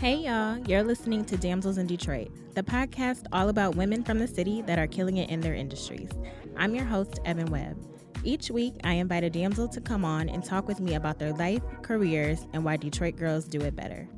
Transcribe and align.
Hey, 0.00 0.14
y'all. 0.14 0.56
You're 0.66 0.82
listening 0.82 1.26
to 1.26 1.36
Damsels 1.36 1.76
in 1.76 1.86
Detroit, 1.86 2.30
the 2.54 2.62
podcast 2.62 3.26
all 3.32 3.50
about 3.50 3.76
women 3.76 4.02
from 4.02 4.18
the 4.18 4.26
city 4.26 4.62
that 4.62 4.78
are 4.78 4.86
killing 4.86 5.18
it 5.18 5.28
in 5.28 5.42
their 5.42 5.52
industries. 5.52 6.08
I'm 6.56 6.74
your 6.74 6.86
host, 6.86 7.20
Evan 7.26 7.50
Webb. 7.50 7.76
Each 8.24 8.50
week, 8.50 8.72
I 8.82 8.94
invite 8.94 9.24
a 9.24 9.28
damsel 9.28 9.68
to 9.68 9.78
come 9.78 10.06
on 10.06 10.30
and 10.30 10.42
talk 10.42 10.66
with 10.66 10.80
me 10.80 10.94
about 10.94 11.18
their 11.18 11.34
life, 11.34 11.60
careers, 11.82 12.46
and 12.54 12.64
why 12.64 12.78
Detroit 12.78 13.16
girls 13.16 13.44
do 13.44 13.60
it 13.60 13.76
better. 13.76 14.08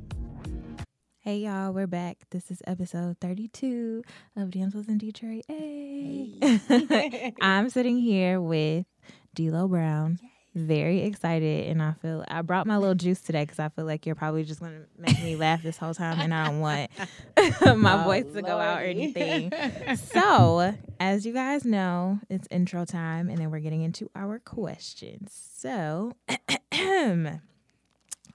Hey, 1.19 1.39
y'all. 1.39 1.73
We're 1.73 1.89
back. 1.89 2.19
This 2.31 2.53
is 2.53 2.63
episode 2.65 3.17
32 3.21 4.05
of 4.37 4.53
Damsels 4.53 4.87
in 4.87 4.99
Detroit. 4.99 5.43
Hey. 5.49 6.39
Hey. 6.41 7.35
I'm 7.41 7.71
sitting 7.71 7.99
here 7.99 8.41
with 8.41 8.87
D'Lo 9.35 9.67
Brown. 9.67 10.21
Very 10.55 11.01
excited, 11.01 11.69
and 11.69 11.83
I 11.83 11.93
feel 12.03 12.25
I 12.29 12.43
brought 12.43 12.67
my 12.67 12.77
little 12.77 12.95
juice 12.95 13.21
today 13.23 13.43
because 13.45 13.59
I 13.59 13.71
feel 13.71 13.87
like 13.87 14.05
you're 14.05 14.15
probably 14.15 14.45
just 14.45 14.61
gonna 14.61 14.83
make 14.99 15.19
me 15.23 15.35
laugh 15.35 15.63
this 15.63 15.79
whole 15.79 15.95
time, 15.95 16.21
and 16.21 16.35
I 16.35 16.45
don't 16.47 16.61
want 16.61 16.91
my 17.81 18.01
Oh, 18.01 18.05
voice 18.05 18.27
to 18.35 18.43
go 18.43 18.59
out 18.59 18.83
or 18.83 18.85
anything. 18.85 19.51
so, 19.97 20.75
as 21.01 21.25
you 21.25 21.33
guys 21.33 21.65
know, 21.65 22.21
it's 22.29 22.47
intro 22.51 22.85
time, 22.85 23.31
and 23.31 23.39
then 23.39 23.51
we're 23.51 23.61
getting 23.61 23.81
into 23.81 24.11
our 24.15 24.39
questions. 24.41 25.33
So, 25.57 26.13
um, 26.73 27.41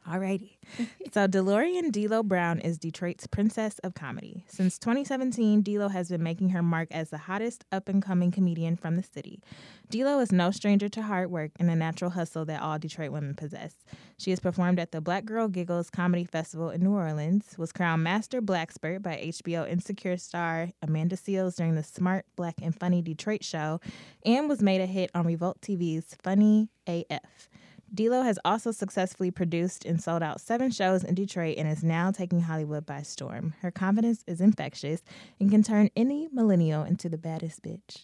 alrighty. 0.07 0.57
So, 1.13 1.25
DeLorean 1.25 1.91
D'Lo 1.91 2.21
Brown 2.21 2.59
is 2.59 2.77
Detroit's 2.77 3.25
princess 3.25 3.79
of 3.79 3.95
comedy. 3.95 4.43
Since 4.47 4.77
2017, 4.77 5.61
D'Lo 5.63 5.87
has 5.87 6.09
been 6.09 6.21
making 6.21 6.49
her 6.49 6.61
mark 6.61 6.89
as 6.91 7.09
the 7.09 7.17
hottest 7.17 7.63
up 7.71 7.87
and 7.87 8.03
coming 8.03 8.29
comedian 8.29 8.75
from 8.75 8.97
the 8.97 9.03
city. 9.03 9.41
D'Lo 9.89 10.19
is 10.19 10.31
no 10.31 10.51
stranger 10.51 10.89
to 10.89 11.01
hard 11.01 11.31
work 11.31 11.51
and 11.59 11.69
the 11.69 11.75
natural 11.75 12.11
hustle 12.11 12.43
that 12.45 12.61
all 12.61 12.77
Detroit 12.77 13.11
women 13.11 13.33
possess. 13.33 13.73
She 14.17 14.31
has 14.31 14.41
performed 14.41 14.79
at 14.79 14.91
the 14.91 14.99
Black 14.99 15.23
Girl 15.23 15.47
Giggles 15.47 15.89
Comedy 15.89 16.25
Festival 16.25 16.69
in 16.69 16.81
New 16.83 16.93
Orleans, 16.93 17.55
was 17.57 17.71
crowned 17.71 18.03
Master 18.03 18.41
Blackspert 18.41 19.01
by 19.01 19.15
HBO 19.31 19.67
Insecure 19.67 20.17
star 20.17 20.71
Amanda 20.81 21.15
Seales 21.15 21.55
during 21.55 21.75
the 21.75 21.83
Smart, 21.83 22.25
Black, 22.35 22.55
and 22.61 22.77
Funny 22.77 23.01
Detroit 23.01 23.43
show, 23.43 23.79
and 24.25 24.49
was 24.49 24.61
made 24.61 24.81
a 24.81 24.85
hit 24.85 25.09
on 25.15 25.25
Revolt 25.25 25.61
TV's 25.61 26.15
Funny 26.21 26.69
AF. 26.85 27.49
D'Lo 27.93 28.21
has 28.21 28.37
also 28.43 28.71
successfully 28.71 29.31
produced 29.31 29.85
and 29.85 30.01
sold 30.01 30.21
out 30.21 30.41
seven 30.41 30.71
shows 30.71 31.03
in 31.03 31.15
Detroit 31.15 31.57
and 31.57 31.67
is 31.67 31.83
now 31.83 32.11
taking 32.11 32.41
Hollywood 32.41 32.85
by 32.85 33.01
storm. 33.01 33.53
Her 33.61 33.71
confidence 33.71 34.23
is 34.27 34.41
infectious 34.41 35.01
and 35.39 35.49
can 35.49 35.63
turn 35.63 35.89
any 35.95 36.27
millennial 36.31 36.83
into 36.83 37.07
the 37.09 37.17
baddest 37.17 37.63
bitch. 37.63 38.03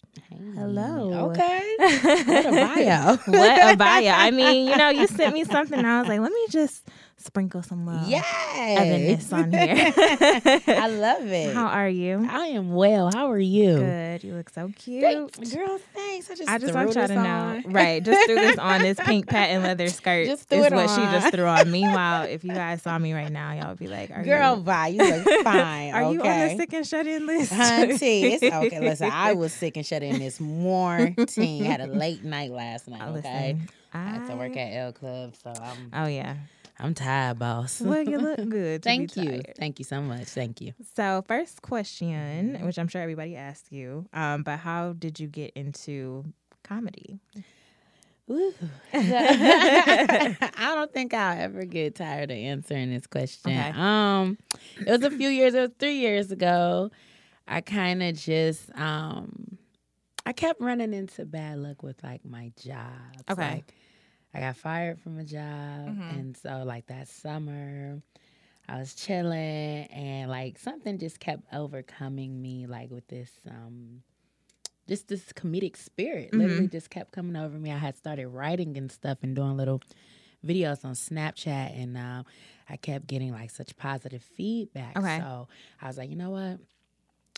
Hello. 0.54 1.30
Okay. 1.30 1.60
What 2.24 2.46
a 2.46 2.50
bio. 2.50 3.16
what 3.26 3.74
a 3.74 3.76
bio. 3.76 4.10
I 4.10 4.30
mean, 4.30 4.68
you 4.68 4.76
know, 4.76 4.88
you 4.88 5.06
sent 5.06 5.34
me 5.34 5.44
something 5.44 5.78
and 5.78 5.86
I 5.86 6.00
was 6.00 6.08
like, 6.08 6.20
let 6.20 6.32
me 6.32 6.46
just 6.50 6.88
sprinkle 7.18 7.62
some 7.62 7.86
love. 7.86 8.08
Yes. 8.08 9.32
On 9.32 9.50
here. 9.50 9.92
I 9.96 10.88
love 10.88 11.26
it. 11.26 11.54
How 11.54 11.66
are 11.66 11.88
you? 11.88 12.26
I 12.30 12.46
am 12.48 12.72
well. 12.74 13.10
How 13.12 13.30
are 13.30 13.38
you? 13.38 13.76
Good. 13.78 14.24
You 14.24 14.34
look 14.34 14.50
so 14.50 14.70
cute. 14.76 15.02
Girl, 15.02 15.78
thanks. 15.94 16.30
I 16.30 16.34
just, 16.34 16.48
I 16.50 16.58
just 16.58 16.72
threw 16.72 16.84
want 16.84 16.94
y'all 16.96 17.08
to 17.08 17.14
know. 17.14 17.62
Right. 17.66 18.02
Just 18.02 18.26
threw 18.26 18.34
this 18.36 18.58
on 18.58 18.82
this 18.82 18.98
pink 19.04 19.26
patent 19.28 19.64
leather 19.64 19.88
skirt. 19.88 20.26
Just 20.26 20.48
threw 20.48 20.60
is 20.60 20.66
it 20.66 20.72
what 20.72 20.88
she 20.90 21.00
on. 21.02 21.12
just 21.12 21.34
threw 21.34 21.44
on. 21.46 21.70
Meanwhile, 21.70 22.22
if 22.30 22.44
you 22.44 22.52
guys 22.52 22.82
saw 22.82 22.98
me 22.98 23.12
right 23.12 23.30
now, 23.32 23.52
y'all 23.52 23.68
would 23.70 23.78
be 23.78 23.88
like, 23.88 24.10
are 24.10 24.22
Girl, 24.22 24.56
you, 24.56 24.62
bye. 24.62 24.88
You 24.88 24.98
look 24.98 25.44
fine. 25.44 25.94
are 25.94 26.12
you 26.12 26.20
on 26.22 26.48
the 26.48 26.56
sick 26.56 26.72
and 26.72 26.86
shut 26.86 27.06
in 27.06 27.26
list? 27.26 27.52
Hunty. 27.52 28.22
It's 28.34 28.42
okay. 28.42 28.80
Listen, 28.80 29.10
I 29.12 29.32
was 29.32 29.52
sick 29.52 29.76
and 29.76 29.84
shut 29.86 30.02
in 30.02 30.18
this 30.18 30.40
morning. 30.40 31.14
Had 31.64 31.80
a 31.80 31.86
late 31.86 32.22
night 32.24 32.50
last 32.50 32.88
night. 32.88 33.00
Oh, 33.04 33.14
Okay. 33.16 33.54
listen, 33.54 33.68
I 33.92 33.98
had 34.04 34.28
to 34.28 34.36
work 34.36 34.56
at 34.56 34.72
El 34.74 34.92
Club, 34.92 35.34
so 35.42 35.52
I'm 35.60 35.90
Oh, 35.92 36.06
yeah. 36.06 36.36
I'm 36.78 36.94
tired, 36.94 37.38
boss. 37.38 37.80
Well, 37.80 38.02
you 38.02 38.18
look 38.18 38.36
good. 38.48 38.82
Thank 38.82 39.16
you. 39.16 39.24
tired. 39.24 39.52
Thank 39.56 39.78
you 39.78 39.84
so 39.84 40.00
much. 40.02 40.24
Thank 40.28 40.60
you. 40.60 40.72
So, 40.94 41.22
first 41.26 41.62
question, 41.62 42.58
which 42.64 42.78
I'm 42.78 42.88
sure 42.88 43.00
everybody 43.00 43.36
asked 43.36 43.70
you, 43.70 44.06
um, 44.12 44.42
but 44.42 44.58
how 44.58 44.92
did 44.92 45.20
you 45.20 45.28
get 45.28 45.52
into 45.54 46.24
comedy? 46.64 47.20
I 48.92 50.36
don't 50.56 50.92
think 50.92 51.12
I'll 51.12 51.38
ever 51.38 51.64
get 51.64 51.96
tired 51.96 52.30
of 52.30 52.36
answering 52.36 52.90
this 52.90 53.06
question. 53.06 53.52
Okay. 53.52 53.72
Um, 53.76 54.38
it 54.78 54.90
was 54.90 55.02
a 55.02 55.10
few 55.10 55.28
years. 55.28 55.54
It 55.54 55.60
was 55.60 55.70
three 55.78 55.98
years 55.98 56.32
ago. 56.32 56.90
I 57.46 57.60
kind 57.60 58.02
of 58.02 58.16
just 58.16 58.70
um, 58.76 59.58
I 60.24 60.32
kept 60.32 60.60
running 60.60 60.94
into 60.94 61.26
bad 61.26 61.58
luck 61.58 61.82
with 61.82 62.02
like 62.02 62.24
my 62.24 62.50
jobs. 62.56 63.22
Okay. 63.30 63.50
Like, 63.56 63.74
I 64.34 64.40
got 64.40 64.56
fired 64.56 65.00
from 65.00 65.18
a 65.18 65.24
job, 65.24 65.86
Mhm. 65.88 66.10
and 66.10 66.36
so 66.36 66.64
like 66.64 66.86
that 66.86 67.08
summer, 67.08 68.02
I 68.68 68.78
was 68.78 68.94
chilling, 68.94 69.86
and 69.86 70.30
like 70.30 70.58
something 70.58 70.98
just 70.98 71.20
kept 71.20 71.44
overcoming 71.52 72.40
me, 72.42 72.66
like 72.66 72.90
with 72.90 73.06
this 73.08 73.30
um, 73.48 74.02
just 74.88 75.08
this 75.08 75.32
comedic 75.32 75.76
spirit. 75.76 76.28
Mm-hmm. 76.28 76.38
Literally, 76.40 76.68
just 76.68 76.90
kept 76.90 77.12
coming 77.12 77.36
over 77.36 77.58
me. 77.58 77.70
I 77.72 77.78
had 77.78 77.96
started 77.96 78.28
writing 78.28 78.76
and 78.76 78.90
stuff, 78.90 79.18
and 79.22 79.34
doing 79.36 79.56
little 79.56 79.80
videos 80.44 80.84
on 80.84 80.92
Snapchat, 80.94 81.78
and 81.80 81.96
uh, 81.96 82.22
I 82.68 82.76
kept 82.76 83.06
getting 83.06 83.32
like 83.32 83.50
such 83.50 83.76
positive 83.76 84.22
feedback. 84.22 84.98
Okay. 84.98 85.18
So 85.20 85.48
I 85.80 85.86
was 85.86 85.96
like, 85.96 86.10
you 86.10 86.16
know 86.16 86.30
what? 86.30 86.58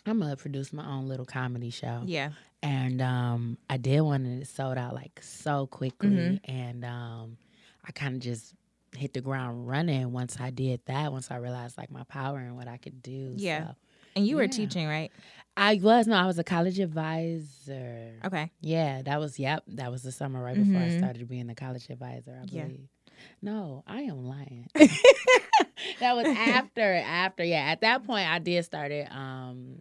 I'm 0.07 0.19
gonna 0.19 0.35
produce 0.37 0.71
my 0.73 0.85
own 0.87 1.07
little 1.07 1.25
comedy 1.25 1.69
show 1.69 2.03
Yeah. 2.05 2.31
and 2.63 3.01
um, 3.01 3.57
I 3.69 3.77
did 3.77 4.01
one 4.01 4.25
and 4.25 4.41
it 4.41 4.47
sold 4.47 4.77
out 4.77 4.93
like 4.93 5.19
so 5.21 5.67
quickly, 5.67 6.09
Mhm. 6.09 6.39
and 6.45 6.85
um, 6.85 7.37
I 7.85 7.91
kind 7.91 8.15
of 8.15 8.21
just 8.21 8.53
hit 8.95 9.13
the 9.13 9.21
ground 9.21 9.67
running 9.67 10.11
once 10.11 10.37
I 10.39 10.49
did 10.49 10.81
that. 10.85 11.11
Once 11.11 11.29
I 11.29 11.35
realized 11.37 11.77
like 11.77 11.91
my 11.91 12.03
power 12.03 12.39
and 12.39 12.55
what 12.55 12.67
I 12.67 12.77
could 12.77 13.01
do. 13.03 13.33
Yeah. 13.37 13.67
So, 13.67 13.75
And 14.15 14.27
you 14.27 14.37
were 14.37 14.43
Yeah. 14.43 14.47
teaching, 14.47 14.87
right? 14.87 15.11
I 15.55 15.75
was 15.81 16.07
no, 16.07 16.15
I 16.15 16.25
was 16.25 16.39
a 16.39 16.43
college 16.43 16.79
advisor. 16.79 18.13
Okay. 18.25 18.51
Yeah, 18.61 19.01
that 19.03 19.19
was 19.19 19.37
yep, 19.39 19.63
that 19.67 19.91
was 19.91 20.03
the 20.03 20.11
summer 20.11 20.41
right 20.43 20.55
before 20.57 20.81
I 20.81 20.87
Mhm. 20.87 20.97
started 20.97 21.27
being 21.27 21.49
a 21.49 21.55
college 21.55 21.89
advisor. 21.89 22.39
I 22.41 22.45
Yeah. 22.45 22.63
believe. 22.65 22.87
No, 23.41 23.83
I 23.87 24.01
am 24.03 24.25
lying. 24.25 24.67
that 25.99 26.15
was 26.15 26.25
after 26.27 26.93
after 26.95 27.43
yeah. 27.43 27.61
At 27.71 27.81
that 27.81 28.03
point, 28.03 28.27
I 28.29 28.39
did 28.39 28.63
started 28.65 29.07
um 29.11 29.77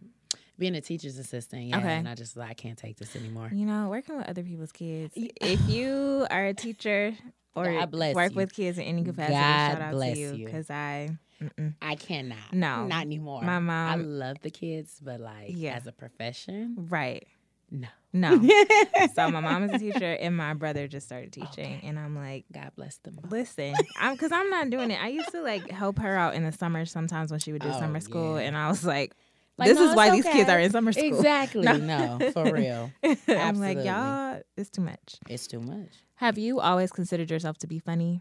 being 0.59 0.75
a 0.75 0.81
teacher's 0.81 1.19
assistant. 1.19 1.65
Yeah, 1.65 1.79
Okay. 1.79 1.97
and 1.97 2.09
I 2.09 2.15
just 2.15 2.37
like 2.37 2.51
I 2.51 2.55
can't 2.55 2.79
take 2.79 2.97
this 2.97 3.15
anymore. 3.17 3.51
You 3.53 3.67
know, 3.67 3.89
working 3.89 4.17
with 4.17 4.29
other 4.29 4.43
people's 4.43 4.73
kids. 4.73 5.13
If 5.17 5.61
you 5.69 6.27
are 6.31 6.47
a 6.47 6.55
teacher 6.55 7.15
or 7.55 7.65
God 7.73 7.91
bless 7.91 8.15
work 8.15 8.33
you. 8.33 8.37
with 8.37 8.53
kids 8.55 8.79
in 8.79 8.85
any 8.85 9.05
capacity, 9.05 9.35
God 9.35 9.73
shout 9.73 9.83
out 9.83 9.93
bless 9.93 10.15
to 10.15 10.21
you 10.37 10.45
because 10.45 10.71
I, 10.71 11.11
mm-mm. 11.43 11.75
I 11.83 11.95
cannot. 11.97 12.53
No. 12.53 12.87
not 12.87 13.03
anymore. 13.03 13.43
my 13.43 13.59
mom. 13.59 13.91
I 13.91 13.95
love 13.97 14.37
the 14.43 14.51
kids, 14.51 15.01
but 15.03 15.21
like 15.21 15.51
Yeah. 15.51 15.75
as 15.77 15.87
a 15.87 15.93
profession, 15.93 16.87
right? 16.91 17.27
no. 17.71 17.89
No. 18.13 18.31
so 19.15 19.31
my 19.31 19.41
mom 19.41 19.65
is 19.65 19.73
a 19.75 19.79
teacher, 19.79 20.13
and 20.15 20.35
my 20.35 20.55
brother 20.55 20.89
just 20.89 21.05
started 21.05 21.35
teaching, 21.35 21.81
and 21.83 21.99
I'm 21.99 22.17
like. 22.17 22.47
God 22.51 22.71
bless 22.75 22.97
them. 22.99 23.19
both. 23.21 23.31
Listen, 23.31 23.75
I'm 24.01 24.15
because 24.15 24.33
I'm 24.33 24.49
not 24.49 24.71
doing 24.71 24.91
it. 24.91 24.99
I 25.03 25.09
used 25.09 25.31
to 25.33 25.43
like 25.43 25.71
help 25.71 25.99
her 25.99 26.17
out 26.17 26.35
in 26.35 26.43
the 26.43 26.53
summer 26.53 26.87
sometimes 26.87 27.31
when 27.31 27.41
she 27.41 27.53
would 27.53 27.61
do 27.61 27.69
Oh, 27.75 27.79
summer 27.79 28.01
school, 28.01 28.41
yeah. 28.41 28.47
and 28.47 28.57
I 28.57 28.69
was 28.69 28.87
like, 28.87 29.15
Like, 29.59 29.69
"This 29.69 29.79
no, 29.79 29.89
is 29.91 29.97
why 29.97 30.07
it's 30.09 30.17
these 30.17 30.25
kids 30.33 30.51
are 30.51 30.59
in 30.61 30.71
summer 30.71 30.93
school." 30.93 31.05
Exactly. 31.19 31.63
No. 31.63 32.19
No, 32.19 32.31
for 32.33 32.45
real. 32.53 32.93
I'm 33.03 33.15
like, 33.61 33.79
Absolutely. 33.79 33.85
y'all, 33.85 34.41
it's 34.57 34.71
too 34.71 34.83
much. 34.83 35.17
It's 35.29 35.47
too 35.47 35.61
much. 35.61 35.93
Have 36.17 36.37
you 36.39 36.61
always 36.61 36.91
considered 36.93 37.31
yourself 37.31 37.59
to 37.59 37.67
be 37.67 37.79
funny? 37.79 38.21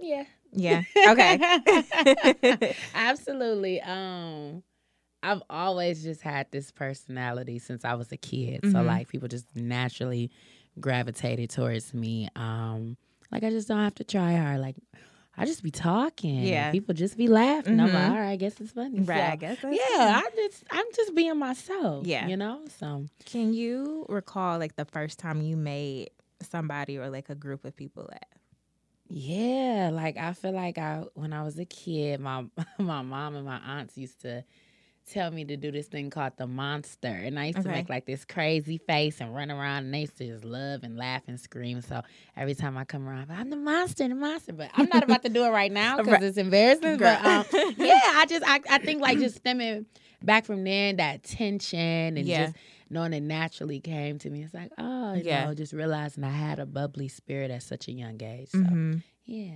Yeah. 0.00 0.24
Yeah. 0.52 0.82
Okay. 1.08 2.74
Absolutely. 2.94 3.80
Um 3.80 4.62
I've 5.24 5.42
always 5.48 6.02
just 6.02 6.20
had 6.22 6.48
this 6.50 6.72
personality 6.72 7.58
since 7.60 7.84
I 7.84 7.94
was 7.94 8.10
a 8.12 8.16
kid. 8.16 8.60
So 8.64 8.78
Mhm. 8.78 8.86
like 8.86 9.08
people 9.08 9.28
just 9.28 9.46
naturally 9.54 10.30
gravitated 10.80 11.50
towards 11.50 11.94
me. 11.94 12.28
Um 12.36 12.96
like 13.30 13.44
I 13.44 13.50
just 13.50 13.68
don't 13.68 13.78
have 13.78 13.94
to 13.96 14.04
try 14.04 14.34
hard. 14.36 14.60
Like 14.60 14.76
I 15.36 15.46
just 15.46 15.62
be 15.62 15.70
talking. 15.70 16.40
Yeah. 16.42 16.70
People 16.72 16.94
just 16.94 17.16
be 17.16 17.26
laughing. 17.26 17.80
I'm 17.80 17.86
like, 17.92 18.02
Mhm. 18.02 18.10
all 18.10 18.16
right, 18.18 18.30
I 18.32 18.36
guess 18.36 18.60
it's 18.60 18.72
funny. 18.72 19.00
right. 19.00 19.32
I 19.32 19.36
guess. 19.36 19.58
That's 19.62 19.74
yeah, 19.76 20.20
I 20.22 20.28
just 20.36 20.64
I'm 20.70 20.84
just 20.94 21.14
being 21.14 21.38
myself. 21.38 22.06
Yeah. 22.06 22.26
You 22.28 22.36
know? 22.36 22.60
So 22.78 23.06
Can 23.24 23.54
you 23.54 24.04
recall 24.08 24.58
like 24.58 24.76
the 24.76 24.84
first 24.84 25.18
time 25.18 25.40
you 25.40 25.56
made 25.56 26.10
somebody 26.42 26.98
or 26.98 27.08
like 27.08 27.30
a 27.30 27.34
group 27.34 27.64
of 27.64 27.74
people 27.76 28.04
laugh? 28.10 28.40
Yeah, 29.08 29.90
like 29.92 30.16
I 30.16 30.32
feel 30.32 30.52
like 30.52 30.78
I 30.78 31.04
when 31.14 31.32
I 31.32 31.42
was 31.42 31.58
a 31.58 31.64
kid, 31.66 32.20
my 32.20 32.44
my 32.78 33.02
mom 33.02 33.34
and 33.36 33.44
my 33.46 33.58
aunts 33.58 33.96
used 33.98 34.20
to 34.22 34.44
tell 35.10 35.30
me 35.30 35.44
to 35.44 35.56
do 35.56 35.70
this 35.72 35.86
thing 35.88 36.10
called 36.10 36.32
the 36.36 36.46
monster, 36.46 37.08
and 37.08 37.38
I 37.38 37.46
used 37.46 37.62
to 37.62 37.68
make 37.68 37.88
like 37.88 38.06
this 38.06 38.24
crazy 38.24 38.78
face 38.78 39.20
and 39.20 39.34
run 39.34 39.50
around, 39.50 39.84
and 39.84 39.94
they 39.94 40.00
used 40.00 40.16
to 40.18 40.26
just 40.26 40.44
love 40.44 40.82
and 40.82 40.96
laugh 40.96 41.22
and 41.28 41.38
scream. 41.40 41.80
So 41.80 42.02
every 42.36 42.54
time 42.54 42.76
I 42.76 42.84
come 42.84 43.08
around, 43.08 43.30
I'm 43.30 43.50
the 43.50 43.56
monster, 43.56 44.06
the 44.08 44.14
monster. 44.14 44.52
But 44.52 44.70
I'm 44.74 44.88
not 44.88 45.02
about 45.02 45.22
to 45.22 45.28
do 45.28 45.44
it 45.44 45.50
right 45.50 45.72
now 45.72 45.96
because 45.98 46.12
Right. 46.12 46.22
it's 46.22 46.38
embarrassing. 46.38 46.98
But 46.98 47.24
um, 47.24 47.46
yeah, 47.78 48.00
I 48.14 48.26
just 48.28 48.44
I, 48.46 48.60
I 48.70 48.78
think 48.78 49.00
like 49.00 49.18
just 49.18 49.36
stemming 49.36 49.86
back 50.22 50.44
from 50.44 50.64
then, 50.64 50.96
that 50.96 51.22
tension 51.24 51.78
and 52.16 52.26
Yeah. 52.26 52.44
just 52.46 52.56
knowing 52.90 53.12
it 53.12 53.22
naturally 53.22 53.80
came 53.80 54.18
to 54.18 54.30
me. 54.30 54.42
It's 54.42 54.54
like, 54.54 54.70
oh, 54.78 55.14
you 55.14 55.24
Yeah. 55.24 55.46
know, 55.46 55.54
just 55.54 55.72
realizing 55.72 56.24
I 56.24 56.30
had 56.30 56.58
a 56.58 56.66
bubbly 56.66 57.08
spirit 57.08 57.50
at 57.50 57.62
such 57.62 57.88
a 57.88 57.92
young 57.92 58.22
age. 58.22 58.50
So 58.50 58.58
Mhm. 58.58 59.02
yeah. 59.24 59.54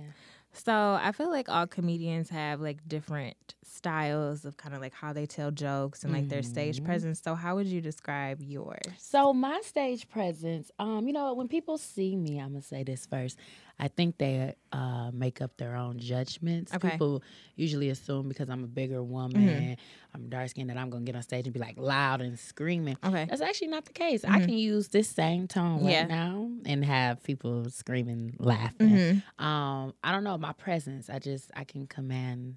So 0.53 0.73
I 0.99 1.11
feel 1.11 1.29
like 1.29 1.49
all 1.49 1.67
comedians 1.67 2.29
have 2.29 2.59
like 2.61 2.87
different 2.87 3.53
styles 3.67 4.45
of 4.45 4.57
kind 4.57 4.73
of 4.73 4.81
like 4.81 4.93
how 4.93 5.13
they 5.13 5.25
tell 5.25 5.51
jokes 5.51 6.03
and 6.03 6.13
like 6.13 6.29
their 6.29 6.41
stage 6.43 6.79
Mhm. 6.81 6.85
presence. 6.85 7.21
So 7.21 7.35
how 7.35 7.55
would 7.55 7.67
you 7.67 7.81
describe 7.81 8.41
yours? 8.41 8.79
So 8.97 9.33
my 9.33 9.61
stage 9.63 10.07
presence, 10.09 10.71
um, 10.79 11.07
you 11.07 11.13
know, 11.13 11.33
when 11.33 11.47
people 11.47 11.77
see 11.77 12.15
me, 12.15 12.39
I'm 12.39 12.49
gonna 12.53 12.61
say 12.61 12.83
this 12.83 13.05
first. 13.05 13.37
I 13.79 13.89
think 13.89 14.17
they 14.17 14.55
uh, 14.71 15.11
make 15.13 15.39
up 15.39 15.57
their 15.57 15.75
own 15.75 15.99
judgments. 15.99 16.73
Okay. 16.73 16.91
People 16.91 17.21
usually 17.55 17.89
assume 17.89 18.27
because 18.27 18.49
I'm 18.49 18.63
a 18.63 18.67
bigger 18.67 19.03
woman, 19.03 19.77
I'm 20.15 20.29
dark 20.29 20.49
skinned, 20.49 20.69
that 20.71 20.77
I'm 20.77 20.89
gonna 20.89 21.05
get 21.05 21.15
on 21.15 21.21
stage 21.21 21.45
and 21.45 21.53
be 21.53 21.59
like 21.59 21.77
loud 21.77 22.21
and 22.21 22.39
screaming. 22.39 22.97
Okay. 23.03 23.25
That's 23.29 23.41
actually 23.41 23.67
not 23.67 23.85
the 23.85 23.93
case. 23.93 24.23
I 24.25 24.39
Mhm. 24.39 24.45
can 24.45 24.57
use 24.57 24.87
this 24.87 25.07
same 25.09 25.47
tone 25.47 25.83
right 25.83 25.91
Yeah. 25.91 26.07
now 26.07 26.49
and 26.65 26.83
have 26.85 27.21
people 27.23 27.69
screaming, 27.69 28.35
laughing. 28.39 28.89
Mm-hmm. 28.89 29.45
Um, 29.45 29.93
I 30.03 30.11
don't 30.11 30.23
know 30.23 30.37
my 30.39 30.53
presence. 30.53 31.09
I 31.09 31.19
just 31.19 31.51
I 31.55 31.63
can 31.63 31.85
command 31.85 32.55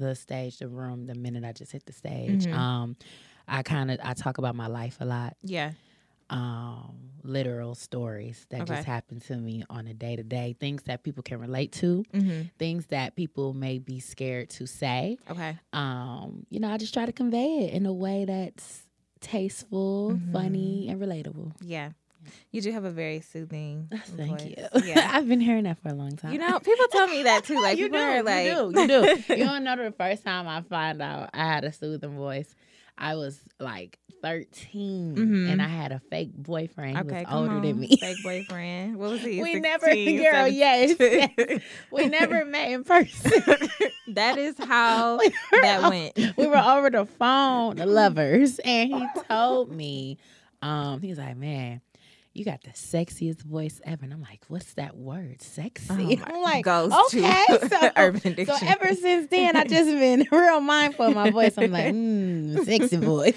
the 0.00 0.14
stage, 0.14 0.58
the 0.58 0.68
room, 0.68 1.06
the 1.06 1.14
minute 1.14 1.44
I 1.44 1.52
just 1.52 1.72
hit 1.72 1.86
the 1.86 1.92
stage. 1.92 2.46
Mhm. 2.46 2.54
Um, 2.54 2.96
I 3.46 3.62
kind 3.62 3.90
of 3.90 3.98
I 4.02 4.14
talk 4.14 4.38
about 4.38 4.54
my 4.54 4.66
life 4.68 4.96
a 5.00 5.04
lot 5.04 5.36
Yeah. 5.42 5.72
um, 6.30 7.10
literal 7.24 7.74
stories 7.74 8.46
that 8.50 8.60
Okay. 8.62 8.74
just 8.74 8.84
happen 8.84 9.18
to 9.20 9.36
me 9.36 9.64
on 9.68 9.86
a 9.88 9.94
day 9.94 10.14
to 10.16 10.22
day, 10.22 10.54
things 10.60 10.84
that 10.84 11.02
people 11.02 11.22
can 11.24 11.40
relate 11.40 11.72
to, 11.72 12.04
Mm-hmm. 12.14 12.42
things 12.58 12.86
that 12.86 13.16
people 13.16 13.52
may 13.52 13.78
be 13.78 13.98
scared 14.00 14.48
to 14.50 14.66
say. 14.66 15.18
Okay. 15.28 15.58
Um, 15.72 16.46
you 16.50 16.60
know, 16.60 16.70
I 16.70 16.76
just 16.76 16.94
try 16.94 17.04
to 17.06 17.12
convey 17.12 17.64
it 17.66 17.74
in 17.74 17.84
a 17.86 17.92
way 17.92 18.24
that's 18.24 18.86
tasteful, 19.20 20.12
Mhm. 20.22 20.32
funny, 20.32 20.88
and 20.88 21.00
relatable. 21.00 21.52
Yeah. 21.60 21.90
You 22.50 22.60
do 22.60 22.72
have 22.72 22.84
a 22.84 22.90
very 22.90 23.20
soothing 23.20 23.88
Thank 24.16 24.40
voice. 24.40 24.54
you. 24.74 24.82
Yeah. 24.84 25.10
I've 25.14 25.28
been 25.28 25.40
hearing 25.40 25.64
that 25.64 25.78
for 25.82 25.88
a 25.88 25.94
long 25.94 26.16
time. 26.16 26.32
You 26.32 26.38
know, 26.38 26.58
people 26.60 26.86
tell 26.90 27.06
me 27.08 27.22
that 27.24 27.44
too. 27.44 27.54
Like 27.62 27.78
you 27.78 27.86
people 27.86 27.98
do, 27.98 28.04
are 28.04 28.22
like, 28.22 28.46
you 28.46 28.72
do, 28.72 28.80
you 28.80 28.86
do. 28.88 29.34
You 29.36 29.44
don't 29.44 29.64
know 29.64 29.76
the 29.76 29.92
first 29.92 30.24
time 30.24 30.46
I 30.48 30.62
find 30.62 31.00
out 31.02 31.30
I 31.34 31.44
had 31.46 31.64
a 31.64 31.72
soothing 31.72 32.16
voice. 32.16 32.54
I 32.98 33.14
was 33.14 33.40
like 33.58 33.98
13 34.22 35.14
Mhm. 35.16 35.50
and 35.52 35.62
I 35.62 35.68
had 35.68 35.92
a 35.92 36.00
fake 36.10 36.32
boyfriend 36.34 36.98
who 36.98 37.04
was 37.06 37.24
older 37.30 37.54
on, 37.54 37.62
than 37.62 37.80
me. 37.80 37.96
fake 37.98 38.18
boyfriend. 38.22 38.96
What 38.98 39.10
was 39.12 39.22
he? 39.22 39.40
we 39.42 39.54
16, 39.54 39.62
never, 39.62 39.86
girl, 40.30 40.48
yes, 40.48 40.96
yes. 41.00 41.60
we 41.90 42.08
never 42.08 42.44
met 42.44 42.70
in 42.70 42.84
person. 42.84 43.32
that 44.08 44.36
is 44.38 44.56
how 44.58 45.18
We 45.18 45.32
that 45.62 45.88
went. 45.88 46.36
We 46.36 46.46
were 46.46 46.58
over 46.58 46.90
the 46.90 47.06
phone, 47.06 47.76
the 47.76 47.86
lovers, 47.86 48.58
and 48.64 48.92
he 48.92 49.06
told 49.28 49.72
me, 49.72 50.18
um, 50.62 51.00
he 51.00 51.08
was 51.08 51.18
like, 51.18 51.36
"Man, 51.36 51.80
you 52.32 52.44
got 52.44 52.62
the 52.62 52.70
sexiest 52.70 53.42
voice 53.42 53.80
ever." 53.84 54.04
And 54.04 54.12
I'm 54.12 54.20
like, 54.20 54.44
"What's 54.48 54.74
that 54.74 54.96
word, 54.96 55.42
sexy?" 55.42 55.86
Oh 55.90 56.24
I'm 56.26 56.42
like, 56.42 56.64
goes 56.64 56.92
"Okay." 56.92 57.44
to 57.48 57.68
so, 57.68 57.90
Urban 57.96 58.46
so 58.46 58.56
ever 58.62 58.94
since 58.94 59.30
then, 59.30 59.56
I 59.56 59.64
just 59.64 59.90
been 59.90 60.26
real 60.32 60.60
mindful 60.60 61.06
of 61.06 61.14
my 61.14 61.30
voice. 61.30 61.56
I'm 61.56 61.72
like, 61.72 61.94
mm, 61.94 62.64
"Sexy 62.64 62.96
voice." 62.96 63.36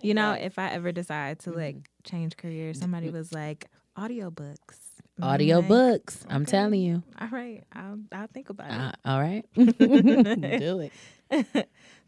you 0.00 0.14
know, 0.14 0.32
if 0.32 0.58
I 0.58 0.70
ever 0.70 0.92
decide 0.92 1.40
to 1.40 1.52
like 1.52 1.76
change 2.04 2.36
careers, 2.36 2.78
somebody 2.78 3.10
was 3.10 3.32
like, 3.32 3.68
audiobooks. 3.96 4.78
I'm 5.20 5.28
like, 5.28 5.40
Audiobooks. 5.40 6.24
I'm 6.28 6.42
okay. 6.42 6.50
telling 6.50 6.80
you. 6.80 7.02
All 7.20 7.28
right, 7.28 7.62
I'll 7.72 7.98
I'll 8.12 8.26
think 8.28 8.48
about 8.48 8.70
Uh, 8.70 8.92
all 9.04 9.20
right, 9.20 9.44
do 9.54 10.80
it. 10.80 10.92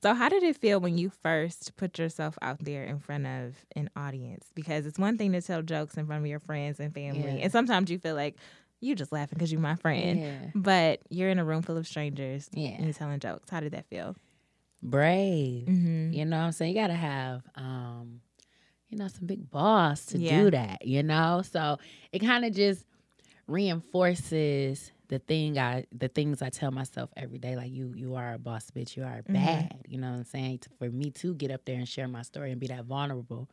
So, 0.04 0.12
how 0.14 0.28
did 0.28 0.42
it 0.42 0.56
feel 0.56 0.80
when 0.80 0.98
you 0.98 1.10
first 1.22 1.76
put 1.76 1.98
yourself 1.98 2.36
out 2.42 2.62
there 2.62 2.84
in 2.84 2.98
front 2.98 3.26
of 3.26 3.54
an 3.74 3.88
audience? 3.96 4.50
Because 4.54 4.84
it's 4.84 4.98
one 4.98 5.16
thing 5.16 5.32
to 5.32 5.40
tell 5.40 5.62
jokes 5.62 5.96
in 5.96 6.06
front 6.06 6.22
of 6.22 6.26
your 6.28 6.40
friends 6.40 6.78
and 6.78 6.92
family, 6.92 7.22
Yeah. 7.24 7.42
and 7.42 7.50
sometimes 7.50 7.90
you 7.90 7.98
feel 7.98 8.14
like 8.14 8.36
you're 8.80 8.96
just 8.96 9.12
laughing 9.12 9.36
because 9.38 9.50
you're 9.50 9.62
my 9.62 9.76
friend, 9.76 10.20
Yeah. 10.20 10.38
but 10.54 11.00
you're 11.08 11.30
in 11.30 11.38
a 11.38 11.44
room 11.44 11.62
full 11.62 11.78
of 11.78 11.86
strangers 11.86 12.50
Yeah. 12.52 12.68
and 12.72 12.84
you're 12.84 12.92
telling 12.92 13.18
jokes. 13.18 13.48
How 13.48 13.60
did 13.60 13.72
that 13.72 13.86
feel? 13.86 14.14
Brave. 14.82 15.64
Mm-hmm. 15.66 16.12
You 16.12 16.26
know 16.26 16.36
what 16.36 16.44
I'm 16.44 16.52
saying? 16.52 16.74
You 16.76 16.82
gotta 16.82 16.92
have 16.92 17.42
um, 17.56 18.20
you 18.90 18.98
know, 18.98 19.08
some 19.08 19.26
big 19.26 19.50
boss 19.50 20.04
to 20.06 20.18
do 20.18 20.50
that, 20.50 20.86
you 20.86 21.02
know? 21.02 21.40
So 21.50 21.78
it 22.12 22.18
kind 22.18 22.44
of 22.44 22.52
just 22.52 22.84
reinforces 23.46 24.92
the 25.08 25.18
thing 25.18 25.58
I 25.58 25.84
the 25.96 26.08
things 26.08 26.40
I 26.42 26.48
tell 26.50 26.70
myself 26.70 27.10
every 27.16 27.38
day, 27.38 27.56
like 27.56 27.70
you 27.70 27.92
you 27.96 28.14
are 28.14 28.32
a 28.34 28.38
boss 28.38 28.70
bitch, 28.70 28.96
you 28.96 29.02
are 29.04 29.22
Mhm. 29.28 29.32
bad. 29.34 29.76
You 29.88 29.98
know 29.98 30.10
what 30.10 30.16
I'm 30.18 30.24
saying? 30.24 30.60
For 30.78 30.88
me 30.90 31.10
to 31.10 31.34
get 31.34 31.50
up 31.50 31.64
there 31.64 31.76
and 31.76 31.88
share 31.88 32.08
my 32.08 32.22
story 32.22 32.50
and 32.52 32.60
be 32.60 32.66
that 32.68 32.84
vulnerable. 32.84 33.48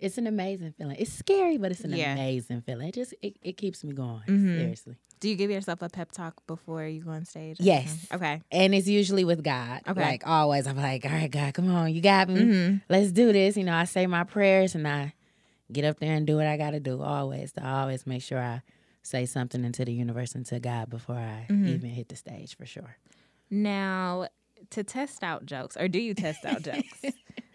It's 0.00 0.18
an 0.18 0.26
amazing 0.26 0.72
feeling. 0.76 0.96
It's 0.98 1.12
scary, 1.12 1.56
but 1.56 1.70
it's 1.70 1.84
an 1.84 1.92
Yeah. 1.92 2.12
amazing 2.12 2.62
feeling. 2.62 2.88
It 2.88 2.94
just 2.94 3.14
it, 3.22 3.36
it 3.42 3.56
keeps 3.56 3.84
me 3.84 3.92
going. 3.92 4.22
Mhm. 4.26 4.58
Seriously. 4.58 4.96
Do 5.20 5.28
you 5.30 5.36
give 5.36 5.50
yourself 5.50 5.80
a 5.80 5.88
pep 5.88 6.12
talk 6.12 6.44
before 6.46 6.84
you 6.84 7.02
go 7.04 7.10
on 7.12 7.24
stage? 7.24 7.56
Yes. 7.60 8.06
Okay. 8.12 8.42
And 8.50 8.74
it's 8.74 8.88
usually 8.88 9.24
with 9.24 9.42
God. 9.42 9.80
Okay. 9.88 9.98
Like 10.00 10.26
always, 10.26 10.66
I'm 10.66 10.76
like, 10.76 11.06
all 11.06 11.12
right, 11.12 11.30
God, 11.30 11.54
come 11.54 11.70
on, 11.70 11.94
you 11.94 12.02
got 12.02 12.28
me. 12.28 12.40
Mm-hmm. 12.42 12.76
let's 12.90 13.12
do 13.12 13.32
this. 13.32 13.56
You 13.56 13.64
know, 13.64 13.74
I 13.74 13.84
say 13.84 14.06
my 14.06 14.24
prayers 14.24 14.74
and 14.74 14.86
I 14.86 15.14
get 15.72 15.84
up 15.86 15.98
there 16.00 16.12
and 16.14 16.26
do 16.26 16.36
what 16.36 16.46
I 16.46 16.58
got 16.58 16.72
to 16.72 16.80
do. 16.80 17.00
Always, 17.00 17.52
to 17.52 17.66
always 17.66 18.06
make 18.06 18.22
sure 18.22 18.38
I 18.40 18.60
say 19.04 19.26
something 19.26 19.64
into 19.64 19.84
the 19.84 19.92
universe 19.92 20.34
and 20.34 20.44
to 20.46 20.58
God 20.58 20.90
before 20.90 21.16
I 21.16 21.46
Mhm. 21.50 21.68
even 21.68 21.90
hit 21.90 22.08
the 22.08 22.16
stage 22.16 22.56
for 22.56 22.66
sure. 22.66 22.96
Now, 23.50 24.28
to 24.70 24.82
test 24.82 25.22
out 25.22 25.46
jokes, 25.46 25.76
or 25.76 25.88
do 25.88 25.98
you 26.00 26.14
test 26.14 26.44
out 26.46 26.62
jokes? 26.62 27.02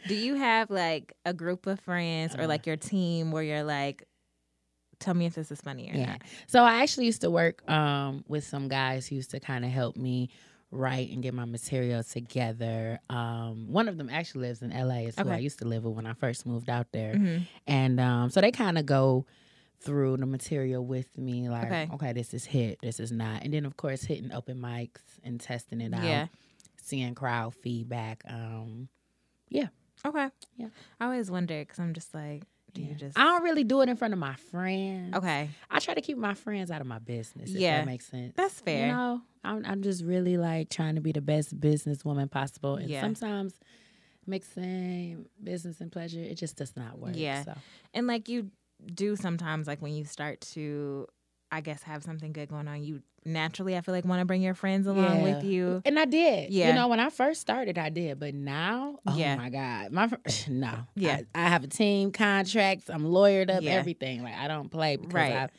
Do 0.08 0.16
you 0.16 0.36
have 0.36 0.70
like 0.70 1.14
a 1.26 1.34
group 1.34 1.66
of 1.68 1.80
friends 1.80 2.36
or 2.38 2.48
like 2.48 2.66
your 2.68 2.78
team 2.78 3.32
where 3.32 3.44
you're 3.44 3.64
like, 3.64 4.04
tell 5.00 5.14
me 5.14 5.26
if 5.26 5.34
this 5.36 5.52
is 5.52 5.60
funny 5.62 5.90
or 5.92 5.96
Yeah. 5.96 6.06
not? 6.12 6.22
So 6.48 6.64
I 6.64 6.82
actually 6.84 7.06
used 7.08 7.22
to 7.22 7.32
work 7.32 7.68
um, 7.70 8.24
with 8.28 8.44
some 8.44 8.68
guys 8.68 9.08
who 9.08 9.16
used 9.16 9.32
to 9.32 9.40
kind 9.40 9.66
of 9.66 9.72
help 9.72 9.98
me 9.98 10.30
write 10.72 11.10
and 11.12 11.24
get 11.24 11.34
my 11.34 11.46
material 11.46 12.04
together. 12.04 13.00
Um, 13.10 13.72
one 13.72 13.88
of 13.88 13.98
them 13.98 14.08
actually 14.10 14.48
lives 14.48 14.62
in 14.62 14.72
LA. 14.72 15.08
It's 15.08 15.20
who 15.20 15.30
I 15.30 15.38
used 15.38 15.60
to 15.60 15.66
live 15.66 15.84
with 15.84 15.96
when 15.96 16.06
I 16.06 16.14
first 16.14 16.46
moved 16.46 16.70
out 16.70 16.92
there. 16.92 17.16
Mhm. 17.16 17.42
And 17.66 18.00
um, 18.00 18.30
so 18.30 18.40
they 18.40 18.52
kind 18.52 18.78
of 18.78 18.86
go 18.86 19.26
through 19.82 20.18
the 20.18 20.26
material 20.26 20.86
with 20.86 21.18
me, 21.18 21.48
like, 21.50 21.66
Okay. 21.68 21.90
okay. 21.94 22.14
this 22.14 22.34
is 22.34 22.46
hit, 22.46 22.80
this 22.82 23.00
is 23.00 23.12
not. 23.12 23.44
And 23.44 23.54
then, 23.54 23.66
of 23.66 23.78
course, 23.78 24.04
hitting 24.04 24.32
open 24.34 24.58
mics 24.60 25.02
and 25.24 25.40
testing 25.40 25.80
it 25.82 25.94
out, 25.94 26.04
Yeah. 26.04 26.28
seeing 26.82 27.16
crowd 27.16 27.54
feedback. 27.56 28.24
Um, 28.28 28.90
yeah. 29.50 29.68
Okay. 30.06 30.30
Yeah. 30.58 30.68
I 31.00 31.06
always 31.06 31.32
wonder 31.32 31.60
because 31.60 31.80
I'm 31.80 31.94
just 31.94 32.14
like, 32.14 32.44
do 32.74 32.82
yeah. 32.82 32.90
you 32.90 32.96
just. 32.96 33.18
I 33.18 33.24
don't 33.24 33.44
really 33.44 33.64
do 33.64 33.82
it 33.82 33.90
in 33.90 33.96
front 33.96 34.14
of 34.14 34.20
my 34.20 34.36
friends. 34.36 35.16
okay. 35.16 35.50
I 35.72 35.80
try 35.80 35.94
to 35.94 36.02
keep 36.02 36.18
my 36.18 36.34
friends 36.36 36.70
out 36.72 36.82
of 36.82 36.88
my 36.88 37.00
business, 37.00 37.50
if 37.50 37.58
Yeah. 37.58 37.78
that 37.80 37.86
makes 37.86 38.06
sense. 38.06 38.34
That's 38.36 38.60
fair. 38.60 38.88
You 38.88 38.92
know, 38.94 39.22
I'm, 39.44 39.66
I'm 39.66 39.82
just 39.82 40.04
really 40.04 40.38
like 40.38 40.70
trying 40.70 40.96
to 40.96 41.02
be 41.02 41.12
the 41.14 41.22
best 41.22 41.58
businesswoman 41.60 42.30
possible. 42.30 42.76
And 42.76 42.90
Yeah. 42.90 43.02
sometimes 43.02 43.54
mixing 44.28 45.26
business 45.44 45.82
and 45.82 45.92
pleasure, 45.92 46.20
it 46.22 46.36
just 46.36 46.56
does 46.58 46.76
not 46.76 47.00
work. 47.00 47.14
Yeah. 47.16 47.44
So. 47.44 47.54
And 47.94 48.08
like 48.08 48.30
you 48.30 48.52
do 48.86 49.16
sometimes, 49.16 49.68
like 49.68 49.82
when 49.82 49.94
you 49.94 50.06
start 50.06 50.42
to, 50.54 51.08
I 51.52 51.62
guess, 51.62 51.84
have 51.84 52.04
something 52.04 52.32
good 52.32 52.50
going 52.50 52.68
on, 52.68 52.84
you 52.84 53.02
naturally, 53.26 53.76
I 53.76 53.82
feel 53.82 53.94
like, 53.94 54.06
want 54.06 54.22
to 54.22 54.26
bring 54.26 54.42
your 54.42 54.54
friends 54.54 54.88
along 54.88 55.24
with 55.24 55.44
you. 55.44 55.82
And 55.86 56.00
I 56.00 56.06
did. 56.06 56.52
Yeah. 56.52 56.70
You 56.70 56.74
know, 56.76 56.88
when 56.88 57.00
I 57.00 57.10
first 57.10 57.42
started, 57.42 57.78
I 57.78 57.90
did. 57.90 58.20
But 58.20 58.34
now, 58.34 59.00
oh 59.06 59.16
Yeah. 59.16 59.36
my 59.36 59.50
God. 59.50 59.92
My 59.92 60.10
no. 60.48 60.86
Yeah. 60.96 61.20
I, 61.36 61.46
I 61.46 61.50
have 61.50 61.64
a 61.64 61.68
team, 61.68 62.12
contracts, 62.12 62.90
I'm 62.90 63.04
lawyered 63.04 63.50
up, 63.50 63.62
Yeah. 63.64 63.72
everything. 63.72 64.24
Like 64.24 64.36
I 64.36 64.48
don't 64.48 64.70
play 64.70 64.96
because 64.96 65.14
Right. 65.14 65.34
I 65.36 65.50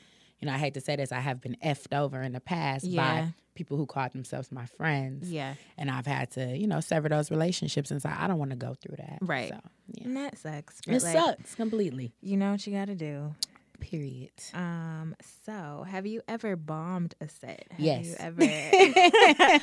you 0.40 0.46
know, 0.46 0.52
I 0.54 0.58
hate 0.58 0.74
to 0.74 0.80
say 0.80 0.96
this, 0.96 1.12
I 1.12 1.20
have 1.20 1.40
been 1.40 1.56
effed 1.64 1.96
over 1.96 2.20
in 2.22 2.32
the 2.32 2.40
past 2.40 2.84
Yeah. 2.84 3.22
by 3.24 3.34
people 3.54 3.76
who 3.76 3.84
called 3.86 4.12
themselves 4.12 4.50
my 4.50 4.64
friends. 4.66 5.30
Yeah. 5.30 5.54
And 5.76 5.90
I've 5.90 6.06
had 6.06 6.30
to, 6.32 6.56
you 6.56 6.66
know, 6.66 6.80
sever 6.80 7.08
those 7.08 7.30
relationships 7.30 7.90
and 7.90 8.00
so 8.00 8.08
I 8.08 8.26
don't 8.26 8.38
want 8.38 8.50
to 8.52 8.56
go 8.56 8.74
through 8.74 8.96
that. 8.96 9.18
Right. 9.20 9.50
So 9.50 9.60
yeah. 9.92 10.04
And 10.04 10.16
that 10.16 10.38
sucks. 10.38 10.80
It 10.86 11.02
like, 11.02 11.12
sucks 11.14 11.54
completely. 11.54 12.12
You 12.22 12.36
know 12.38 12.52
what 12.52 12.66
you 12.66 12.72
got 12.72 12.86
to 12.86 12.94
do. 12.94 13.34
Period. 13.80 14.30
Um. 14.52 15.16
So, 15.46 15.86
have 15.88 16.06
you 16.06 16.20
ever 16.28 16.54
bombed 16.54 17.14
a 17.22 17.28
set? 17.28 17.64
Have 17.70 17.80
Yes. 17.80 18.08
You 18.08 18.14
ever? 18.18 18.42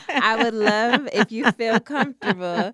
I 0.09 0.39
would 0.43 0.55
love 0.55 1.07
if 1.13 1.31
you 1.31 1.51
feel 1.51 1.79
comfortable 1.79 2.73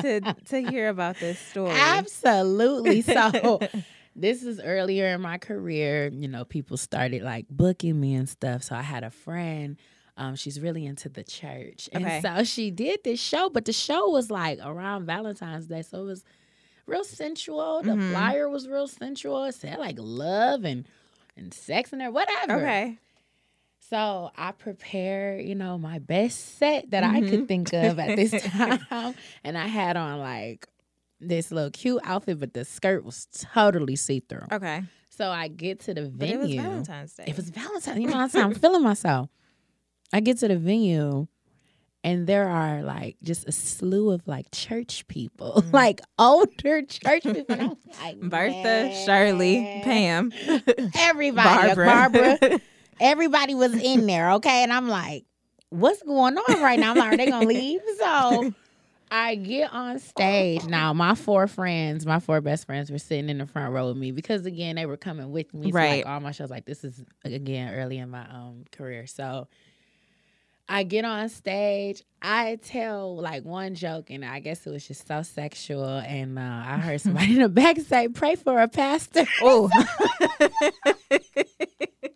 to 0.00 0.20
to 0.20 0.62
hear 0.70 0.88
about 0.88 1.18
this 1.18 1.40
story. 1.40 1.72
Absolutely. 1.74 3.02
So 3.02 3.58
this 4.16 4.42
is 4.42 4.60
earlier 4.60 5.06
in 5.08 5.20
my 5.20 5.38
career. 5.38 6.08
You 6.12 6.28
know, 6.28 6.44
people 6.44 6.76
started 6.76 7.22
like 7.22 7.46
booking 7.48 8.00
me 8.00 8.14
and 8.14 8.28
stuff. 8.28 8.62
So 8.62 8.74
I 8.76 8.82
had 8.82 9.04
a 9.04 9.10
friend. 9.10 9.76
Um, 10.16 10.36
she's 10.36 10.60
really 10.60 10.86
into 10.86 11.08
the 11.08 11.24
church, 11.24 11.88
and 11.92 12.04
Okay. 12.06 12.20
so 12.20 12.44
she 12.44 12.70
did 12.70 13.00
this 13.02 13.18
show. 13.18 13.50
But 13.50 13.64
the 13.64 13.72
show 13.72 14.10
was 14.10 14.30
like 14.30 14.60
around 14.62 15.06
Valentine's 15.06 15.66
Day, 15.66 15.82
so 15.82 16.02
it 16.02 16.06
was 16.06 16.24
real 16.86 17.02
sensual. 17.02 17.82
The 17.82 17.92
Mhm. 17.96 18.10
flyer 18.12 18.48
was 18.48 18.68
real 18.68 18.86
sensual. 18.86 19.42
It 19.44 19.56
said 19.56 19.78
like 19.78 19.96
love 19.98 20.64
and 20.64 20.86
and 21.36 21.52
sex 21.52 21.92
and 21.92 22.00
whatever. 22.14 22.58
Okay. 22.60 22.98
So 23.90 24.30
I 24.36 24.52
prepared, 24.52 25.44
you 25.44 25.54
know, 25.56 25.78
my 25.78 25.98
best 25.98 26.58
set 26.58 26.90
that 26.92 27.04
I 27.04 27.20
Mhm. 27.20 27.28
could 27.28 27.48
think 27.48 27.72
of 27.72 27.98
at 27.98 28.16
this 28.16 28.30
time. 28.42 29.14
and 29.42 29.58
I 29.58 29.66
had 29.66 29.96
on 29.96 30.20
like 30.20 30.68
this 31.28 31.50
little 31.50 31.70
cute 31.70 32.00
outfit, 32.04 32.40
but 32.40 32.54
the 32.54 32.64
skirt 32.64 33.04
was 33.04 33.26
totally 33.54 33.96
see 33.96 34.20
through. 34.28 34.46
Okay. 34.52 34.82
So 35.10 35.30
I 35.30 35.48
get 35.48 35.80
to 35.80 35.94
the 35.94 36.02
But 36.02 36.28
it 36.28 36.38
was 36.38 36.48
venue. 36.48 36.62
Valentine's 36.62 37.14
Day. 37.14 37.24
It 37.28 37.36
was 37.36 37.50
Valentine's. 37.50 37.98
You 38.00 38.06
know 38.08 38.14
what 38.14 38.22
I'm 38.22 38.28
saying? 38.30 38.44
I'm 38.46 38.54
feeling 38.54 38.82
myself. 38.82 39.28
I 40.12 40.20
get 40.20 40.38
to 40.38 40.48
the 40.48 40.56
venue 40.56 41.26
and 42.02 42.26
there 42.26 42.48
are 42.48 42.82
like 42.82 43.16
just 43.22 43.48
a 43.48 43.52
slew 43.52 44.10
of 44.10 44.26
like 44.28 44.46
church 44.52 45.06
people, 45.08 45.62
Mm. 45.66 45.72
like 45.72 46.00
older 46.18 46.82
church 46.82 47.22
people. 47.22 47.78
Like, 48.02 48.20
Bertha, 48.20 48.52
man. 48.62 49.06
Shirley, 49.06 49.80
Pam, 49.84 50.32
everybody, 50.98 51.74
Barbara. 51.74 51.86
Barbara. 51.86 52.60
everybody 53.00 53.54
was 53.54 53.72
in 53.72 54.06
there, 54.06 54.32
okay? 54.32 54.62
And 54.64 54.72
I'm 54.72 54.88
like, 54.88 55.24
what's 55.70 56.02
going 56.02 56.36
on 56.36 56.60
right 56.62 56.78
now? 56.78 56.90
I'm 56.90 56.96
like, 56.98 57.12
are 57.12 57.16
they 57.16 57.26
gonna 57.30 57.46
leave? 57.46 57.80
So 57.98 58.52
I 59.16 59.36
get 59.36 59.72
on 59.72 60.00
stage. 60.00 60.64
Now, 60.64 60.92
my 60.92 61.14
four 61.14 61.46
friends, 61.46 62.04
my 62.04 62.18
four 62.18 62.40
best 62.40 62.66
friends, 62.66 62.90
were 62.90 62.98
sitting 62.98 63.28
in 63.28 63.38
the 63.38 63.46
front 63.46 63.72
row 63.72 63.86
with 63.86 63.96
me 63.96 64.10
because 64.10 64.44
again, 64.44 64.74
they 64.74 64.86
were 64.86 64.96
coming 64.96 65.30
with 65.30 65.54
me. 65.54 65.70
to, 65.70 65.72
Right. 65.72 66.04
Like 66.04 66.06
all 66.06 66.18
my 66.18 66.32
shows, 66.32 66.50
like 66.50 66.64
this 66.64 66.82
is 66.82 67.00
again 67.24 67.72
early 67.74 67.98
in 67.98 68.10
my 68.10 68.22
um 68.28 68.64
career. 68.72 69.06
So 69.06 69.46
I 70.68 70.82
get 70.82 71.04
on 71.04 71.28
stage. 71.28 72.02
I 72.22 72.56
tell 72.56 73.14
like 73.14 73.44
one 73.44 73.76
joke, 73.76 74.10
and 74.10 74.24
I 74.24 74.40
guess 74.40 74.66
it 74.66 74.70
was 74.70 74.84
just 74.84 75.06
so 75.06 75.22
sexual. 75.22 75.98
And 75.98 76.36
uh, 76.36 76.42
I 76.66 76.78
heard 76.78 77.00
somebody 77.00 77.34
in 77.34 77.42
the 77.42 77.48
back 77.48 77.78
say, 77.82 78.08
"Pray 78.08 78.34
for 78.34 78.60
a 78.60 78.66
pastor." 78.66 79.26
oh, 79.42 79.70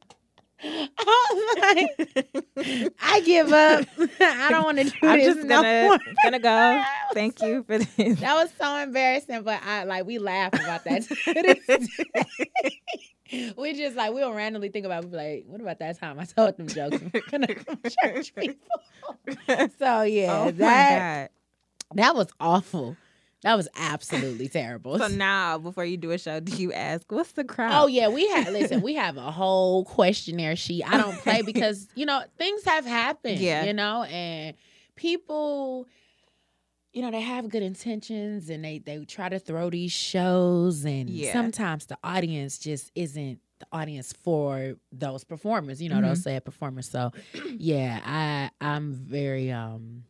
I 0.65 0.89
was 1.33 2.57
like, 2.59 2.93
I 3.01 3.21
give 3.21 3.53
up. 3.53 3.87
I 4.21 4.49
don't 4.51 4.65
want 4.65 4.79
to 4.79 4.85
do 4.85 4.93
I'm 5.03 5.19
this 5.19 5.35
just 5.35 5.49
gonna 5.49 5.89
more. 5.89 5.99
gonna 6.25 6.39
go. 6.41 6.83
Thank 7.13 7.41
you 7.43 7.63
for 7.63 7.79
this. 7.79 8.19
That 8.21 8.35
was 8.35 8.51
so 8.61 8.77
embarrassing, 8.77 9.43
but 9.43 9.61
I 9.65 9.85
like 9.85 10.05
we 10.05 10.19
laugh 10.19 10.53
about 10.55 10.85
that. 10.85 11.03
to 11.03 11.09
this 11.67 11.97
day. 13.33 13.55
we 13.57 13.75
just 13.75 13.97
like 13.97 14.13
we'll 14.13 14.33
randomly 14.33 14.69
think 14.71 14.85
about. 14.85 15.05
it. 15.05 15.07
We 15.07 15.11
be 15.13 15.17
like, 15.17 15.45
what 15.47 15.61
about 15.61 15.79
that 15.79 16.01
time 16.01 16.19
I 16.19 16.25
told 16.25 16.57
them 16.57 16.67
jokes 16.67 16.99
church 18.03 18.35
people? 18.35 19.71
So 19.79 20.03
yeah, 20.03 20.43
oh 20.45 20.51
that 20.53 21.31
that 21.95 22.15
was 22.17 22.29
awful. 22.41 22.97
That 23.43 23.55
was 23.57 23.69
absolutely 23.77 24.49
terrible. 24.59 24.99
So 24.99 25.09
now, 25.09 25.59
before 25.59 25.85
you 25.85 25.97
do 25.97 26.11
a 26.11 26.19
show, 26.19 26.41
do 26.41 26.55
you 26.61 26.73
ask 26.73 27.11
what's 27.11 27.33
the 27.33 27.45
crowd? 27.45 27.85
Oh 27.85 27.87
yeah, 27.87 28.09
we 28.09 28.27
have 28.29 28.49
listen, 28.49 28.83
we 28.83 28.95
have 28.95 29.17
a 29.17 29.31
whole 29.31 29.85
questionnaire 29.85 30.57
sheet. 30.57 30.83
I 30.85 30.99
don't 30.99 31.17
play 31.23 31.43
because, 31.53 31.89
you 31.95 32.05
know, 32.07 32.23
things 32.37 32.65
have 32.65 32.85
happened. 32.85 33.39
Yeah. 33.39 33.65
You 33.65 33.73
know, 33.75 34.03
and 34.05 34.57
people 34.97 35.87
you 36.93 37.03
know, 37.03 37.11
they 37.11 37.21
have 37.21 37.49
good 37.49 37.63
intentions 37.63 38.49
and 38.49 38.65
they 38.65 38.79
they 38.79 39.05
try 39.05 39.29
to 39.29 39.39
throw 39.39 39.71
these 39.71 39.93
shows 39.93 40.85
and 40.85 41.09
Yeah. 41.09 41.33
sometimes 41.33 41.87
the 41.87 41.99
audience 42.03 42.59
just 42.59 42.91
isn't 42.95 43.41
the 43.61 43.67
audience 43.73 44.13
for 44.13 44.75
those 44.91 45.23
performers, 45.23 45.83
you 45.83 45.89
know, 45.91 45.97
Mhm. 45.97 46.09
those 46.09 46.23
said 46.23 46.45
performers. 46.45 46.89
So 46.89 47.13
yeah, 47.59 48.01
I 48.05 48.51
I'm 48.67 48.93
very 48.95 49.53
um 49.53 50.05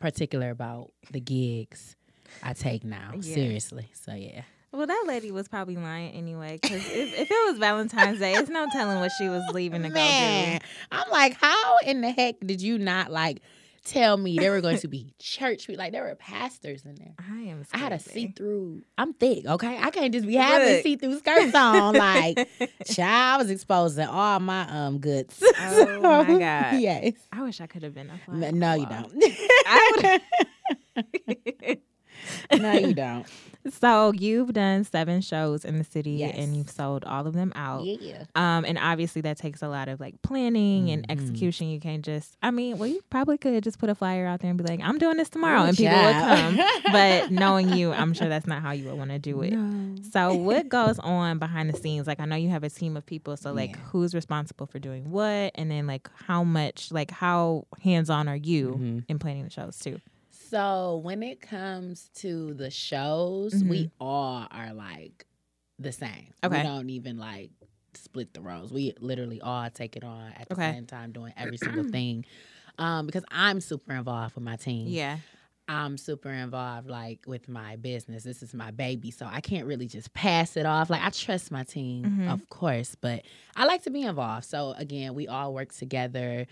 particular 0.00 0.50
about 0.50 0.92
the 1.10 1.20
gigs 1.20 1.96
I 2.42 2.52
take 2.52 2.84
now. 2.84 3.12
Yeah. 3.14 3.34
Seriously. 3.34 3.88
So 3.94 4.14
yeah. 4.14 4.42
Well, 4.72 4.86
that 4.86 5.04
lady 5.06 5.30
was 5.30 5.48
probably 5.48 5.76
lying 5.76 6.12
anyway. 6.12 6.58
Because 6.60 6.86
if, 6.86 7.18
if 7.18 7.30
it 7.30 7.50
was 7.50 7.58
Valentine's 7.58 8.18
Day, 8.20 8.32
it's 8.32 8.48
no 8.48 8.66
telling 8.72 9.00
what 9.00 9.12
she 9.18 9.28
was 9.28 9.42
leaving 9.52 9.82
to 9.82 9.88
go 9.90 9.94
do. 9.94 10.58
I'm 10.90 11.10
like, 11.10 11.34
how 11.38 11.76
in 11.84 12.00
the 12.00 12.10
heck 12.10 12.40
did 12.40 12.62
you 12.62 12.78
not 12.78 13.12
like 13.12 13.42
tell 13.84 14.16
me 14.16 14.38
there 14.38 14.50
were 14.52 14.62
going 14.62 14.78
to 14.78 14.88
be 14.88 15.12
church 15.18 15.66
people? 15.66 15.78
Like 15.84 15.92
there 15.92 16.04
were 16.04 16.14
pastors 16.14 16.86
in 16.86 16.94
there. 16.94 17.12
I 17.18 17.42
am. 17.50 17.66
I 17.74 17.76
had 17.76 17.92
a 17.92 17.98
crazy. 17.98 18.10
see 18.10 18.32
through. 18.34 18.82
I'm 18.96 19.12
thick, 19.12 19.44
okay. 19.44 19.76
I 19.78 19.90
can't 19.90 20.10
just 20.10 20.26
be 20.26 20.36
having 20.36 20.82
see 20.82 20.96
through 20.96 21.18
skirts 21.18 21.54
on. 21.54 21.94
Like, 22.02 22.48
child, 22.86 23.34
I 23.34 23.36
was 23.36 23.50
exposing 23.50 24.06
all 24.06 24.40
my 24.40 24.66
um 24.70 25.00
goods. 25.00 25.42
Oh, 25.42 26.00
my 26.00 26.24
God. 26.38 26.80
Yes. 26.80 27.12
I 27.30 27.42
wish 27.42 27.60
I 27.60 27.66
could 27.66 27.82
have 27.82 27.92
been 27.94 28.10
a. 28.10 28.52
No, 28.52 28.72
you 28.72 28.86
don't. 28.86 29.12
I 29.66 30.18
no, 32.60 32.72
you 32.72 32.94
don't. 32.94 33.26
so 33.70 34.12
you've 34.12 34.52
done 34.52 34.82
seven 34.82 35.20
shows 35.20 35.64
in 35.64 35.78
the 35.78 35.84
city, 35.84 36.12
Yes. 36.12 36.34
and 36.36 36.56
you've 36.56 36.68
sold 36.70 37.04
all 37.04 37.26
of 37.28 37.32
them 37.34 37.52
out. 37.54 37.84
Yeah. 37.84 38.24
Um, 38.34 38.64
and 38.64 38.76
obviously 38.76 39.20
that 39.22 39.38
takes 39.38 39.62
a 39.62 39.68
lot 39.68 39.88
of 39.88 40.00
like 40.00 40.20
planning 40.22 40.90
and 40.90 41.06
Mhm. 41.06 41.10
execution. 41.12 41.68
You 41.68 41.78
can't 41.78 42.04
just. 42.04 42.36
I 42.42 42.50
mean, 42.50 42.76
well, 42.78 42.88
you 42.88 43.00
probably 43.10 43.38
could 43.38 43.62
just 43.62 43.78
put 43.78 43.88
a 43.88 43.94
flyer 43.94 44.26
out 44.26 44.40
there 44.40 44.50
and 44.50 44.58
be 44.58 44.64
like, 44.64 44.80
"I'm 44.82 44.98
doing 44.98 45.16
this 45.16 45.30
tomorrow," 45.30 45.62
Ooh, 45.62 45.66
and 45.66 45.76
people 45.76 45.92
would 45.96 46.12
come. 46.12 46.60
but 46.90 47.30
knowing 47.30 47.72
you, 47.72 47.92
I'm 47.92 48.14
sure 48.14 48.28
that's 48.28 48.46
not 48.48 48.62
how 48.62 48.72
you 48.72 48.88
would 48.88 48.98
want 48.98 49.10
to 49.10 49.18
do 49.20 49.40
it. 49.42 49.52
No. 49.52 50.02
So 50.10 50.34
what 50.34 50.68
goes 50.68 50.98
on 50.98 51.38
behind 51.38 51.72
the 51.72 51.76
scenes? 51.78 52.06
Like 52.08 52.18
I 52.18 52.24
know 52.24 52.36
you 52.36 52.48
have 52.50 52.64
a 52.64 52.70
team 52.70 52.96
of 52.96 53.06
people, 53.06 53.36
so 53.36 53.52
like 53.52 53.70
Yeah. 53.70 53.76
who's 53.92 54.12
responsible 54.14 54.66
for 54.66 54.78
doing 54.80 55.10
what, 55.10 55.52
and 55.54 55.70
then 55.70 55.86
like 55.86 56.10
how 56.26 56.42
much, 56.42 56.90
like 56.90 57.12
how 57.12 57.66
hands 57.82 58.10
on 58.10 58.28
are 58.28 58.36
you 58.36 58.72
Mhm. 58.80 59.04
in 59.08 59.18
planning 59.20 59.44
the 59.44 59.50
shows 59.50 59.78
too? 59.78 60.00
So 60.52 61.00
when 61.02 61.22
it 61.22 61.40
comes 61.40 62.10
to 62.16 62.52
the 62.52 62.70
shows, 62.70 63.64
we 63.64 63.88
all 63.98 64.46
are 64.50 64.74
like 64.74 65.24
the 65.78 65.92
same. 65.92 66.34
Okay. 66.44 66.58
We 66.58 66.62
don't 66.62 66.90
even 66.90 67.16
like 67.16 67.52
split 67.94 68.34
the 68.34 68.42
roles. 68.42 68.70
We 68.70 68.92
literally 69.00 69.40
all 69.40 69.70
take 69.70 69.96
it 69.96 70.04
on 70.04 70.32
at 70.32 70.48
the 70.50 70.52
Okay. 70.52 70.72
same 70.72 70.84
time, 70.84 71.12
doing 71.12 71.32
every 71.38 71.56
single 71.66 71.84
thing. 71.84 72.26
Um, 72.76 73.06
because 73.06 73.24
I'm 73.30 73.62
super 73.62 73.94
involved 73.94 74.34
with 74.34 74.44
my 74.44 74.56
team. 74.56 74.88
Yeah, 74.88 75.16
I'm 75.68 75.96
super 75.96 76.28
involved 76.28 76.90
like 76.90 77.20
with 77.26 77.48
my 77.48 77.76
business. 77.76 78.22
This 78.22 78.42
is 78.42 78.52
my 78.52 78.72
baby, 78.72 79.10
so 79.10 79.24
I 79.24 79.40
can't 79.40 79.66
really 79.66 79.86
just 79.86 80.12
pass 80.12 80.58
it 80.58 80.66
off. 80.66 80.90
Like 80.90 81.02
I 81.02 81.08
trust 81.08 81.50
my 81.50 81.64
team, 81.64 82.20
Mhm. 82.26 82.30
of 82.30 82.46
course, 82.50 82.94
but 82.94 83.22
I 83.56 83.64
like 83.64 83.84
to 83.84 83.90
be 83.90 84.02
involved. 84.02 84.44
So 84.44 84.72
again, 84.76 85.14
we 85.14 85.28
all 85.28 85.54
work 85.54 85.72
together 85.72 86.46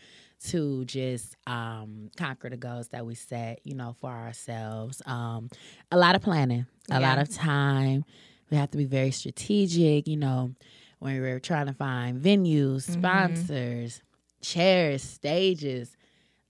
to 0.48 0.84
just 0.86 1.36
um, 1.46 2.10
conquer 2.16 2.48
the 2.50 2.56
goals 2.56 2.88
that 2.88 3.04
we 3.04 3.14
set, 3.14 3.60
you 3.64 3.74
know, 3.74 3.94
for 4.00 4.10
ourselves. 4.10 5.02
Um, 5.06 5.50
a 5.92 5.98
lot 5.98 6.14
of 6.14 6.22
planning, 6.22 6.66
a 6.90 6.98
lot 7.00 7.18
of 7.18 7.28
time. 7.28 8.04
We 8.50 8.56
have 8.56 8.70
to 8.72 8.78
be 8.78 8.84
very 8.86 9.10
strategic, 9.10 10.08
you 10.08 10.16
know, 10.16 10.54
when 10.98 11.20
we're 11.20 11.40
trying 11.40 11.66
to 11.66 11.72
find 11.74 12.20
venues, 12.20 12.88
Mhm. 12.88 12.98
sponsors, 12.98 14.02
chairs, 14.40 15.02
stages, 15.02 15.96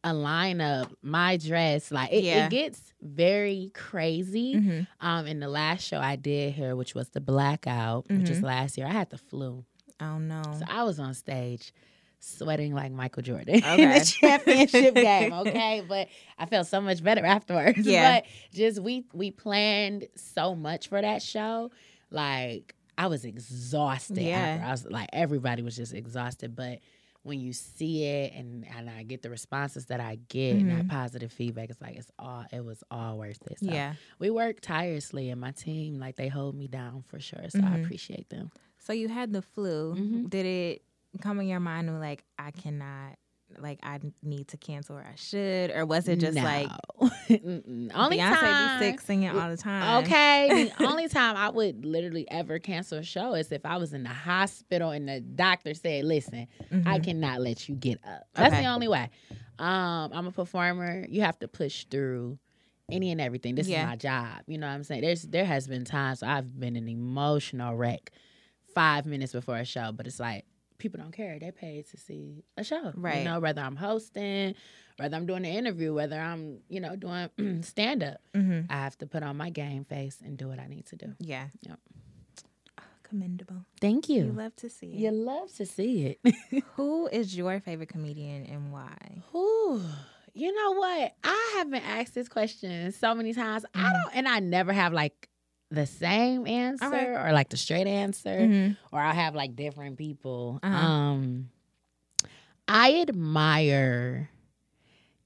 a 0.02 0.10
lineup, 0.10 0.90
my 1.02 1.36
dress. 1.36 1.90
Like 1.90 2.10
it, 2.12 2.24
Yeah. 2.24 2.46
it 2.46 2.50
gets 2.50 2.94
very 3.02 3.70
crazy. 3.74 4.54
hmm 4.58 4.80
Um, 5.00 5.26
in 5.26 5.40
the 5.40 5.48
last 5.48 5.82
show 5.86 5.98
I 5.98 6.16
did 6.16 6.54
here, 6.54 6.74
which 6.76 6.94
was 6.94 7.08
the 7.10 7.20
blackout, 7.20 8.06
which 8.08 8.30
is 8.30 8.42
last 8.42 8.78
year, 8.78 8.86
I 8.86 8.92
had 8.92 9.10
the 9.10 9.18
flu. 9.18 9.64
Oh 10.00 10.18
no. 10.18 10.42
So 10.58 10.64
I 10.68 10.84
was 10.84 10.98
on 10.98 11.12
stage 11.14 11.72
sweating 12.20 12.74
like 12.74 12.92
Michael 12.92 13.22
Jordan 13.22 13.54
in 13.56 13.64
Okay. 13.64 13.98
the 13.98 14.04
championship 14.04 14.94
game. 15.08 15.32
Okay. 15.32 15.82
But 15.88 16.08
I 16.38 16.46
felt 16.46 16.66
so 16.66 16.80
much 16.80 17.02
better 17.02 17.24
afterwards. 17.36 17.78
Yeah. 17.78 18.20
But 18.20 18.26
just 18.52 18.80
we 18.80 19.04
we 19.12 19.30
planned 19.30 20.06
so 20.16 20.54
much 20.54 20.88
for 20.88 21.00
that 21.00 21.22
show. 21.22 21.70
Like 22.10 22.74
I 22.98 23.06
was 23.06 23.24
exhausted 23.24 24.18
Yeah. 24.18 24.38
after. 24.38 24.64
I 24.66 24.70
was 24.70 24.86
like 24.86 25.08
everybody 25.12 25.62
was 25.62 25.76
just 25.76 25.94
exhausted. 25.94 26.54
But 26.54 26.80
when 27.22 27.38
you 27.38 27.52
see 27.52 28.04
it 28.04 28.32
and, 28.34 28.64
and 28.74 28.88
I 28.88 29.02
get 29.02 29.20
the 29.20 29.28
responses 29.28 29.86
that 29.86 30.00
I 30.00 30.18
get 30.28 30.56
and 30.56 30.70
that 30.70 30.86
Mhm. 30.86 30.88
positive 30.90 31.30
feedback, 31.30 31.68
it's 31.68 31.80
like 31.80 31.96
it's 31.96 32.10
all 32.18 32.44
it 32.52 32.64
was 32.64 32.82
all 32.90 33.18
worth 33.18 33.38
it. 33.50 33.58
So 33.60 33.66
yeah. 33.70 33.94
we 34.18 34.30
work 34.30 34.60
tirelessly 34.60 35.28
and 35.30 35.40
my 35.40 35.50
team, 35.52 35.98
like 35.98 36.16
they 36.16 36.28
hold 36.28 36.54
me 36.54 36.66
down 36.66 37.02
for 37.02 37.20
sure. 37.20 37.44
So 37.50 37.58
I 37.58 37.62
Mhm. 37.62 37.84
appreciate 37.84 38.28
them. 38.30 38.50
So 38.78 38.94
you 38.94 39.08
had 39.08 39.32
the 39.34 39.42
flu. 39.42 39.94
Mhm. 39.94 40.30
Did 40.30 40.46
it 40.46 40.82
come 41.20 41.40
in 41.40 41.48
your 41.48 41.60
mind 41.60 41.88
of 41.88 41.96
like 41.96 42.24
I 42.38 42.50
cannot, 42.50 43.16
like 43.58 43.80
I 43.82 43.98
need 44.22 44.48
to 44.48 44.56
cancel 44.56 44.96
or 44.96 45.02
I 45.04 45.16
should, 45.16 45.70
or 45.72 45.84
was 45.86 46.06
it 46.08 46.20
just 46.20 46.36
like 46.36 46.68
Mm-mm. 47.28 47.90
only 47.94 48.18
Beyonce 48.18 48.38
time, 48.40 48.56
be 48.56 48.78
sick 48.78 49.00
singing 49.00 49.30
all 49.30 49.50
the 49.50 49.56
time? 49.56 50.04
Okay, 50.04 50.70
the 50.70 50.72
only 50.86 51.08
time 51.08 51.36
I 51.36 51.48
would 51.50 51.84
literally 51.84 52.30
ever 52.30 52.58
cancel 52.58 52.98
a 52.98 53.02
show 53.02 53.34
is 53.34 53.50
if 53.52 53.64
I 53.66 53.76
was 53.76 53.92
in 53.92 54.02
the 54.04 54.08
hospital 54.10 54.90
and 54.90 55.08
the 55.08 55.20
doctor 55.20 55.74
said, 55.74 56.04
"Listen, 56.04 56.46
I 56.86 56.98
Mhm. 56.98 57.04
cannot 57.04 57.40
let 57.40 57.68
you 57.68 57.74
get 57.74 57.98
up." 58.06 58.26
That's 58.34 58.52
Okay. 58.54 58.62
the 58.62 58.68
only 58.68 58.88
way. 58.88 59.10
Um, 59.58 60.10
I'm 60.14 60.26
a 60.26 60.32
performer. 60.32 61.04
You 61.08 61.22
have 61.22 61.38
to 61.40 61.48
push 61.48 61.84
through 61.90 62.38
any 62.90 63.10
and 63.10 63.20
everything. 63.20 63.54
This 63.56 63.68
Yeah. 63.68 63.82
is 63.82 63.86
my 63.88 63.96
job. 63.96 64.42
You 64.46 64.58
know 64.58 64.66
what 64.66 64.72
I'm 64.74 64.84
saying? 64.84 65.02
There's 65.02 65.22
there 65.22 65.44
has 65.44 65.66
been 65.66 65.84
times 65.84 66.22
I've 66.22 66.58
been 66.58 66.76
an 66.76 66.88
emotional 66.88 67.74
wreck 67.76 68.10
five 68.74 69.06
minutes 69.06 69.32
before 69.32 69.56
a 69.56 69.64
show, 69.64 69.92
but 69.92 70.06
it's 70.06 70.20
like 70.20 70.44
people 70.80 70.98
don't 71.00 71.12
care. 71.12 71.38
They 71.38 71.52
paid 71.52 71.86
to 71.90 71.96
see 71.96 72.42
a 72.56 72.64
show. 72.64 72.92
Right. 72.96 73.18
You 73.18 73.24
know, 73.24 73.38
whether 73.38 73.62
I'm 73.62 73.76
hosting, 73.76 74.54
whether 74.96 75.16
I'm 75.16 75.26
doing 75.26 75.44
an 75.46 75.52
interview, 75.52 75.94
whether 75.94 76.18
I'm, 76.18 76.58
you 76.68 76.80
know, 76.80 76.96
doing 76.96 77.28
stand 77.62 78.02
up. 78.02 78.18
Mhm. 78.34 78.66
I 78.68 78.74
have 78.74 78.98
to 78.98 79.06
put 79.06 79.22
on 79.22 79.36
my 79.36 79.50
game 79.50 79.84
face 79.84 80.18
and 80.24 80.36
do 80.36 80.48
what 80.48 80.58
I 80.58 80.66
need 80.66 80.86
to 80.86 80.96
do. 80.96 81.14
Yeah. 81.20 81.46
Yep. 81.60 81.78
Oh, 82.80 82.82
commendable. 83.04 83.64
Thank 83.80 84.08
You 84.08 84.16
you. 84.24 84.32
love 84.32 84.56
to 84.56 84.68
see 84.68 84.86
it. 84.86 84.98
You 84.98 85.10
love 85.12 85.52
to 85.56 85.66
see 85.66 86.16
it. 86.24 86.34
Who 86.76 87.06
is 87.08 87.36
your 87.36 87.60
favorite 87.60 87.88
comedian 87.90 88.46
and 88.46 88.72
why? 88.72 89.22
Ooh, 89.34 89.82
you 90.34 90.52
know 90.54 90.72
what? 90.78 91.14
I 91.24 91.54
have 91.58 91.70
been 91.70 91.82
asked 91.82 92.14
this 92.14 92.28
question 92.28 92.92
so 92.92 93.14
many 93.14 93.32
times. 93.34 93.64
I 93.74 93.78
Mhm. 93.78 93.92
don't, 93.92 94.16
and 94.16 94.28
I 94.28 94.40
never 94.40 94.72
have 94.72 94.92
like 94.92 95.28
the 95.70 95.86
same 95.86 96.46
answer 96.46 96.86
Okay. 96.86 97.06
or 97.14 97.32
like 97.32 97.48
the 97.48 97.56
straight 97.56 97.86
answer, 97.86 98.40
Mhm. 98.40 98.76
or 98.92 99.00
I'll 99.00 99.14
have 99.14 99.34
like 99.34 99.54
different 99.56 99.96
people. 99.98 100.58
Uh-huh. 100.62 100.76
Um, 100.76 101.50
I 102.68 103.00
admire 103.00 104.30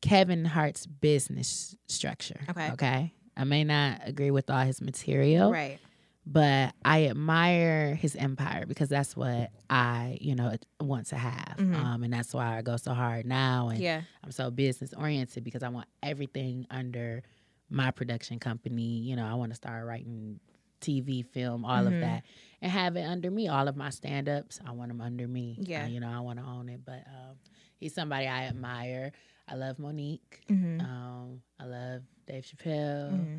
Kevin 0.01 0.45
Hart's 0.45 0.87
business 0.87 1.77
structure. 1.87 2.41
Okay. 2.51 2.71
Okay. 2.73 3.13
I 3.37 3.45
may 3.45 3.65
not 3.65 4.01
agree 4.05 4.31
with 4.31 4.49
all 4.51 4.65
his 4.65 4.81
material, 4.81 5.51
Right. 5.51 5.79
but 6.27 6.75
I 6.85 7.07
admire 7.07 7.95
his 7.95 8.15
empire 8.15 8.65
because 8.67 8.89
that's 8.89 9.17
what 9.17 9.51
I, 9.69 10.19
you 10.21 10.35
know, 10.37 10.55
want 10.81 11.07
to 11.09 11.17
have. 11.17 11.57
Mhm. 11.59 11.75
Um, 11.75 12.03
and 12.05 12.13
that's 12.13 12.33
why 12.33 12.59
I 12.59 12.63
go 12.63 12.77
so 12.77 12.95
hard 12.95 13.27
now. 13.27 13.71
And 13.71 13.81
Yeah. 13.81 14.03
I'm 14.23 14.31
so 14.31 14.51
business 14.51 14.93
oriented 14.95 15.43
because 15.43 15.63
I 15.63 15.69
want 15.69 15.89
everything 16.03 16.67
under 16.71 17.23
my 17.71 17.91
production 17.91 18.39
company. 18.39 18.99
You 19.01 19.17
know, 19.17 19.27
I 19.27 19.35
want 19.35 19.51
to 19.53 19.57
start 19.57 19.85
writing 19.87 20.41
TV, 20.81 21.23
film, 21.25 21.65
all 21.65 21.85
Mhm. 21.85 21.95
of 21.95 22.01
that, 22.01 22.25
and 22.61 22.71
have 22.71 22.97
it 22.97 23.03
under 23.05 23.31
me. 23.31 23.49
All 23.49 23.69
of 23.69 23.77
my 23.77 23.91
stand 23.91 24.29
ups, 24.29 24.61
I 24.67 24.73
want 24.73 24.89
them 24.89 25.01
under 25.01 25.27
me. 25.27 25.59
Yeah. 25.61 25.85
Uh, 25.85 25.89
you 25.89 26.01
know, 26.01 26.11
I 26.11 26.21
want 26.21 26.39
to 26.39 26.45
own 26.45 26.69
it. 26.69 26.85
But 26.85 27.05
um, 27.07 27.37
he's 27.79 27.95
somebody 27.95 28.27
I 28.27 28.45
admire. 28.45 29.13
I 29.49 29.55
love 29.57 29.79
Mo'Nique. 29.79 30.41
Mm-hmm. 30.49 30.81
Um, 30.81 31.43
I 31.59 31.65
love 31.65 32.03
Dave 32.27 32.45
Chappelle, 32.45 33.11
hmm 33.11 33.39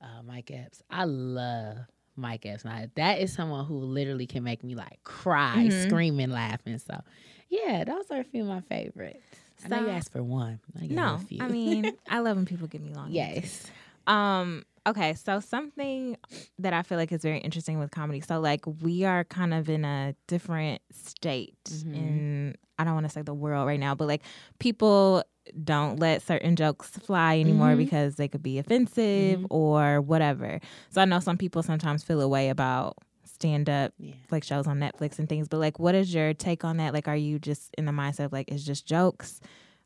uh, 0.00 0.22
Mike 0.22 0.50
Epps. 0.50 0.82
I 0.90 1.04
love 1.04 1.78
Mike 2.14 2.44
Epps. 2.46 2.64
Now, 2.64 2.84
that 2.94 3.20
is 3.20 3.32
someone 3.32 3.64
who 3.64 3.78
literally 3.78 4.26
can 4.26 4.42
make 4.44 4.62
me 4.62 4.74
like 4.74 5.02
cry, 5.04 5.66
Mhm. 5.68 5.82
screaming, 5.86 6.30
laughing. 6.30 6.76
So, 6.78 7.00
yeah, 7.48 7.84
those 7.84 8.10
are 8.10 8.20
a 8.20 8.24
few 8.24 8.42
of 8.42 8.48
my 8.48 8.60
favorites. 8.60 9.24
I 9.64 9.68
know 9.68 9.80
you 9.86 9.88
asked 9.90 10.12
for 10.12 10.22
one. 10.22 10.60
I 10.80 10.86
No. 10.86 11.20
I 11.40 11.48
mean, 11.48 11.92
I 12.08 12.18
love 12.20 12.36
when 12.36 12.46
people 12.46 12.66
give 12.66 12.82
me 12.82 12.92
long. 12.94 13.16
answers. 13.16 13.42
yes. 13.44 13.70
Um. 14.06 14.64
Okay. 14.86 15.14
So 15.14 15.40
something 15.40 16.16
that 16.58 16.74
I 16.74 16.82
feel 16.82 16.98
like 16.98 17.10
is 17.10 17.22
very 17.22 17.38
interesting 17.38 17.78
with 17.78 17.90
comedy. 17.90 18.20
So 18.20 18.38
like 18.40 18.64
we 18.82 19.04
are 19.04 19.24
kind 19.24 19.54
of 19.54 19.68
in 19.70 19.84
a 19.84 20.14
different 20.26 20.82
state 20.92 21.56
Mhm. 21.64 21.94
in 21.94 22.54
I 22.78 22.84
don't 22.84 22.94
want 22.94 23.06
to 23.06 23.10
say 23.10 23.22
the 23.22 23.32
world 23.34 23.66
right 23.66 23.80
now, 23.80 23.94
but 23.94 24.08
like 24.08 24.22
people 24.58 25.22
don't 25.62 25.98
let 26.00 26.22
certain 26.22 26.56
jokes 26.56 26.88
fly 26.90 27.38
anymore 27.38 27.74
Mhm. 27.74 27.78
because 27.78 28.16
they 28.16 28.28
could 28.28 28.42
be 28.42 28.58
offensive 28.58 29.40
Mhm. 29.40 29.46
or 29.50 30.00
whatever. 30.00 30.58
So 30.90 31.00
I 31.00 31.04
know 31.04 31.20
some 31.20 31.38
people 31.38 31.62
sometimes 31.62 32.02
feel 32.02 32.20
a 32.20 32.28
way 32.28 32.48
about 32.50 32.98
stand 33.34 33.68
up 33.68 33.92
Yeah. 33.98 34.14
like 34.30 34.44
shows 34.44 34.66
on 34.66 34.78
Netflix 34.78 35.18
and 35.18 35.28
things. 35.28 35.48
But 35.48 35.58
like, 35.58 35.78
what 35.78 35.94
is 35.94 36.14
your 36.14 36.32
take 36.34 36.64
on 36.64 36.76
that? 36.78 36.94
Like, 36.94 37.08
are 37.08 37.16
you 37.16 37.38
just 37.38 37.74
in 37.76 37.84
the 37.84 37.92
mindset 37.92 38.26
of 38.26 38.32
like 38.32 38.50
it's 38.50 38.64
just 38.64 38.86
jokes? 38.86 39.40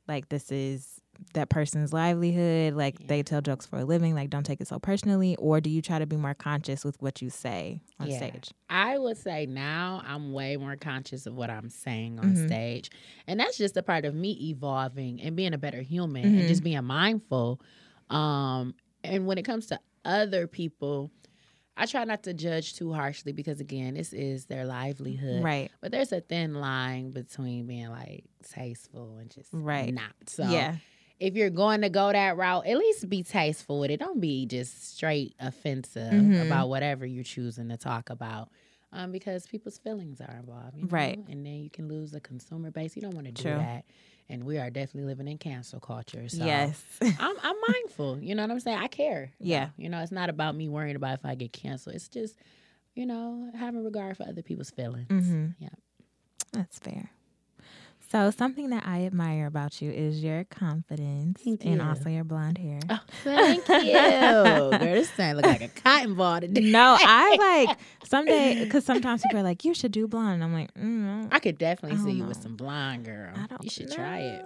Like 0.07 0.29
this 0.29 0.53
is 0.53 1.01
that 1.35 1.49
person's 1.49 1.93
livelihood. 1.93 2.75
Like 2.75 3.01
Yeah. 3.01 3.07
they 3.09 3.23
tell 3.25 3.41
jokes 3.41 3.67
for 3.67 3.79
a 3.81 3.85
living. 3.85 4.15
Like 4.15 4.31
don't 4.31 4.45
take 4.47 4.61
it 4.61 4.69
so 4.69 4.79
personally. 4.79 5.35
Or 5.37 5.61
do 5.61 5.69
you 5.69 5.83
try 5.83 5.99
to 5.99 6.07
be 6.07 6.17
more 6.17 6.35
conscious 6.35 6.85
with 6.85 7.01
what 7.03 7.21
you 7.21 7.29
say 7.29 7.83
on 7.99 8.09
Yeah. 8.09 8.17
stage? 8.19 8.51
I 8.71 8.99
would 8.99 9.17
say 9.17 9.45
now 9.47 10.01
I'm 10.07 10.33
way 10.33 10.57
more 10.57 10.77
conscious 10.77 11.27
of 11.27 11.35
what 11.35 11.51
I'm 11.51 11.71
saying 11.71 12.21
on 12.21 12.35
Mhm. 12.35 12.47
stage. 12.47 12.91
And 13.27 13.41
that's 13.41 13.59
just 13.59 13.77
a 13.77 13.83
part 13.83 14.05
of 14.05 14.15
me 14.15 14.33
evolving 14.51 15.21
and 15.21 15.35
being 15.35 15.55
a 15.55 15.59
better 15.59 15.83
human 15.83 16.25
Mhm. 16.25 16.39
and 16.39 16.49
just 16.49 16.63
being 16.63 16.85
mindful. 16.85 17.61
Um, 18.11 18.75
and 19.05 19.27
when 19.27 19.39
it 19.39 19.45
comes 19.45 19.67
to 19.67 19.81
other 20.05 20.47
people, 20.47 21.11
I 21.81 21.87
try 21.87 22.05
not 22.05 22.25
to 22.25 22.35
judge 22.35 22.75
too 22.75 22.93
harshly 22.93 23.33
because 23.33 23.61
again, 23.61 23.95
this 23.95 24.13
is 24.13 24.47
their 24.47 24.65
livelihood. 24.67 25.43
Right. 25.45 25.71
But 25.81 25.93
there's 25.93 26.13
a 26.13 26.21
thin 26.21 26.55
line 26.55 27.13
between 27.13 27.67
being 27.67 27.89
like 27.91 28.25
tasteful 28.53 29.19
and 29.19 29.31
just 29.31 29.49
Right. 29.53 29.95
not. 29.95 30.13
So 30.27 30.43
yeah. 30.51 30.77
if 31.21 31.35
you're 31.35 31.51
going 31.51 31.83
to 31.83 31.89
go 31.89 32.11
that 32.13 32.37
route, 32.37 32.67
at 32.67 32.77
least 32.77 33.09
be 33.09 33.23
tasteful 33.23 33.81
with 33.81 33.91
it. 33.93 34.01
Don't 34.01 34.21
be 34.21 34.45
just 34.47 34.95
straight 34.97 35.35
offensive 35.41 36.13
Mhm. 36.13 36.47
about 36.47 36.69
whatever 36.69 37.07
you're 37.07 37.25
choosing 37.25 37.69
to 37.69 37.77
talk 37.77 38.11
about. 38.11 38.51
Um, 38.93 39.13
because 39.13 39.47
people's 39.47 39.77
feelings 39.79 40.21
are 40.21 40.35
involved, 40.37 40.75
you 40.77 40.83
know? 40.85 40.89
Right. 40.91 41.19
And 41.29 41.45
then 41.45 41.63
you 41.63 41.69
can 41.71 41.89
lose 41.89 42.11
the 42.11 42.21
consumer 42.21 42.71
base. 42.71 42.97
You 42.97 43.03
don't 43.03 43.15
want 43.15 43.27
to 43.27 43.33
do 43.33 43.43
True. 43.43 43.59
that. 43.59 43.85
And 44.31 44.45
we 44.45 44.59
are 44.59 44.69
definitely 44.71 45.09
living 45.09 45.27
in 45.29 45.39
cancel 45.39 45.81
culture. 45.81 46.29
So 46.29 46.45
yes. 46.45 46.83
I'm, 47.03 47.37
I'm 47.43 47.57
mindful. 47.67 48.19
You 48.21 48.35
know 48.35 48.43
what 48.43 48.51
I'm 48.51 48.61
saying? 48.61 48.79
I 48.79 48.89
care. 48.89 49.31
Yeah. 49.41 49.71
You 49.77 49.89
know, 49.89 50.01
it's 50.01 50.13
not 50.13 50.29
about 50.29 50.55
me 50.55 50.69
worrying 50.69 50.97
about 50.97 51.15
if 51.19 51.25
I 51.25 51.35
get 51.35 51.53
canceled. 51.53 51.97
It's 51.97 52.09
just, 52.09 52.37
you 52.95 53.07
know, 53.07 53.51
having 53.55 53.83
regard 53.83 54.17
for 54.17 54.25
other 54.25 54.43
people's 54.43 54.71
feelings. 54.71 55.09
Mhm. 55.09 55.55
Yeah. 55.59 55.69
That's 56.53 56.79
fair. 56.79 57.11
So 58.11 58.31
something 58.31 58.71
that 58.71 58.87
I 58.87 59.05
admire 59.05 59.47
about 59.47 59.83
you 59.83 59.91
is 59.91 60.23
your 60.23 60.45
confidence 60.45 61.43
Thank 61.45 61.65
and 61.67 61.83
also 61.83 62.09
your 62.09 62.25
blonde 62.25 62.57
hair. 62.57 62.81
Oh, 62.89 63.01
thank 63.25 63.69
you. 63.69 63.93
Girl, 63.93 64.71
this 64.71 65.11
thing 65.11 65.35
look 65.37 65.45
like 65.45 65.61
a 65.61 65.69
cotton 65.83 66.15
ball 66.15 66.41
today. 66.41 66.71
No, 66.71 66.97
I 66.99 67.67
like 67.69 67.79
someday 68.05 68.65
because 68.65 68.87
sometimes 68.87 69.23
people 69.23 69.41
are 69.41 69.43
like, 69.43 69.63
"You 69.65 69.75
should 69.75 69.93
do 69.93 70.09
blonde." 70.09 70.43
And 70.43 70.45
I'm 70.45 70.55
like, 70.55 70.73
mm, 70.73 71.29
I 71.31 71.39
could 71.39 71.59
definitely 71.59 71.99
I 71.99 72.01
see 72.01 72.09
don't 72.09 72.17
you 72.17 72.25
with 72.25 72.43
some 72.43 72.57
blonde 72.57 73.05
girl. 73.05 73.35
I 73.37 73.47
don't. 73.47 73.63
you 73.63 73.69
should 73.71 73.93
try 73.93 74.21
it. 74.21 74.45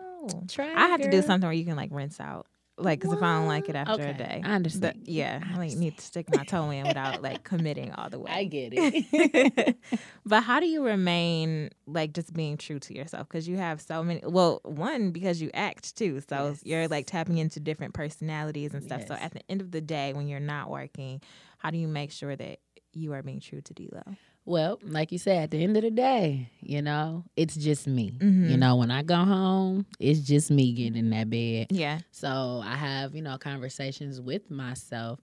Try. 0.48 0.72
I 0.74 0.86
have 0.88 1.00
to 1.00 1.10
do 1.10 1.22
something 1.22 1.46
where 1.46 1.52
you 1.54 1.64
can 1.64 1.76
like 1.76 1.90
rinse 1.92 2.18
out, 2.20 2.46
like 2.82 2.98
because 3.00 3.12
if 3.12 3.22
I 3.22 3.38
don't 3.38 3.46
like 3.48 3.68
it 3.68 3.76
after 3.76 3.94
Okay, 3.94 4.10
a 4.10 4.14
day, 4.14 4.42
I 4.44 4.54
understand. 4.54 4.94
But, 4.98 5.08
yeah, 5.08 5.40
I 5.50 5.54
I 5.54 5.58
like 5.58 5.76
need 5.76 5.96
to 5.96 6.04
stick 6.04 6.28
my 6.30 6.44
toe 6.44 6.70
in 6.70 6.86
without 6.86 7.22
like 7.22 7.44
committing 7.52 7.92
all 7.92 8.10
the 8.10 8.18
way. 8.18 8.30
I 8.32 8.44
get 8.44 8.72
it. 8.74 9.76
but 10.26 10.42
how 10.42 10.60
do 10.60 10.66
you 10.66 10.84
remain 10.84 11.70
like 11.86 12.12
just 12.12 12.32
being 12.32 12.56
true 12.56 12.78
to 12.80 12.94
yourself? 12.94 13.28
Because 13.28 13.46
you 13.48 13.56
have 13.56 13.80
so 13.80 14.02
many. 14.02 14.20
Well, 14.24 14.60
one 14.64 15.10
because 15.10 15.40
you 15.40 15.50
act 15.54 15.96
too, 15.96 16.20
so 16.28 16.48
Yes. 16.50 16.60
you're 16.64 16.88
like 16.88 17.06
tapping 17.06 17.38
into 17.38 17.60
different 17.60 17.94
personalities 17.94 18.74
and 18.74 18.82
stuff. 18.82 19.06
So 19.06 19.14
at 19.14 19.32
the 19.32 19.40
end 19.50 19.60
of 19.60 19.70
the 19.70 19.80
day, 19.80 20.12
when 20.12 20.28
you're 20.28 20.40
not 20.40 20.70
working, 20.70 21.20
how 21.58 21.70
do 21.70 21.78
you 21.78 21.88
make 21.88 22.10
sure 22.10 22.34
that 22.36 22.58
you 22.94 23.12
are 23.12 23.22
being 23.22 23.40
true 23.40 23.60
to 23.60 23.74
D'Lo? 23.74 24.02
well, 24.44 24.80
like 24.82 25.12
you 25.12 25.18
said, 25.18 25.44
at 25.44 25.50
the 25.52 25.62
end 25.62 25.76
of 25.76 25.82
the 25.84 25.90
day, 25.90 26.50
you 26.60 26.82
know, 26.82 27.24
it's 27.36 27.54
just 27.56 27.86
me. 27.86 28.12
Mhm. 28.18 28.48
You 28.50 28.56
know, 28.56 28.76
when 28.76 28.90
I 28.90 29.02
go 29.02 29.16
home, 29.24 29.86
it's 30.00 30.20
just 30.20 30.50
me 30.50 30.72
getting 30.72 30.96
in 30.96 31.10
that 31.10 31.30
bed. 31.30 31.68
Yeah, 31.70 32.00
So 32.10 32.60
I 32.64 32.74
have, 32.74 33.14
you 33.14 33.22
know, 33.22 33.38
conversations 33.38 34.20
with 34.20 34.50
myself 34.50 35.20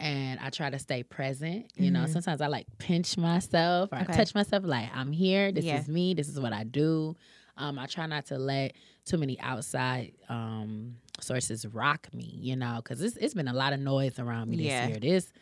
and 0.00 0.40
I 0.40 0.50
try 0.50 0.70
to 0.70 0.78
stay 0.78 1.02
present. 1.02 1.70
You 1.76 1.90
know, 1.90 2.00
Mhm. 2.04 2.08
sometimes 2.08 2.40
I 2.40 2.46
like 2.48 2.66
pinch 2.78 3.16
myself 3.16 3.92
or 3.92 3.96
I 3.98 4.04
touch 4.04 4.34
myself 4.34 4.64
like 4.64 4.88
I'm 4.94 5.12
here, 5.12 5.52
this 5.52 5.64
Yeah. 5.66 5.78
is 5.80 5.88
me, 5.88 6.14
this 6.14 6.28
is 6.28 6.40
what 6.40 6.52
I 6.52 6.64
do. 6.64 7.16
Um, 7.56 7.78
I 7.78 7.86
try 7.86 8.06
not 8.06 8.26
to 8.26 8.38
let 8.38 8.74
too 9.04 9.18
many 9.18 9.38
outside 9.40 10.12
um, 10.28 10.96
sources 11.20 11.66
rock 11.66 12.08
me, 12.14 12.24
you 12.40 12.56
know, 12.56 12.80
because 12.82 13.00
it's, 13.02 13.16
it's 13.16 13.34
been 13.34 13.48
a 13.48 13.52
lot 13.52 13.72
of 13.74 13.80
noise 13.80 14.18
around 14.18 14.48
me 14.48 14.56
this 14.56 14.72
Yeah. 14.72 14.88
year. 14.88 14.98
This 14.98 15.32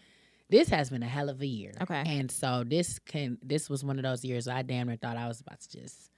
this 0.50 0.68
has 0.70 0.90
been 0.90 1.02
a 1.02 1.08
hell 1.08 1.28
of 1.28 1.40
a 1.40 1.46
year. 1.46 1.72
Okay. 1.82 2.02
And 2.06 2.30
so 2.30 2.64
this 2.66 2.98
can 2.98 3.38
this 3.42 3.68
was 3.68 3.84
one 3.84 3.98
of 3.98 4.02
those 4.02 4.24
years 4.24 4.48
I 4.48 4.62
damn 4.62 4.86
near 4.88 4.96
thought 4.96 5.16
I 5.16 5.28
was 5.28 5.40
about 5.40 5.60
to 5.60 5.80
just 5.80 6.10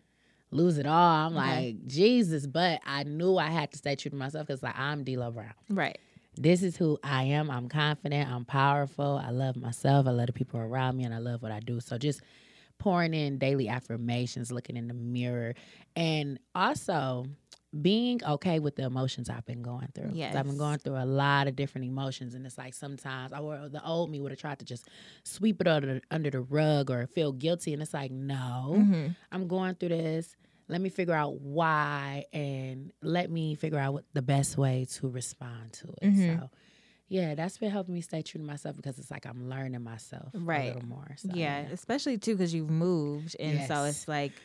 lose 0.52 0.78
it 0.78 0.86
all. 0.86 1.26
I'm 1.26 1.36
Okay. 1.36 1.66
like, 1.76 1.86
Jesus, 1.86 2.46
but 2.46 2.80
I 2.84 3.04
knew 3.04 3.36
I 3.38 3.50
had 3.50 3.70
to 3.72 3.78
stay 3.78 3.94
true 3.96 4.10
to 4.10 4.16
myself 4.16 4.46
because 4.48 4.62
like 4.62 4.78
I'm 4.78 5.04
D'Lo 5.04 5.30
Brown. 5.30 5.54
right. 5.68 5.98
This 6.36 6.62
is 6.62 6.76
who 6.76 6.96
I 7.02 7.24
am. 7.24 7.50
I'm 7.50 7.68
confident. 7.68 8.30
I'm 8.30 8.44
powerful. 8.44 9.20
I 9.22 9.30
love 9.30 9.56
myself. 9.56 10.06
I 10.06 10.10
love 10.10 10.28
the 10.28 10.32
people 10.32 10.60
around 10.60 10.96
me, 10.96 11.04
and 11.04 11.12
I 11.12 11.18
love 11.18 11.42
what 11.42 11.50
I 11.50 11.58
do. 11.58 11.80
So 11.80 11.98
just 11.98 12.22
pouring 12.78 13.14
in 13.14 13.36
daily 13.38 13.68
affirmations, 13.68 14.50
looking 14.52 14.76
in 14.76 14.86
the 14.86 14.94
mirror, 14.94 15.54
and 15.96 16.38
also 16.54 17.26
being 17.82 18.22
okay 18.24 18.58
with 18.58 18.76
the 18.76 18.82
emotions 18.84 19.30
I've 19.30 19.46
been 19.46 19.62
going 19.62 19.88
through. 19.94 20.18
'Cause 20.24 20.34
I've 20.34 20.46
been 20.46 20.56
going 20.58 20.78
through 20.80 20.96
a 20.96 21.04
lot 21.06 21.46
of 21.48 21.54
different 21.56 21.86
emotions, 21.86 22.34
and 22.34 22.44
it's 22.46 22.58
like 22.58 22.74
sometimes 22.74 23.32
I 23.32 23.40
would, 23.40 23.72
the 23.72 23.84
old 23.84 24.10
me 24.10 24.20
would 24.20 24.32
have 24.32 24.40
tried 24.40 24.58
to 24.60 24.64
just 24.64 24.88
sweep 25.24 25.60
it 25.60 25.68
under 25.68 26.00
under 26.10 26.30
the 26.30 26.40
rug 26.42 26.90
or 26.90 27.06
feel 27.06 27.32
guilty, 27.32 27.72
and 27.72 27.80
it's 27.82 27.94
like 27.94 28.10
no, 28.10 28.88
Mhm. 28.90 29.16
I'm 29.32 29.46
going 29.48 29.76
through 29.76 29.90
this. 29.90 30.34
Let 30.68 30.80
me 30.80 30.88
figure 30.88 31.14
out 31.14 31.40
why 31.40 32.24
and 32.32 32.92
let 33.02 33.30
me 33.30 33.54
figure 33.56 33.78
out 33.78 33.92
what 33.94 34.04
the 34.14 34.22
best 34.22 34.56
way 34.58 34.84
to 34.92 35.08
respond 35.08 35.72
to 35.74 35.88
it. 36.02 36.10
Mhm. 36.10 36.16
So, 36.16 36.50
yeah, 37.08 37.34
that's 37.36 37.58
been 37.58 37.70
helping 37.72 37.94
me 37.94 38.02
stay 38.02 38.22
true 38.22 38.40
to 38.40 38.46
myself 38.46 38.76
because 38.76 38.98
it's 38.98 39.10
like 39.10 39.26
I'm 39.26 39.48
learning 39.48 39.82
myself 39.84 40.34
Right. 40.34 40.56
a 40.56 40.58
little 40.60 40.82
more. 40.82 41.16
So, 41.18 41.32
yeah, 41.32 41.66
especially 41.70 42.18
too 42.18 42.34
because 42.36 42.54
you've 42.54 42.70
moved, 42.70 43.36
and 43.40 43.62
so 43.62 43.84
it's 43.84 44.08
like 44.08 44.42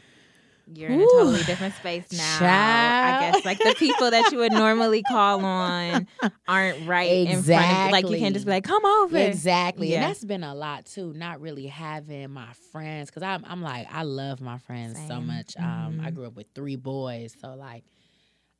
you're 0.67 0.91
in 0.91 1.01
a 1.01 1.07
totally 1.07 1.43
different 1.43 1.75
space 1.75 2.11
now. 2.11 2.95
I 3.01 3.13
guess 3.13 3.45
like 3.45 3.61
the 3.63 3.73
people 3.73 4.11
that 4.11 4.31
you 4.31 4.39
would 4.39 4.51
normally 4.53 5.03
call 5.03 5.43
on 5.45 6.07
aren't 6.47 6.79
right 6.79 7.21
in 7.23 7.43
front 7.43 7.71
of 7.71 7.91
like 7.91 8.09
you 8.09 8.17
can't 8.17 8.33
just 8.33 8.45
be 8.45 8.51
like, 8.51 8.63
"Come 8.63 8.85
over." 8.85 9.17
Exactly. 9.17 9.89
Yeah. 9.89 9.95
And 9.95 10.03
that's 10.03 10.25
been 10.25 10.43
a 10.43 10.55
lot 10.55 10.85
too, 10.85 11.13
not 11.13 11.41
really 11.41 11.67
having 11.67 12.31
my 12.31 12.53
friends. 12.71 13.11
Cause 13.11 13.23
I'm, 13.23 13.43
I'm 13.45 13.61
like, 13.61 13.87
I 13.91 14.03
love 14.03 14.41
my 14.41 14.57
friends 14.57 14.93
so 15.07 15.21
Same. 15.21 15.27
much. 15.27 15.55
Um, 15.57 15.99
I 16.03 16.11
Mhm. 16.11 16.15
grew 16.15 16.25
up 16.25 16.35
with 16.35 16.47
three 16.55 16.75
boys. 16.75 17.35
So 17.39 17.55
like, 17.55 17.83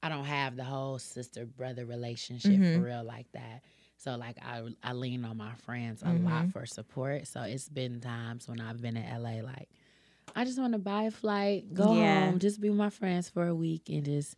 I 0.03 0.09
don't 0.09 0.25
have 0.25 0.55
the 0.55 0.63
whole 0.63 0.99
sister 0.99 1.45
brother 1.45 1.85
relationship 1.85 2.51
Mhm. 2.51 2.73
for 2.75 2.83
real 2.83 3.03
like 3.03 3.31
that. 3.33 3.63
So 3.97 4.15
like, 4.17 4.37
I, 4.43 4.61
I 4.83 4.93
lean 4.93 5.25
on 5.25 5.37
my 5.37 5.53
friends 5.55 6.03
a 6.03 6.13
Mhm. 6.13 6.23
lot 6.23 6.51
for 6.51 6.65
support. 6.65 7.27
So 7.27 7.41
it's 7.41 7.69
been 7.69 8.01
times 8.01 8.47
when 8.47 8.59
I've 8.61 8.81
been 8.81 8.97
in 8.97 9.05
LA, 9.21 9.41
like, 9.41 9.69
I 10.35 10.43
just 10.45 10.59
want 10.59 10.73
to 10.73 10.79
buy 10.79 11.03
a 11.03 11.11
flight, 11.11 11.73
go 11.73 11.93
Yeah. 11.95 12.25
home, 12.27 12.39
just 12.39 12.59
be 12.59 12.69
with 12.69 12.77
my 12.77 12.89
friends 12.89 13.29
for 13.29 13.47
a 13.47 13.55
week 13.55 13.83
and 13.89 14.03
just 14.03 14.35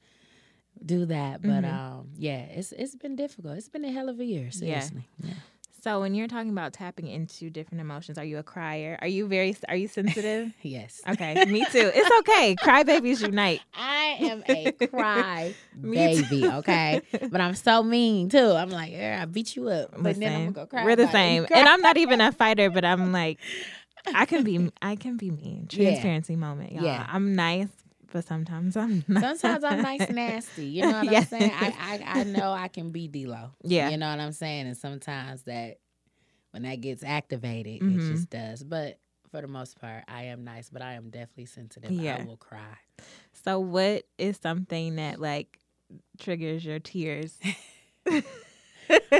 do 0.86 1.06
that. 1.08 1.42
But 1.42 1.64
Mhm. 1.64 1.74
um, 1.74 2.10
yeah, 2.16 2.42
it's 2.42 2.72
it's 2.72 2.96
been 2.96 3.16
difficult. 3.16 3.58
It's 3.58 3.70
been 3.70 3.84
a 3.86 3.92
hell 3.92 4.10
of 4.10 4.20
a 4.20 4.26
year, 4.26 4.52
seriously. 4.52 5.08
Yeah. 5.20 5.34
So 5.84 6.02
when 6.02 6.16
you're 6.16 6.28
talking 6.28 6.50
about 6.52 6.74
tapping 6.74 7.08
into 7.08 7.50
different 7.50 7.82
emotions, 7.82 8.18
are 8.18 8.26
you 8.26 8.38
a 8.40 8.44
crier? 8.44 8.98
Are 9.02 9.08
you 9.08 9.28
very 9.28 9.56
are 9.70 9.76
you 9.76 9.88
sensitive? 9.88 10.52
Yes. 10.62 11.02
okay, 11.08 11.46
me 11.48 11.66
too. 11.66 11.92
It's 11.94 12.12
okay. 12.20 12.56
Cry 12.62 12.84
babies 12.84 13.22
unite. 13.22 13.62
I 13.74 14.18
am 14.22 14.44
a 14.48 14.72
cry 14.90 15.56
baby, 15.82 16.46
okay? 16.46 17.02
But 17.32 17.42
I'm 17.42 17.56
so 17.56 17.84
mean 17.84 18.30
too. 18.30 18.52
I'm 18.52 18.70
like, 18.70 18.92
yeah, 18.92 19.20
I 19.22 19.26
beat 19.26 19.56
you 19.56 19.70
up. 19.70 19.92
But 19.98 20.20
then 20.20 20.34
I'm 20.36 20.40
gonna 20.46 20.52
go 20.52 20.66
cry. 20.66 20.84
We're 20.84 20.96
the 20.96 21.08
same. 21.08 21.48
And 21.52 21.68
I'm 21.70 21.82
not 21.82 21.98
even 21.98 22.22
a 22.22 22.32
fighter, 22.32 22.70
but 22.70 22.84
I'm 22.84 23.12
like 23.12 23.40
I 24.16 24.26
can 24.26 24.44
be 24.44 24.72
I 24.82 24.96
can 24.96 25.18
be 25.18 25.32
mean. 25.32 25.68
Yeah. 25.72 25.90
Transparency 25.92 26.36
moment, 26.36 26.74
y'all. 26.74 26.84
Yeah. 26.84 27.06
I'm 27.10 27.36
nice, 27.36 27.70
but 28.12 28.26
sometimes 28.26 28.76
I'm 28.78 29.04
not. 29.08 29.22
Sometimes 29.38 29.64
I'm 29.64 29.82
nice 29.82 30.10
nasty. 30.10 30.66
You 30.66 30.84
know 30.84 30.92
what 31.04 31.12
Yes. 31.12 31.32
I'm 31.34 31.40
saying? 31.40 31.52
I, 31.56 32.00
I 32.06 32.20
I 32.20 32.24
know 32.36 32.52
I 32.54 32.68
can 32.68 32.92
be 32.92 33.08
D'Lo. 33.08 33.52
Yeah. 33.64 33.90
You 33.90 33.98
know 33.98 34.10
what 34.10 34.20
I'm 34.20 34.32
saying? 34.32 34.68
And 34.68 34.78
sometimes 34.78 35.44
that 35.44 35.80
when 36.52 36.64
that 36.64 36.82
gets 36.82 37.04
activated, 37.04 37.82
Mhm. 37.82 37.96
it 37.96 38.12
just 38.12 38.30
does. 38.30 38.64
But 38.64 39.00
for 39.32 39.42
the 39.42 39.48
most 39.48 39.80
part, 39.80 40.04
I 40.08 40.24
am 40.24 40.44
nice, 40.46 40.70
but 40.70 40.82
I 40.82 40.94
am 40.94 41.10
definitely 41.10 41.46
sensitive. 41.48 41.92
Yeah. 41.92 42.18
I 42.22 42.26
will 42.26 42.38
cry. 42.38 42.78
So 43.44 43.60
what 43.60 44.04
is 44.18 44.38
something 44.42 44.96
that 44.96 45.20
like 45.20 45.60
triggers 46.20 46.64
your 46.66 46.80
tears? 46.80 47.38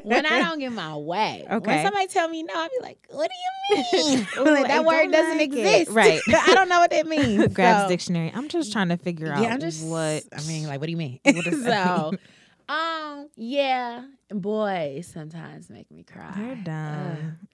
When 0.04 0.26
I 0.26 0.40
don't 0.44 0.60
get 0.60 0.72
my 0.72 0.96
way. 0.96 1.46
Okay. 1.50 1.68
When 1.76 1.86
somebody 1.86 2.08
tell 2.08 2.28
me 2.30 2.44
no, 2.44 2.54
I 2.56 2.68
be 2.68 2.80
like, 2.82 3.06
what 3.10 3.30
do 3.30 3.76
you 3.76 3.84
mean? 4.18 4.28
Ooh, 4.40 4.44
like, 4.46 4.68
that 4.68 4.86
word 4.86 5.12
doesn't 5.12 5.38
like 5.38 5.54
it. 5.54 5.58
exist. 5.60 5.92
Right. 5.92 6.22
I 6.28 6.54
don't 6.54 6.70
know 6.70 6.80
what 6.80 6.92
that 6.92 7.08
means. 7.08 7.54
Grabs 7.54 7.84
So- 7.86 7.90
dictionary. 7.90 8.32
I'm 8.34 8.48
just 8.48 8.72
trying 8.72 8.90
to 8.90 8.98
figure 8.98 9.32
out 9.32 9.42
Yeah, 9.42 9.54
I'm 9.54 9.60
just 9.60 9.86
what 9.86 10.24
I 10.36 10.42
mean, 10.48 10.68
like, 10.68 10.80
what 10.80 10.86
do 10.88 10.92
you 10.92 10.98
mean? 10.98 11.20
What 11.24 11.44
does 11.46 11.64
so, 11.64 12.12
mean? 12.12 12.20
um, 12.70 13.30
yeah, 13.36 14.06
boys 14.30 15.08
sometimes 15.08 15.70
make 15.70 15.90
me 15.92 16.04
cry. 16.04 16.58
they're 16.64 17.18
Ugh. 17.24 17.48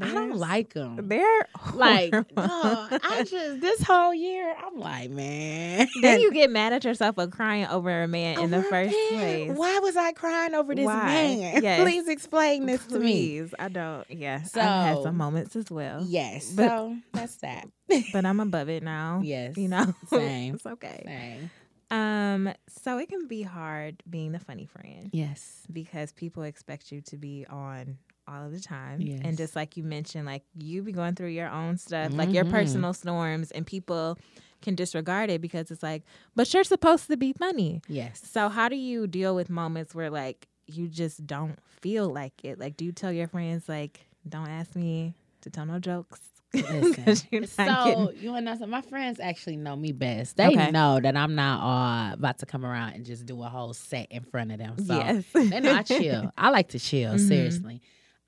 I 0.00 0.12
don't 0.12 0.36
like 0.36 0.72
them. 0.74 1.08
They're 1.08 1.48
Like, 1.74 2.12
no. 2.12 2.22
I 2.36 3.24
just 3.28 3.60
this 3.60 3.82
whole 3.82 4.14
year, 4.14 4.54
I'm 4.64 4.78
like, 4.78 5.10
man. 5.10 5.88
then 6.02 6.20
you 6.20 6.32
get 6.32 6.50
mad 6.50 6.72
at 6.72 6.84
yourself 6.84 7.16
for 7.16 7.26
crying 7.26 7.66
over 7.66 8.02
a 8.02 8.08
man 8.08 8.40
in 8.40 8.50
the 8.50 8.62
first 8.62 8.94
man? 8.94 9.08
place. 9.10 9.56
Why 9.58 9.78
was 9.80 9.96
I 9.96 10.12
crying 10.12 10.54
over 10.54 10.74
this 10.74 10.86
Why? 10.86 11.04
man? 11.04 11.62
Yes. 11.62 11.82
Please 11.82 12.08
explain 12.08 12.66
this 12.66 12.84
to 12.86 12.98
me. 12.98 13.00
Please, 13.40 13.54
I 13.58 13.68
don't. 13.68 14.08
Yeah, 14.10 14.42
I've 14.44 14.52
had 14.96 15.02
some 15.02 15.16
moments 15.16 15.56
as 15.56 15.70
well. 15.70 16.02
Yes. 16.06 16.50
But- 16.52 16.68
so 16.68 16.96
that's 17.12 17.36
that. 17.36 17.66
but 18.12 18.24
I'm 18.24 18.40
above 18.40 18.68
it 18.68 18.82
now. 18.82 19.20
yes. 19.24 19.56
you 19.56 19.68
know, 19.68 19.92
Same. 20.08 20.54
it's 20.54 20.66
okay. 20.66 21.02
Same. 21.04 21.50
Um, 21.90 22.52
so 22.68 22.98
it 22.98 23.08
can 23.08 23.26
be 23.26 23.42
hard 23.42 24.00
being 24.08 24.30
the 24.30 24.38
funny 24.38 24.64
friend 24.66 25.10
Yes. 25.12 25.62
because 25.72 26.12
people 26.12 26.44
expect 26.44 26.92
you 26.92 27.00
to 27.02 27.16
be 27.16 27.44
on 27.50 27.98
all 28.30 28.46
of 28.46 28.52
the 28.52 28.60
time, 28.60 29.00
Yes. 29.00 29.20
and 29.24 29.36
just 29.36 29.56
like 29.56 29.76
you 29.76 29.82
mentioned, 29.82 30.24
like 30.26 30.44
you 30.56 30.82
be 30.82 30.92
going 30.92 31.14
through 31.14 31.28
your 31.30 31.48
own 31.50 31.76
stuff, 31.76 32.12
like 32.12 32.32
your 32.32 32.44
Mhm. 32.44 32.50
personal 32.50 32.92
storms, 32.92 33.50
and 33.50 33.66
people 33.66 34.16
can 34.62 34.74
disregard 34.74 35.30
it 35.30 35.40
because 35.40 35.70
it's 35.70 35.82
like, 35.82 36.02
but 36.36 36.52
you're 36.54 36.64
supposed 36.64 37.08
to 37.08 37.16
be 37.16 37.32
funny. 37.32 37.80
Yes. 37.88 38.22
So 38.24 38.48
how 38.48 38.68
do 38.68 38.76
you 38.76 39.06
deal 39.06 39.34
with 39.34 39.48
moments 39.50 39.94
where 39.94 40.10
like 40.10 40.46
you 40.66 40.86
just 40.86 41.26
don't 41.26 41.58
feel 41.80 42.08
like 42.08 42.44
it? 42.44 42.58
Like, 42.60 42.76
do 42.76 42.84
you 42.84 42.92
tell 42.92 43.10
your 43.12 43.26
friends 43.26 43.68
like, 43.68 44.06
don't 44.28 44.48
ask 44.48 44.76
me 44.76 45.14
to 45.40 45.50
tell 45.50 45.66
no 45.66 45.78
jokes? 45.78 46.20
'Cause 46.52 47.24
you're 47.30 47.44
so 47.46 47.64
getting- 47.64 48.22
you 48.22 48.32
want 48.32 48.44
to 48.46 48.56
know? 48.56 48.66
My 48.66 48.80
friends 48.82 49.20
actually 49.20 49.56
know 49.56 49.76
me 49.76 49.92
best. 49.92 50.36
They 50.36 50.48
Okay. 50.48 50.70
know 50.72 50.98
that 51.00 51.16
I'm 51.16 51.34
not 51.36 51.60
uh, 51.62 52.14
about 52.14 52.38
to 52.40 52.46
come 52.46 52.66
around 52.66 52.94
and 52.94 53.06
just 53.06 53.24
do 53.24 53.40
a 53.42 53.48
whole 53.48 53.72
set 53.72 54.10
in 54.10 54.24
front 54.24 54.50
of 54.52 54.58
them. 54.58 54.76
So 54.84 54.94
yes, 54.94 55.24
they 55.32 55.60
know 55.60 55.74
I 55.76 55.82
chill. 55.84 56.32
I 56.36 56.50
like 56.50 56.68
to 56.70 56.78
chill. 56.80 57.12
Mhm. 57.14 57.28
Seriously. 57.28 57.80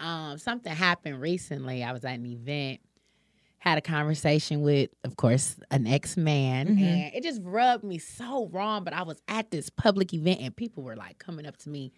Um, 0.03 0.37
something 0.39 0.75
happened 0.75 1.21
recently. 1.21 1.83
I 1.85 1.93
was 1.93 2.05
at 2.05 2.15
an 2.19 2.27
event, 2.27 2.81
had 3.59 3.79
a 3.79 3.81
conversation 3.81 4.63
with, 4.63 4.91
of 5.05 5.17
course, 5.17 5.57
an 5.71 5.87
ex 5.87 6.17
man, 6.17 6.77
Mhm. 6.77 6.83
and 6.83 7.15
it 7.15 7.23
just 7.23 7.41
rubbed 7.45 7.85
me 7.85 7.99
so 7.99 8.49
wrong. 8.49 8.83
But 8.85 8.93
I 8.95 9.03
was 9.05 9.23
at 9.29 9.51
this 9.53 9.71
public 9.71 10.13
event, 10.13 10.41
and 10.41 10.55
people 10.57 10.83
were 10.83 10.97
like 10.97 11.19
coming 11.19 11.47
up 11.47 11.57
to 11.59 11.71
me 11.71 11.93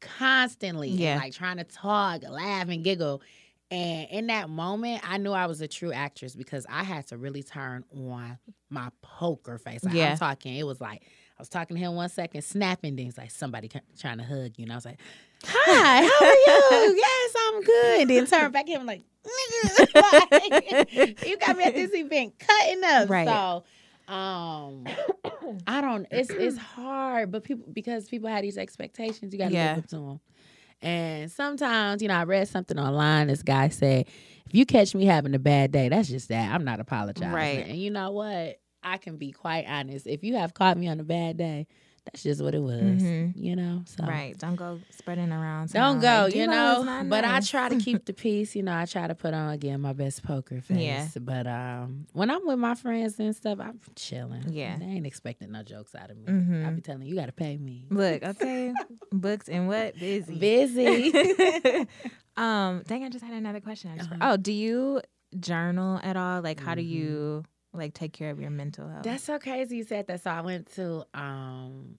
constantly, 0.00 0.88
Yeah. 0.90 1.12
and 1.12 1.20
like 1.20 1.32
trying 1.32 1.56
to 1.58 1.64
talk, 1.64 2.22
laugh, 2.28 2.68
and 2.68 2.84
giggle. 2.84 3.22
And 3.70 4.08
in 4.10 4.26
that 4.26 4.50
moment, 4.50 5.00
I 5.08 5.16
knew 5.18 5.30
I 5.32 5.46
was 5.46 5.60
a 5.60 5.68
true 5.68 5.92
actress 5.92 6.34
because 6.34 6.66
I 6.68 6.82
had 6.82 7.06
to 7.08 7.16
really 7.16 7.42
turn 7.42 7.84
on 7.94 8.38
my 8.68 8.90
poker 9.00 9.58
face. 9.58 9.84
Like, 9.84 9.94
Yeah. 9.94 10.12
I'm 10.12 10.18
talking, 10.18 10.56
it 10.56 10.66
was 10.66 10.80
like 10.80 11.04
I 11.40 11.42
was 11.42 11.48
talking 11.48 11.74
to 11.74 11.82
him 11.82 11.94
one 11.94 12.10
second, 12.10 12.42
snapping 12.42 12.96
things 12.96 13.16
like 13.16 13.30
somebody 13.30 13.70
trying 13.98 14.18
to 14.18 14.24
hug 14.24 14.52
you, 14.58 14.64
and 14.64 14.72
I 14.72 14.74
was 14.74 14.84
like, 14.84 15.00
"Hi, 15.46 16.02
how 16.02 16.26
are 16.26 16.84
you? 16.84 16.94
yes, 16.96 17.34
I'm 17.48 17.62
good." 17.62 18.00
And 18.02 18.10
Then 18.10 18.26
turn 18.26 18.52
back 18.52 18.68
in, 18.68 18.84
like, 18.84 19.00
"Nigga, 19.24 19.86
like, 19.94 21.18
you 21.24 21.38
got 21.38 21.56
me 21.56 21.64
at 21.64 21.74
this 21.74 21.94
event 21.94 22.34
cutting 22.38 22.84
up." 22.84 23.08
Right. 23.08 23.26
So, 23.26 23.64
um, 24.12 24.84
I 25.66 25.80
don't. 25.80 26.06
It's 26.10 26.28
it's 26.28 26.58
hard, 26.58 27.32
but 27.32 27.42
people 27.42 27.66
because 27.72 28.06
people 28.06 28.28
have 28.28 28.42
these 28.42 28.58
expectations, 28.58 29.32
you 29.32 29.38
got 29.38 29.48
to 29.48 29.54
Yeah. 29.54 29.70
live 29.76 29.84
up 29.84 29.88
to 29.88 29.96
them. 29.96 30.20
And 30.82 31.32
sometimes, 31.32 32.02
you 32.02 32.08
know, 32.08 32.16
I 32.16 32.24
read 32.24 32.48
something 32.48 32.78
online. 32.78 33.28
This 33.28 33.42
guy 33.42 33.70
said, 33.70 34.06
"If 34.44 34.54
you 34.54 34.66
catch 34.66 34.94
me 34.94 35.06
having 35.06 35.34
a 35.34 35.38
bad 35.38 35.72
day, 35.72 35.88
that's 35.88 36.10
just 36.10 36.28
that. 36.28 36.54
I'm 36.54 36.66
not 36.66 36.80
apologizing." 36.80 37.32
Right. 37.32 37.64
And 37.66 37.78
you 37.78 37.90
know 37.90 38.10
what? 38.12 38.59
I 38.82 38.96
can 38.98 39.16
be 39.16 39.32
quite 39.32 39.66
honest. 39.68 40.06
If 40.06 40.24
you 40.24 40.36
have 40.36 40.54
caught 40.54 40.76
me 40.78 40.88
on 40.88 40.98
a 41.00 41.04
bad 41.04 41.36
day, 41.36 41.66
that's 42.06 42.22
just 42.22 42.42
what 42.42 42.54
it 42.54 42.62
was. 42.62 42.80
Mhm. 42.80 43.32
You 43.36 43.54
know. 43.56 43.82
So 43.84 44.04
right. 44.04 44.36
Don't 44.38 44.56
go 44.56 44.80
spreading 44.90 45.30
around. 45.32 45.70
don't 45.70 46.00
go, 46.00 46.06
like, 46.24 46.34
you 46.34 46.46
"D'Lo 46.46 46.82
know. 46.82 47.04
But 47.08 47.26
I 47.26 47.40
try 47.40 47.68
to 47.68 47.76
keep 47.76 48.04
the 48.06 48.14
peace. 48.14 48.56
You 48.56 48.62
know, 48.62 48.74
I 48.74 48.86
try 48.86 49.06
to 49.06 49.14
put 49.14 49.34
on 49.34 49.50
again 49.50 49.82
my 49.82 49.92
best 49.92 50.22
poker 50.22 50.62
face. 50.62 50.78
Yeah. 50.80 51.06
But 51.20 51.46
um, 51.46 52.06
when 52.14 52.30
I'm 52.30 52.46
with 52.46 52.58
my 52.58 52.74
friends 52.74 53.18
and 53.20 53.36
stuff, 53.36 53.58
I'm 53.60 53.78
chilling. 53.96 54.48
Yeah. 54.50 54.78
They 54.78 54.86
ain't 54.86 55.06
expecting 55.06 55.52
no 55.52 55.62
jokes 55.62 55.94
out 55.94 56.10
of 56.10 56.16
me. 56.16 56.24
Mhm. 56.26 56.66
I 56.66 56.70
be 56.70 56.80
telling 56.80 57.02
you, 57.02 57.10
you 57.10 57.16
got 57.20 57.26
to 57.26 57.32
pay 57.32 57.58
me. 57.58 57.86
Look, 57.90 58.22
okay, 58.22 58.72
books 59.12 59.48
and 59.50 59.68
what 59.68 59.98
busy. 59.98 60.38
Busy. 60.38 61.12
um, 62.38 62.82
dang, 62.86 63.04
I 63.04 63.10
just 63.10 63.24
had 63.24 63.34
another 63.34 63.60
question. 63.60 63.90
I 63.92 63.98
just 63.98 64.10
Uh-huh. 64.10 64.32
Oh, 64.32 64.36
do 64.38 64.52
you 64.52 65.02
journal 65.38 66.00
at 66.02 66.16
all? 66.16 66.40
Like, 66.40 66.60
how 66.60 66.74
do 66.74 66.80
Mhm. 66.82 66.88
you 66.88 67.44
like 67.72 67.94
take 67.94 68.12
care 68.12 68.30
of 68.30 68.40
your 68.40 68.50
mental 68.50 68.88
health? 68.88 69.12
That's 69.12 69.24
so 69.24 69.38
crazy 69.38 69.76
you 69.78 69.84
said 69.84 70.06
that. 70.08 70.22
So 70.22 70.30
I 70.30 70.40
went 70.40 70.66
to 70.74 71.04
um 71.14 71.98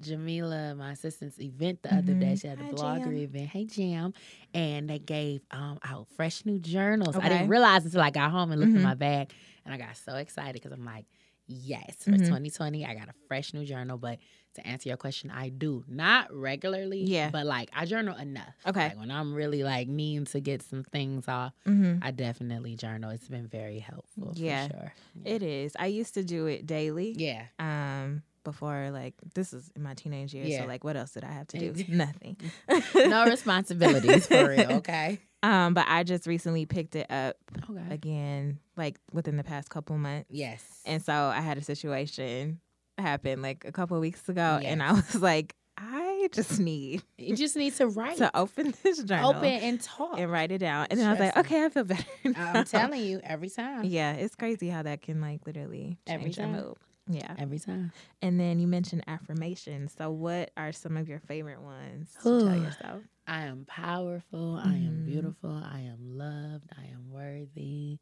Jamila, 0.00 0.74
my 0.74 0.92
assistant's 0.92 1.40
event 1.40 1.82
the 1.82 1.94
other 1.94 2.14
day. 2.14 2.34
Mhm. 2.34 2.36
She 2.36 2.46
had 2.46 2.60
a 2.60 2.64
Hi, 2.64 2.72
blogger 2.74 3.14
Jam. 3.14 3.14
event. 3.16 3.48
Hey 3.50 3.64
Jam. 3.66 4.12
And 4.54 4.88
they 4.88 4.98
gave 4.98 5.42
um 5.50 5.78
out 5.84 6.08
fresh 6.16 6.44
new 6.44 6.58
journals. 6.58 7.18
I 7.18 7.28
didn't 7.28 7.48
realize 7.48 7.84
until 7.84 8.00
I 8.00 8.10
got 8.10 8.30
home 8.30 8.52
and 8.52 8.60
looked 8.60 8.74
Mhm. 8.74 8.76
in 8.76 8.82
my 8.82 8.94
bag. 8.94 9.32
And 9.64 9.74
I 9.74 9.78
got 9.78 9.96
so 9.96 10.16
excited 10.16 10.54
because 10.54 10.72
I'm 10.72 10.84
like, 10.84 11.06
yes, 11.46 12.04
for 12.08 12.16
Mhm. 12.16 12.18
2020, 12.18 12.86
I 12.86 12.94
got 12.94 13.08
a 13.08 13.14
fresh 13.28 13.52
new 13.54 13.64
journal. 13.64 13.98
But 13.98 14.18
to 14.58 14.66
answer 14.66 14.88
your 14.88 14.96
question, 14.96 15.30
I 15.30 15.48
do. 15.48 15.84
Not 15.88 16.32
regularly. 16.34 17.02
Yeah. 17.02 17.30
But 17.30 17.46
like 17.46 17.70
I 17.74 17.84
journal 17.84 18.16
enough. 18.16 18.54
Okay. 18.66 18.88
Like 18.88 18.98
when 18.98 19.10
I'm 19.10 19.34
really 19.34 19.62
like 19.62 19.88
needing 19.88 20.26
to 20.26 20.40
get 20.40 20.62
some 20.62 20.84
things 20.84 21.28
off, 21.28 21.52
mm-hmm. 21.66 21.98
I 22.02 22.10
definitely 22.10 22.76
journal. 22.76 23.10
It's 23.10 23.28
been 23.28 23.48
very 23.48 23.78
helpful. 23.78 24.32
Yeah. 24.34 24.68
For 24.68 24.72
sure. 24.74 24.92
It 25.24 25.42
is. 25.42 25.72
I 25.78 25.86
used 25.86 26.14
to 26.14 26.24
do 26.24 26.46
it 26.46 26.66
daily. 26.66 27.14
Yeah. 27.16 27.44
Um, 27.58 28.22
before 28.44 28.90
like 28.90 29.14
this 29.34 29.52
is 29.52 29.70
in 29.76 29.82
my 29.82 29.94
teenage 29.94 30.34
years. 30.34 30.48
Yeah. 30.48 30.62
So 30.62 30.66
like, 30.66 30.84
what 30.84 30.96
else 30.96 31.12
did 31.12 31.24
I 31.24 31.32
have 31.32 31.46
to 31.48 31.58
do? 31.58 31.84
Nothing. 31.88 32.36
no 32.94 33.26
responsibilities 33.26 34.26
for 34.26 34.48
real, 34.48 34.72
okay? 34.78 35.18
Um, 35.42 35.74
but 35.74 35.86
I 35.88 36.02
just 36.02 36.26
recently 36.26 36.66
picked 36.66 36.96
it 36.96 37.10
up 37.10 37.36
Okay. 37.70 37.82
again, 37.90 38.58
like 38.76 38.98
within 39.12 39.36
the 39.36 39.44
past 39.44 39.70
couple 39.70 39.96
months. 39.98 40.28
Yes. 40.30 40.64
And 40.84 41.02
so 41.02 41.12
I 41.12 41.40
had 41.40 41.58
a 41.58 41.62
situation 41.62 42.60
happen 42.98 43.42
like 43.42 43.64
a 43.64 43.72
couple 43.72 43.96
of 43.96 44.00
weeks 44.00 44.28
ago, 44.28 44.60
and 44.62 44.82
I 44.82 44.92
was 44.92 45.20
like, 45.20 45.54
I 45.76 46.28
just 46.32 46.58
need 46.58 47.02
you 47.16 47.36
just 47.36 47.54
need 47.56 47.74
to 47.76 47.86
write. 47.98 48.16
to 48.18 48.36
open 48.36 48.74
this 48.82 49.02
journal 49.04 49.30
Open 49.30 49.44
and 49.44 49.80
talk. 49.80 50.18
and 50.18 50.30
write 50.30 50.50
it 50.50 50.58
down. 50.58 50.88
And 50.90 50.98
then 50.98 51.06
I 51.06 51.10
was 51.10 51.20
like, 51.20 51.36
okay, 51.36 51.64
I 51.64 51.68
feel 51.68 51.84
better. 51.84 52.04
I'm 52.36 52.64
telling 52.64 53.00
you, 53.02 53.20
every 53.22 53.48
time. 53.48 53.84
Yeah, 53.84 54.12
it's 54.14 54.34
crazy 54.34 54.68
how 54.68 54.82
that 54.82 55.02
can 55.02 55.20
like 55.20 55.46
literally 55.46 55.98
Every 56.06 56.24
change 56.32 56.38
your 56.38 56.48
mood. 56.48 56.74
Yeah. 57.10 57.32
Every 57.38 57.58
time. 57.60 57.92
And 58.20 58.38
then 58.40 58.58
you 58.58 58.66
mentioned 58.66 59.04
affirmations. 59.06 59.94
So 59.96 60.10
what 60.10 60.50
are 60.56 60.72
some 60.72 60.96
of 60.96 61.08
your 61.08 61.20
favorite 61.20 61.62
ones 61.62 62.12
to 62.22 62.28
tell 62.44 62.56
yourself? 62.56 63.02
I 63.26 63.44
am 63.44 63.64
powerful. 63.66 64.60
I 64.62 64.74
am 64.74 65.02
Mhm. 65.02 65.04
beautiful. 65.06 65.50
I 65.50 65.80
am 65.82 66.18
loved. 66.18 66.70
I 66.76 66.86
am 66.92 67.10
worthy. 67.10 67.98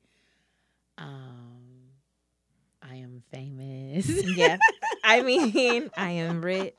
Um, 0.99 1.76
I 2.89 2.97
am 2.97 3.23
famous. 3.31 4.09
Yeah. 4.37 4.59
I 5.05 5.23
mean, 5.23 5.91
I 5.97 6.11
am 6.13 6.45
rich. 6.45 6.75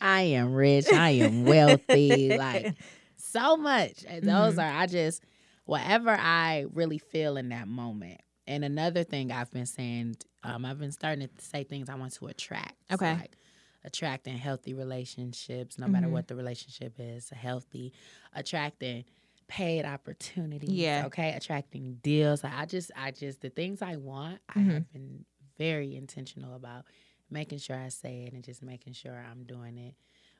I 0.00 0.22
am 0.22 0.52
rich. 0.52 0.92
I 0.92 1.10
am 1.10 1.44
wealthy. 1.44 2.36
like 2.38 2.74
so 3.16 3.56
much. 3.56 4.04
And 4.08 4.24
those 4.28 4.56
Mhm. 4.56 4.62
are 4.64 4.80
I 4.82 4.86
just 4.86 5.22
whatever 5.64 6.10
I 6.10 6.66
really 6.72 6.98
feel 6.98 7.36
in 7.36 7.50
that 7.50 7.68
moment. 7.68 8.20
And 8.46 8.64
another 8.64 9.04
thing 9.04 9.30
I've 9.30 9.50
been 9.50 9.66
saying, 9.66 10.16
um, 10.42 10.64
I've 10.64 10.78
been 10.78 10.92
starting 10.92 11.28
to 11.28 11.44
say 11.44 11.62
things 11.64 11.88
I 11.88 11.94
want 11.94 12.14
to 12.14 12.26
attract. 12.26 12.74
So, 12.88 12.94
Okay. 12.96 13.14
like 13.14 13.36
attracting 13.84 14.36
healthy 14.38 14.74
relationships, 14.74 15.78
no 15.78 15.86
matter 15.86 16.08
Mhm. 16.08 16.12
what 16.12 16.26
the 16.28 16.34
relationship 16.34 16.94
is, 16.98 17.28
healthy, 17.30 17.92
attracting 18.32 19.04
paid 19.46 19.84
opportunities. 19.84 20.68
Yeah. 20.70 21.04
Okay. 21.06 21.32
Attracting 21.32 21.98
deals. 22.02 22.42
I 22.44 22.64
just, 22.66 22.90
I 22.96 23.10
just, 23.12 23.40
the 23.40 23.50
things 23.50 23.82
I 23.82 23.96
want, 23.96 24.40
Mhm. 24.54 24.56
I 24.56 24.72
have 24.74 24.92
been 24.92 25.24
very 25.58 25.96
intentional 25.96 26.54
about 26.54 26.84
making 27.30 27.58
sure 27.58 27.76
I 27.76 27.88
say 27.88 28.22
it 28.26 28.32
and 28.32 28.42
just 28.44 28.62
making 28.62 28.94
sure 28.94 29.24
I'm 29.30 29.44
doing 29.44 29.76
it 29.78 29.94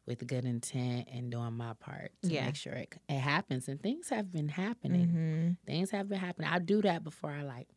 with 0.06 0.26
good 0.26 0.46
intent 0.46 1.06
and 1.12 1.30
doing 1.30 1.52
my 1.52 1.74
part 1.74 2.12
to 2.22 2.28
Yeah. 2.28 2.46
make 2.46 2.56
sure 2.56 2.72
it, 2.72 2.94
it 3.08 3.18
happens. 3.18 3.68
And 3.68 3.78
things 3.82 4.08
have 4.08 4.32
been 4.32 4.48
happening. 4.48 5.08
hmm 5.08 5.50
Things 5.66 5.90
have 5.90 6.08
been 6.08 6.18
happening. 6.18 6.48
I 6.50 6.58
do 6.60 6.80
that 6.82 7.04
before 7.04 7.30
I 7.30 7.42
like 7.42 7.68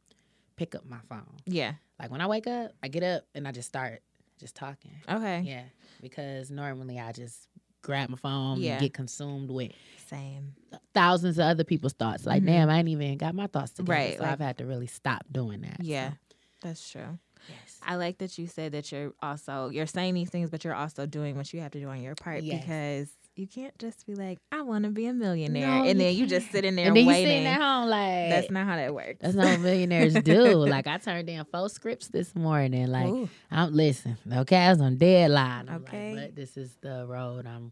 pick 0.55 0.75
up 0.75 0.85
my 0.85 0.99
phone. 1.09 1.37
Yeah. 1.45 1.73
Like 1.99 2.09
when 2.09 2.21
I 2.21 2.27
wake 2.27 2.47
up, 2.47 2.71
I 2.81 2.87
get 2.87 3.03
up 3.03 3.23
and 3.35 3.45
I 3.47 3.51
just 3.51 3.67
start 3.67 4.01
just 4.39 4.55
talking. 4.55 4.91
Okay. 5.09 5.41
Yeah. 5.41 5.63
Because 6.01 6.49
normally 6.49 6.99
I 6.99 7.11
just 7.11 7.47
grab 7.81 8.09
my 8.09 8.15
phone 8.17 8.61
Yeah. 8.61 8.73
and 8.73 8.81
get 8.81 8.93
consumed 8.93 9.49
with 9.49 9.71
Same. 10.07 10.53
thousands 10.93 11.37
of 11.37 11.45
other 11.47 11.63
people's 11.65 11.93
thoughts. 11.93 12.25
Like, 12.25 12.43
Mhm. 12.43 12.47
damn, 12.47 12.69
I 12.69 12.77
ain't 12.79 12.87
even 12.89 13.17
got 13.17 13.35
my 13.35 13.47
thoughts 13.47 13.71
together. 13.71 13.91
Right, 13.91 14.17
So 14.17 14.23
like- 14.23 14.31
I've 14.33 14.39
had 14.39 14.57
to 14.59 14.65
really 14.65 14.87
stop 14.87 15.25
doing 15.31 15.61
that. 15.61 15.83
Yeah. 15.83 16.11
So, 16.11 16.17
That's 16.61 16.89
true. 16.91 17.17
Yes. 17.47 17.79
I 17.85 17.95
like 17.95 18.19
that 18.19 18.37
you 18.37 18.47
said 18.47 18.71
that 18.73 18.91
you're 18.91 19.13
also 19.21 19.69
you're 19.69 19.87
saying 19.87 20.13
these 20.13 20.29
things, 20.29 20.49
but 20.49 20.63
you're 20.63 20.75
also 20.75 21.05
doing 21.05 21.35
what 21.35 21.51
you 21.53 21.61
have 21.61 21.71
to 21.71 21.79
do 21.79 21.87
on 21.89 22.01
your 22.01 22.15
part 22.15 22.43
Yes. 22.43 22.59
because 22.61 23.09
you 23.35 23.47
can't 23.47 23.77
just 23.79 24.05
be 24.05 24.13
like, 24.13 24.37
I 24.51 24.61
want 24.61 24.83
to 24.83 24.89
be 24.91 25.05
a 25.05 25.13
millionaire, 25.13 25.65
No, 25.79 25.83
and 25.85 25.99
then 25.99 26.13
you 26.13 26.27
just 26.27 26.51
sitting 26.51 26.75
there 26.75 26.87
and 26.87 26.95
then 26.97 27.03
you 27.03 27.07
waiting. 27.07 27.27
sitting 27.27 27.47
at 27.47 27.61
home 27.61 27.89
like 27.89 28.29
That's 28.29 28.51
not 28.51 28.65
how 28.67 28.75
that 28.75 28.93
works. 28.93 29.19
that's 29.21 29.35
not 29.35 29.47
what 29.51 29.59
millionaires 29.61 30.13
do. 30.21 30.53
Like 30.53 30.85
I 30.87 30.97
turned 30.97 31.29
in 31.29 31.43
four 31.45 31.69
scripts 31.69 32.09
this 32.09 32.35
morning. 32.35 32.87
Like 32.87 33.07
Ooh, 33.07 33.29
I'm 33.49 33.73
listen, 33.73 34.17
okay, 34.31 34.57
I 34.57 34.69
was 34.71 34.81
on 34.81 34.97
deadline. 34.97 35.69
I'm 35.69 35.83
Okay. 35.83 36.13
like, 36.13 36.27
but 36.29 36.35
this 36.35 36.57
is 36.57 36.75
the 36.81 37.05
road 37.07 37.47
I'm 37.47 37.71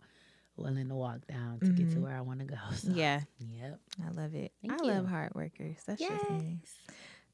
willing 0.56 0.88
to 0.90 0.96
walk 0.96 1.26
down 1.28 1.60
to 1.60 1.68
get 1.72 1.92
to 1.92 1.98
Mhm. 1.98 2.02
where 2.04 2.16
I 2.18 2.22
want 2.22 2.40
to 2.40 2.46
go. 2.46 2.56
So, 2.76 2.92
yeah, 2.94 3.22
Yep. 3.40 3.80
I 4.06 4.10
love 4.12 4.34
it. 4.36 4.52
Thank 4.62 4.74
I 4.74 4.86
love 4.86 5.08
hard 5.08 5.34
workers. 5.36 5.78
That's 5.86 6.02
just 6.02 6.30
me. 6.30 6.60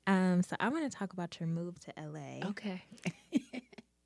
Um, 0.07 0.41
so 0.43 0.55
I 0.59 0.69
want 0.69 0.89
to 0.91 0.95
talk 0.97 1.13
about 1.13 1.39
your 1.39 1.47
move 1.47 1.79
to 1.81 1.93
LA. 1.97 2.47
Okay. 2.49 2.83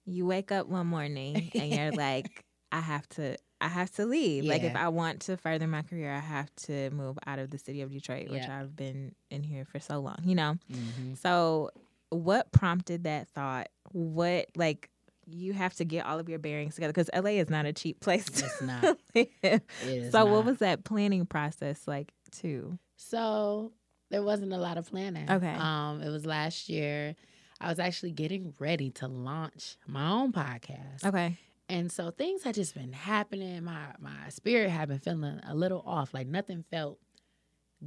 You 0.06 0.26
wake 0.26 0.52
up 0.52 0.66
one 0.68 0.88
morning 0.88 1.52
and 1.54 1.72
you're 1.72 1.92
like, 1.96 2.44
I 2.72 2.80
have 2.80 3.08
to. 3.10 3.38
I 3.62 3.68
have 3.68 3.92
to 3.96 4.06
leave. 4.06 4.46
Like 4.46 4.64
if 4.64 4.76
I 4.76 4.88
want 4.88 5.20
to 5.24 5.36
further 5.38 5.68
my 5.68 5.82
career, 5.84 6.12
I 6.14 6.20
have 6.20 6.50
to 6.64 6.90
move 6.92 7.20
out 7.28 7.38
of 7.40 7.52
the 7.52 7.58
city 7.60 7.82
of 7.82 7.92
Detroit, 7.92 8.30
which 8.30 8.48
I've 8.50 8.76
been 8.76 9.14
in 9.30 9.44
here 9.44 9.66
for 9.66 9.80
so 9.80 10.00
long, 10.00 10.18
you 10.24 10.34
know? 10.34 10.58
hmm 10.72 11.14
So, 11.16 11.70
what 12.10 12.52
prompted 12.54 13.04
that 13.04 13.28
thought? 13.28 13.68
What 13.92 14.48
like 14.56 14.90
you 15.28 15.54
have 15.54 15.74
to 15.76 15.86
get 15.86 16.06
all 16.06 16.18
of 16.20 16.28
your 16.30 16.40
bearings 16.40 16.74
together 16.76 16.94
because 16.94 17.10
LA 17.14 17.32
is 17.32 17.50
not 17.50 17.66
a 17.66 17.74
cheap 17.74 18.00
place 18.00 18.26
to 18.26 18.46
It's 18.46 18.62
not. 18.62 18.84
live. 19.14 19.28
It 19.44 19.62
is 19.84 20.12
so, 20.12 20.26
what 20.26 20.46
was 20.46 20.58
that 20.60 20.86
planning 20.86 21.26
process 21.28 21.86
like 21.86 22.14
too? 22.32 22.80
So 22.96 23.74
there 24.10 24.24
wasn't 24.24 24.54
a 24.54 24.58
lot 24.58 24.78
of 24.78 24.90
planning. 24.90 25.30
Okay. 25.30 25.54
Um, 25.54 26.02
it 26.02 26.10
was 26.10 26.26
last 26.26 26.70
year. 26.70 27.16
I 27.62 27.68
was 27.70 27.80
actually 27.80 28.12
getting 28.12 28.54
ready 28.60 28.90
to 28.92 29.08
launch 29.08 29.76
my 29.86 30.10
own 30.10 30.32
podcast. 30.32 31.06
Okay. 31.06 31.38
And 31.68 31.92
so 31.92 32.10
things 32.10 32.44
had 32.44 32.56
just 32.56 32.74
been 32.74 32.94
happening. 32.94 33.64
My 33.64 33.94
my 34.00 34.30
spirit 34.30 34.70
had 34.70 34.88
been 34.90 35.00
feeling 35.00 35.40
a 35.48 35.54
little 35.54 35.84
off. 35.86 36.14
Like 36.14 36.26
nothing 36.28 36.64
felt 36.72 37.00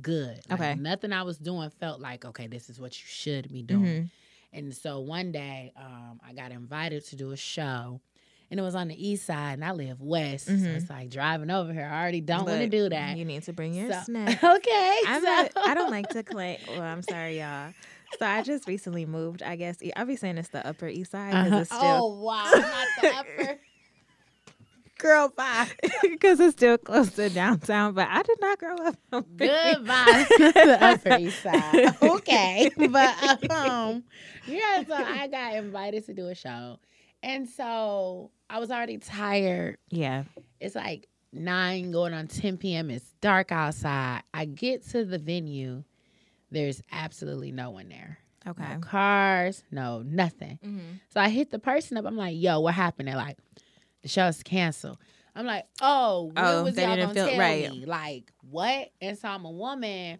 good. 0.00 0.40
Like, 0.48 0.60
Okay. 0.60 0.74
Nothing 0.76 1.12
I 1.12 1.22
was 1.22 1.38
doing 1.38 1.68
felt 1.70 2.00
like, 2.00 2.24
okay, 2.24 2.46
this 2.46 2.70
is 2.70 2.80
what 2.80 2.96
you 2.98 3.04
should 3.06 3.50
be 3.52 3.62
doing. 3.62 3.84
Mhm. 4.04 4.10
And 4.54 4.76
so 4.76 5.00
one 5.00 5.32
day, 5.32 5.72
um, 5.76 6.20
I 6.26 6.32
got 6.34 6.52
invited 6.52 7.04
to 7.06 7.16
do 7.16 7.30
a 7.32 7.36
show. 7.36 8.00
And 8.52 8.60
it 8.60 8.62
was 8.62 8.74
on 8.74 8.88
the 8.88 9.08
east 9.08 9.24
side, 9.24 9.54
and 9.54 9.64
I 9.64 9.72
live 9.72 10.02
west. 10.02 10.44
So 10.44 10.52
Mhm. 10.52 10.76
it's 10.76 10.90
like 10.90 11.08
driving 11.08 11.50
over 11.50 11.72
here. 11.72 11.88
I 11.90 12.02
already 12.02 12.20
don't 12.20 12.44
want 12.44 12.60
to 12.60 12.68
do 12.68 12.90
that. 12.90 13.16
You 13.16 13.24
need 13.24 13.42
to 13.44 13.52
bring 13.54 13.72
your 13.72 13.90
So- 13.90 14.00
snack. 14.04 14.44
okay. 14.44 14.98
I'm 15.06 15.22
so- 15.22 15.26
not, 15.26 15.50
I 15.66 15.72
don't 15.72 15.90
like 15.90 16.10
to 16.10 16.22
claim. 16.34 16.58
Well, 16.68 16.82
I'm 16.82 17.02
sorry, 17.02 17.38
y'all. 17.40 17.72
So 18.18 18.26
I 18.26 18.42
just 18.42 18.68
recently 18.68 19.06
moved. 19.06 19.42
I 19.42 19.56
guess 19.56 19.78
I'll 19.96 20.04
be 20.04 20.16
saying 20.16 20.36
it's 20.36 20.50
the 20.50 20.64
Upper 20.66 20.86
East 20.86 21.12
Side 21.12 21.30
because 21.30 21.46
Uh-huh. 21.52 21.60
it's 21.62 21.70
still 21.70 21.80
Oh 21.82 22.22
wow, 22.22 22.44
not 22.54 22.86
the 23.00 23.08
upper. 23.16 23.58
Girl, 24.98 25.32
bye. 25.36 25.66
because 26.02 26.38
it's 26.38 26.52
still 26.54 26.76
close 26.78 27.10
to 27.14 27.30
downtown. 27.30 27.94
But 27.94 28.08
I 28.10 28.22
did 28.22 28.38
not 28.40 28.58
grow 28.58 28.76
up. 28.76 28.96
Goodbye. 29.10 30.26
the 30.28 30.78
upper 30.80 31.16
east 31.18 31.42
side. 31.42 31.96
Okay. 32.02 32.70
But 32.76 33.50
um 33.50 34.04
yeah, 34.46 34.84
so 34.86 34.94
I 34.94 35.26
got 35.28 35.54
invited 35.54 36.04
to 36.06 36.14
do 36.14 36.28
a 36.28 36.34
show. 36.34 36.78
And 37.22 37.48
so 37.48 38.30
I 38.50 38.58
was 38.58 38.70
already 38.70 38.98
tired. 38.98 39.78
Yeah. 39.90 40.24
It's 40.60 40.74
like 40.74 41.08
nine 41.32 41.90
going 41.92 42.12
on 42.14 42.26
10 42.26 42.56
p.m. 42.58 42.90
It's 42.90 43.12
dark 43.20 43.52
outside. 43.52 44.22
I 44.34 44.44
get 44.44 44.86
to 44.90 45.04
the 45.04 45.18
venue. 45.18 45.84
There's 46.50 46.82
absolutely 46.90 47.52
no 47.52 47.70
one 47.70 47.88
there. 47.88 48.18
Okay. 48.46 48.64
No 48.74 48.80
cars, 48.80 49.62
no 49.70 50.02
nothing. 50.04 50.58
Mm-hmm. 50.64 50.80
So 51.10 51.20
I 51.20 51.28
hit 51.28 51.50
the 51.50 51.58
person 51.60 51.96
up. 51.96 52.04
I'm 52.06 52.16
like, 52.16 52.34
yo, 52.36 52.60
what 52.60 52.74
happened? 52.74 53.08
They're 53.08 53.14
like, 53.16 53.38
the 54.02 54.08
show's 54.08 54.42
canceled. 54.42 54.98
I'm 55.34 55.46
like, 55.46 55.64
oh, 55.80 56.32
Oh, 56.36 56.64
was 56.64 56.74
they 56.74 56.82
y'all 56.82 56.96
didn't 56.96 57.14
gonna 57.14 57.26
feel- 57.28 57.28
tell 57.28 57.38
right. 57.38 57.70
me? 57.70 57.86
Like, 57.86 58.32
what? 58.50 58.90
And 59.00 59.16
so 59.16 59.28
I'm 59.28 59.44
a 59.44 59.50
woman 59.50 60.18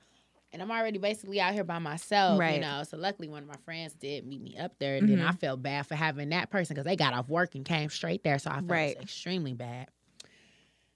and 0.52 0.60
I'm 0.62 0.70
already 0.70 0.98
basically 0.98 1.40
out 1.40 1.54
here 1.54 1.64
by 1.64 1.78
myself, 1.78 2.38
Right. 2.38 2.56
you 2.56 2.60
know. 2.60 2.82
So 2.84 2.96
luckily 2.96 3.28
one 3.28 3.42
of 3.42 3.48
my 3.48 3.56
friends 3.64 3.94
did 3.94 4.26
meet 4.26 4.40
me 4.42 4.56
up 4.58 4.78
there. 4.78 4.96
And 4.96 5.08
then 5.08 5.18
Mhm. 5.18 5.28
I 5.28 5.32
felt 5.32 5.62
bad 5.62 5.86
for 5.86 5.94
having 5.94 6.28
that 6.30 6.50
person 6.50 6.74
because 6.74 6.84
they 6.84 6.96
got 6.96 7.14
off 7.14 7.28
work 7.28 7.54
and 7.54 7.64
came 7.64 7.88
straight 7.90 8.22
there. 8.24 8.38
So 8.38 8.50
I 8.50 8.54
felt 8.56 8.70
Right. 8.70 8.96
extremely 9.00 9.54
bad. 9.54 9.88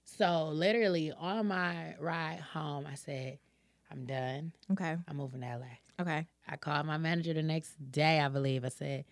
So 0.03 0.49
literally 0.49 1.11
on 1.11 1.47
my 1.47 1.95
ride 1.99 2.39
home, 2.39 2.85
I 2.89 2.95
said, 2.95 3.39
I'm 3.91 4.05
done. 4.05 4.51
Okay. 4.71 4.95
I'm 5.07 5.17
moving 5.17 5.41
to 5.41 5.47
LA. 5.47 5.79
Okay. 5.99 6.27
I 6.47 6.55
called 6.57 6.85
my 6.85 6.97
manager 6.97 7.33
the 7.33 7.43
next 7.43 7.71
day, 7.91 8.19
I 8.19 8.27
believe. 8.27 8.63
I 8.65 8.69
said, 8.69 9.05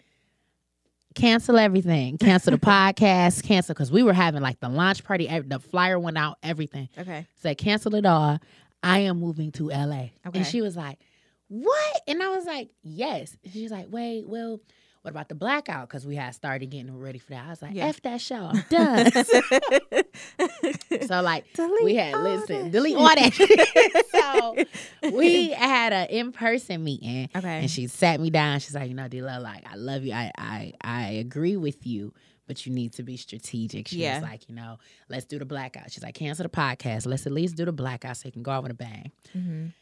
cancel 1.15 1.57
everything. 1.57 2.17
Cancel 2.19 2.51
the 2.51 2.57
podcast. 2.57 3.43
Cancel 3.43 3.73
because 3.73 3.91
we 3.91 4.03
were 4.03 4.13
having 4.13 4.41
like 4.41 4.59
the 4.59 4.69
launch 4.69 5.03
party. 5.03 5.27
The 5.27 5.59
flyer 5.59 5.97
went 5.99 6.17
out, 6.17 6.37
everything. 6.43 6.89
Okay. 6.97 7.25
Said, 7.35 7.57
cancel 7.57 7.95
it 7.95 8.05
all. 8.05 8.39
I 8.85 8.99
am 8.99 9.19
moving 9.19 9.51
to 9.53 9.69
LA. 9.69 10.09
Okay. 10.25 10.39
And 10.39 10.45
she 10.45 10.61
was 10.61 10.77
like, 10.77 10.99
what? 11.47 12.01
And 12.07 12.21
I 12.23 12.29
was 12.29 12.45
like, 12.45 12.69
yes. 12.83 13.35
And 13.43 13.51
she 13.53 13.63
was 13.63 13.71
like, 13.71 13.87
wait, 13.89 14.27
well, 14.27 14.59
what 15.01 15.11
about 15.11 15.29
the 15.29 15.35
blackout? 15.35 15.87
Because 15.87 16.05
we 16.07 16.15
had 16.15 16.33
started 16.33 16.65
getting 16.71 16.97
ready 16.99 17.19
for 17.19 17.31
that. 17.31 17.45
I 17.45 17.49
was 17.49 17.61
like, 17.61 17.75
Yeah. 17.75 17.85
F 17.85 18.01
that 18.01 18.19
show. 18.21 18.49
I'm 18.51 18.63
done. 18.69 19.11
so 21.07 21.21
like 21.21 21.45
Delete 21.53 21.83
we 21.83 21.95
had 21.95 22.15
listen, 22.17 22.63
that 22.63 22.71
delete 22.71 22.97
all 22.97 23.05
that. 23.05 24.05
so 25.03 25.11
we 25.15 25.49
had 25.51 25.93
an 25.93 26.07
in-person 26.09 26.83
meeting 26.83 27.29
Okay. 27.35 27.59
and 27.59 27.69
she 27.69 27.85
sat 27.87 28.19
me 28.19 28.29
down. 28.31 28.59
She's 28.59 28.73
like, 28.75 28.89
you 28.89 28.95
know, 28.95 29.07
Dila, 29.07 29.41
like, 29.41 29.63
I 29.71 29.75
love 29.75 30.03
you. 30.03 30.13
I 30.13 30.31
I 30.37 30.73
I 30.81 31.03
agree 31.11 31.55
with 31.57 31.85
you, 31.85 32.11
but 32.47 32.65
you 32.65 32.71
need 32.73 32.93
to 32.93 33.03
be 33.03 33.17
strategic. 33.17 33.87
She 33.87 33.97
Yeah. 33.97 34.19
was 34.19 34.29
like, 34.29 34.47
you 34.49 34.55
know, 34.55 34.77
let's 35.09 35.25
do 35.25 35.39
the 35.39 35.45
blackout. 35.45 35.91
She's 35.91 36.03
like, 36.03 36.15
cancel 36.15 36.43
the 36.43 36.49
podcast. 36.49 37.05
Let's 37.07 37.25
at 37.25 37.31
least 37.31 37.55
do 37.55 37.65
the 37.65 37.71
blackout 37.71 38.17
so 38.17 38.27
you 38.27 38.31
can 38.31 38.43
go 38.43 38.51
out 38.51 38.63
with 38.63 38.71
a 38.71 38.75
bang. 38.75 39.11
Mhm. 39.35 39.73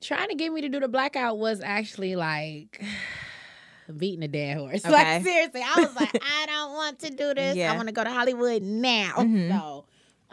Trying 0.00 0.28
to 0.30 0.34
get 0.34 0.52
me 0.52 0.60
to 0.62 0.68
do 0.68 0.80
the 0.80 0.88
blackout 0.88 1.38
was 1.38 1.60
actually 1.60 2.16
like 2.16 2.82
beating 3.96 4.22
a 4.24 4.28
dead 4.28 4.56
horse. 4.56 4.82
Okay. 4.84 4.92
Like 4.92 5.22
seriously, 5.22 5.62
I 5.64 5.80
was 5.80 5.94
like, 5.96 6.14
I 6.42 6.46
don't 6.46 6.72
want 6.72 6.98
to 7.00 7.10
do 7.10 7.34
this. 7.34 7.56
Yeah. 7.56 7.72
I 7.72 7.76
want 7.76 7.88
to 7.88 7.92
go 7.92 8.04
to 8.04 8.10
Hollywood 8.10 8.62
now. 8.62 9.12
Mhm. 9.18 9.50
So, 9.50 9.84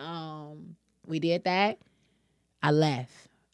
um, 0.04 0.76
we 1.06 1.20
did 1.20 1.44
that. 1.44 1.78
I 2.64 2.72
left. 2.72 3.14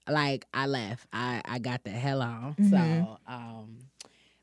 Like 0.10 0.46
I 0.54 0.66
left. 0.68 1.06
I 1.14 1.42
I 1.46 1.60
got 1.60 1.84
the 1.84 1.90
hell 1.92 2.22
on. 2.22 2.56
Mhm. 2.56 2.70
So, 2.70 3.18
um, 3.28 3.78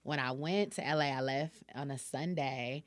when 0.03 0.19
I 0.21 0.31
went 0.33 0.75
to 0.75 0.83
LA, 0.83 1.07
I 1.17 1.21
left 1.21 1.57
on 1.75 1.91
a 1.91 1.99
Sunday. 1.99 2.85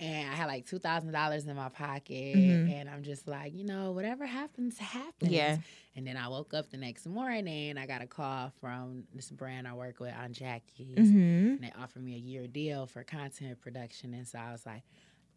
And 0.00 0.30
I 0.30 0.34
had 0.34 0.46
like 0.46 0.64
two 0.66 0.78
thousand 0.78 1.12
dollars 1.12 1.46
in 1.46 1.54
my 1.54 1.68
pocket, 1.68 2.34
Mhm. 2.36 2.72
and 2.72 2.88
I'm 2.88 3.02
just 3.02 3.28
like, 3.28 3.54
you 3.54 3.64
know, 3.64 3.92
whatever 3.92 4.24
happens, 4.24 4.78
happens. 4.78 5.30
Yeah. 5.30 5.58
And 5.94 6.06
then 6.06 6.16
I 6.16 6.28
woke 6.28 6.54
up 6.54 6.70
the 6.70 6.78
next 6.78 7.06
morning. 7.06 7.68
And 7.70 7.78
I 7.78 7.84
got 7.86 8.00
a 8.00 8.06
call 8.06 8.50
from 8.60 9.04
this 9.14 9.30
brand 9.30 9.68
I 9.68 9.74
work 9.74 10.00
with 10.00 10.14
on 10.14 10.32
Jackie's. 10.32 10.96
Mhm. 10.96 11.56
And 11.56 11.60
they 11.62 11.72
offered 11.78 12.02
me 12.02 12.14
a 12.14 12.18
year 12.18 12.46
deal 12.46 12.86
for 12.86 13.04
content 13.04 13.60
production. 13.60 14.14
And 14.14 14.26
so 14.26 14.38
I 14.38 14.52
was 14.52 14.64
like, 14.64 14.82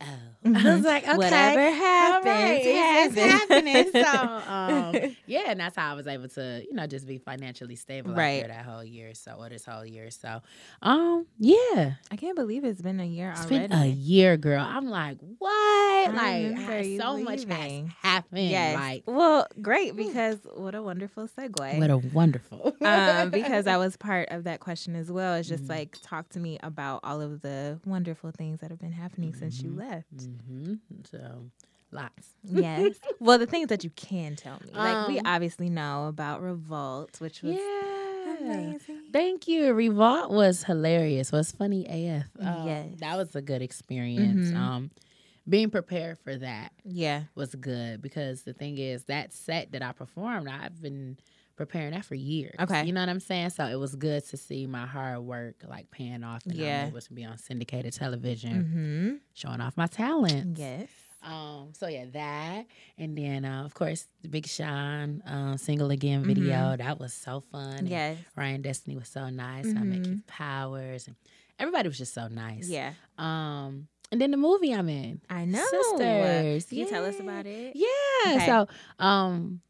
oh. 0.04 0.52
I 0.56 0.76
was 0.76 0.84
like, 0.86 1.04
okay. 1.08 1.18
Whatever 1.18 1.72
happens, 1.72 2.26
right, 2.26 2.62
it's, 2.64 3.16
happening. 3.16 3.92
So, 3.92 4.02
um, 5.10 5.16
yeah, 5.26 5.44
and 5.48 5.60
that's 5.60 5.76
how 5.76 5.92
I 5.92 5.96
was 5.96 6.06
able 6.08 6.28
to, 6.30 6.64
you 6.70 6.74
know, 6.74 6.86
just 6.86 7.08
be 7.08 7.18
financially 7.18 7.76
stable 7.78 8.14
Right. 8.14 8.46
that 8.48 8.66
whole 8.66 8.84
year. 8.84 9.14
So, 9.14 9.36
or 9.40 9.50
this 9.50 9.66
whole 9.66 9.86
year. 9.86 10.12
So, 10.12 10.42
um, 10.82 11.26
yeah, 11.40 11.94
I 12.12 12.16
can't 12.18 12.36
believe 12.36 12.64
it's 12.66 12.82
been 12.82 13.00
a 13.00 13.06
year 13.06 13.32
it's 13.32 13.42
already. 13.46 13.68
been 13.68 13.72
a 13.78 13.86
year, 13.88 14.36
girl. 14.38 14.60
I'm 14.68 14.88
like, 14.90 15.18
what? 15.38 16.14
like, 16.14 16.44
remember 16.44 16.82
you 16.82 17.00
so 17.00 17.18
much 17.20 17.46
has 17.46 17.50
leaving. 17.50 17.94
happened. 18.02 18.50
Yes. 18.50 18.76
Like, 18.76 19.04
well, 19.06 19.48
great 19.62 19.96
because 19.96 20.40
what 20.56 20.76
a 20.76 20.82
wonderful 20.82 21.28
segue. 21.30 21.80
what 21.80 21.90
a 21.90 21.98
wonderful. 21.98 22.76
um, 22.82 23.30
because 23.30 23.66
I 23.68 23.78
was 23.78 23.96
part 23.98 24.30
of 24.32 24.44
that 24.44 24.60
question 24.60 24.96
as 24.96 25.12
well. 25.12 25.36
It's 25.36 25.48
just 25.48 25.64
Mhm. 25.66 25.70
like 25.70 25.98
talk 26.02 26.28
to 26.30 26.40
me 26.40 26.60
about 26.62 27.00
all 27.04 27.22
of 27.22 27.42
the 27.42 27.80
wonderful 27.86 28.32
things 28.32 28.60
that 28.60 28.70
have 28.72 28.80
been 28.80 28.92
happening 28.92 29.34
since 29.34 29.62
you 29.62 29.72
Mhm. 29.72 29.78
Left. 29.94 30.28
hmm 30.46 30.74
So, 31.10 31.50
Lots. 31.92 32.30
Yes. 32.44 32.96
well, 33.20 33.38
the 33.38 33.46
things 33.46 33.68
that 33.68 33.84
you 33.84 33.92
can 33.92 34.36
tell 34.36 34.60
me, 34.66 34.72
like 34.74 35.08
we 35.08 35.20
Um, 35.20 35.26
obviously 35.28 35.70
know 35.70 36.08
about 36.08 36.42
Revolt, 36.42 37.22
which 37.22 37.44
was 37.44 37.56
Yeah. 37.56 38.36
amazing. 38.40 39.02
Thank 39.12 39.48
you. 39.48 39.74
Revolt 39.74 40.32
was 40.32 40.64
hilarious. 40.64 41.32
Was 41.32 41.52
funny 41.52 41.86
AF. 41.86 42.26
Um, 42.40 42.66
Yes. 42.66 43.00
That 43.00 43.16
was 43.18 43.36
a 43.36 43.42
good 43.44 43.62
experience. 43.62 44.50
Mhm. 44.50 44.56
Um, 44.58 44.92
being 45.48 45.70
prepared 45.70 46.18
for 46.18 46.36
that 46.38 46.72
Yeah. 46.84 47.26
was 47.36 47.54
good 47.54 48.02
because 48.02 48.42
the 48.42 48.54
thing 48.54 48.80
is 48.80 49.04
that 49.04 49.32
set 49.34 49.72
that 49.74 49.84
I 49.84 49.92
performed, 49.92 50.48
I've 50.48 50.82
been 50.82 51.18
preparing 51.56 51.92
that 51.92 52.04
for 52.06 52.16
years. 52.16 52.56
Okay. 52.60 52.84
You 52.86 52.94
know 52.94 53.02
what 53.02 53.10
I'm 53.10 53.20
saying? 53.20 53.52
So 53.52 53.66
it 53.66 53.76
was 53.76 53.96
good 53.96 54.26
to 54.30 54.38
see 54.38 54.66
my 54.68 54.86
hard 54.86 55.20
work 55.20 55.56
like 55.68 55.92
paying 55.92 56.24
off 56.24 56.46
and 56.46 56.56
Yeah. 56.56 56.82
I'm 56.84 56.88
able 56.90 57.02
to 57.02 57.14
be 57.14 57.24
on 57.26 57.38
syndicated 57.38 57.94
television 57.94 58.64
Mm-hmm. 58.64 59.16
showing 59.34 59.62
off 59.62 59.78
my 59.78 59.88
talent. 59.88 60.58
Yes. 60.58 60.90
Um, 61.22 61.70
so 61.72 61.88
yeah, 61.88 62.04
that 62.12 62.66
and 62.98 63.18
then 63.18 63.46
uh, 63.46 63.64
of 63.64 63.74
course 63.74 64.08
the 64.24 64.28
Big 64.28 64.46
Sean 64.46 65.24
um, 65.26 65.58
single 65.58 65.90
again 65.92 66.24
video 66.26 66.76
that 66.76 67.00
was 67.00 67.14
so 67.14 67.42
fun. 67.52 67.78
and 67.78 67.88
Yes. 67.90 68.18
Ryan 68.36 68.62
Destiny 68.62 68.98
was 68.98 69.08
so 69.08 69.30
nice. 69.30 69.66
And 69.66 69.80
I 69.80 69.84
met 69.84 70.00
Mhm. 70.00 70.06
Keith 70.06 70.28
Powers 70.28 71.08
and 71.08 71.16
everybody 71.60 71.88
was 71.88 71.98
just 71.98 72.14
so 72.14 72.28
nice. 72.28 72.68
Yeah. 72.68 72.92
Um, 73.18 73.88
and 74.12 74.20
then 74.20 74.32
the 74.32 74.38
movie 74.38 74.74
I'm 74.74 74.90
in, 74.90 75.22
I 75.30 75.46
know. 75.46 75.64
Sisters. 75.72 76.66
Can 76.66 76.78
you 76.78 76.90
tell 76.90 77.06
us 77.06 77.20
about 77.20 77.46
it? 77.46 77.74
yeah. 77.76 78.36
Okay. 78.36 78.46
So 78.46 78.68
um, 79.00 79.62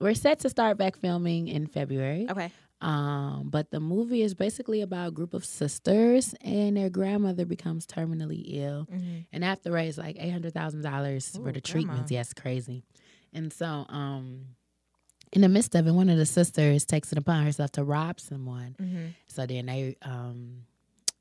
we're 0.00 0.14
set 0.14 0.40
to 0.40 0.48
start 0.50 0.76
back 0.76 0.96
filming 0.96 1.48
in 1.48 1.66
February. 1.66 2.26
Okay. 2.28 2.50
Um, 2.80 3.48
but 3.50 3.70
the 3.70 3.80
movie 3.80 4.20
is 4.22 4.34
basically 4.34 4.82
about 4.82 5.08
a 5.08 5.10
group 5.12 5.32
of 5.32 5.44
sisters 5.44 6.34
and 6.42 6.76
their 6.76 6.90
grandmother 6.90 7.46
becomes 7.46 7.86
terminally 7.86 8.42
ill 8.46 8.86
Mm-hmm. 8.92 9.18
and 9.32 9.44
have 9.44 9.62
to 9.62 9.70
raise 9.70 9.96
like 9.96 10.16
eight 10.18 10.30
hundred 10.32 10.52
thousand 10.52 10.82
dollars 10.82 11.28
for 11.42 11.50
the 11.52 11.60
treatments. 11.62 12.10
Yes, 12.10 12.34
crazy. 12.34 12.82
And 13.32 13.52
so, 13.52 13.66
um, 13.88 14.46
in 15.32 15.40
the 15.40 15.48
midst 15.48 15.74
of 15.74 15.86
it, 15.86 15.92
one 15.92 16.08
of 16.10 16.18
the 16.18 16.26
sisters 16.26 16.84
takes 16.84 17.10
it 17.10 17.18
upon 17.18 17.44
herself 17.44 17.72
to 17.72 17.84
rob 17.84 18.20
someone. 18.20 18.76
Mm-hmm. 18.80 19.06
So 19.28 19.46
then 19.46 19.66
they, 19.66 19.96
um, 20.02 20.64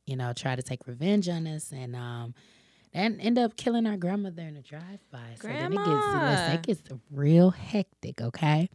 you 0.06 0.16
know, 0.18 0.34
try 0.34 0.56
to 0.56 0.62
take 0.62 0.86
revenge 0.86 1.30
on 1.30 1.48
us 1.48 1.72
and 1.72 1.96
and 2.94 3.20
end 3.20 3.38
up 3.38 3.58
killing 3.58 3.86
our 3.86 3.98
grandmother 3.98 4.44
in 4.44 4.56
a 4.56 4.62
drive-by. 4.62 5.36
So 5.42 5.48
then 5.48 5.74
it 5.74 5.78
gets 5.78 5.88
Grandma. 5.88 6.30
listen, 6.32 6.52
it 6.54 6.62
gets 6.62 6.82
real 7.12 7.50
hectic. 7.52 8.22
Okay, 8.22 8.70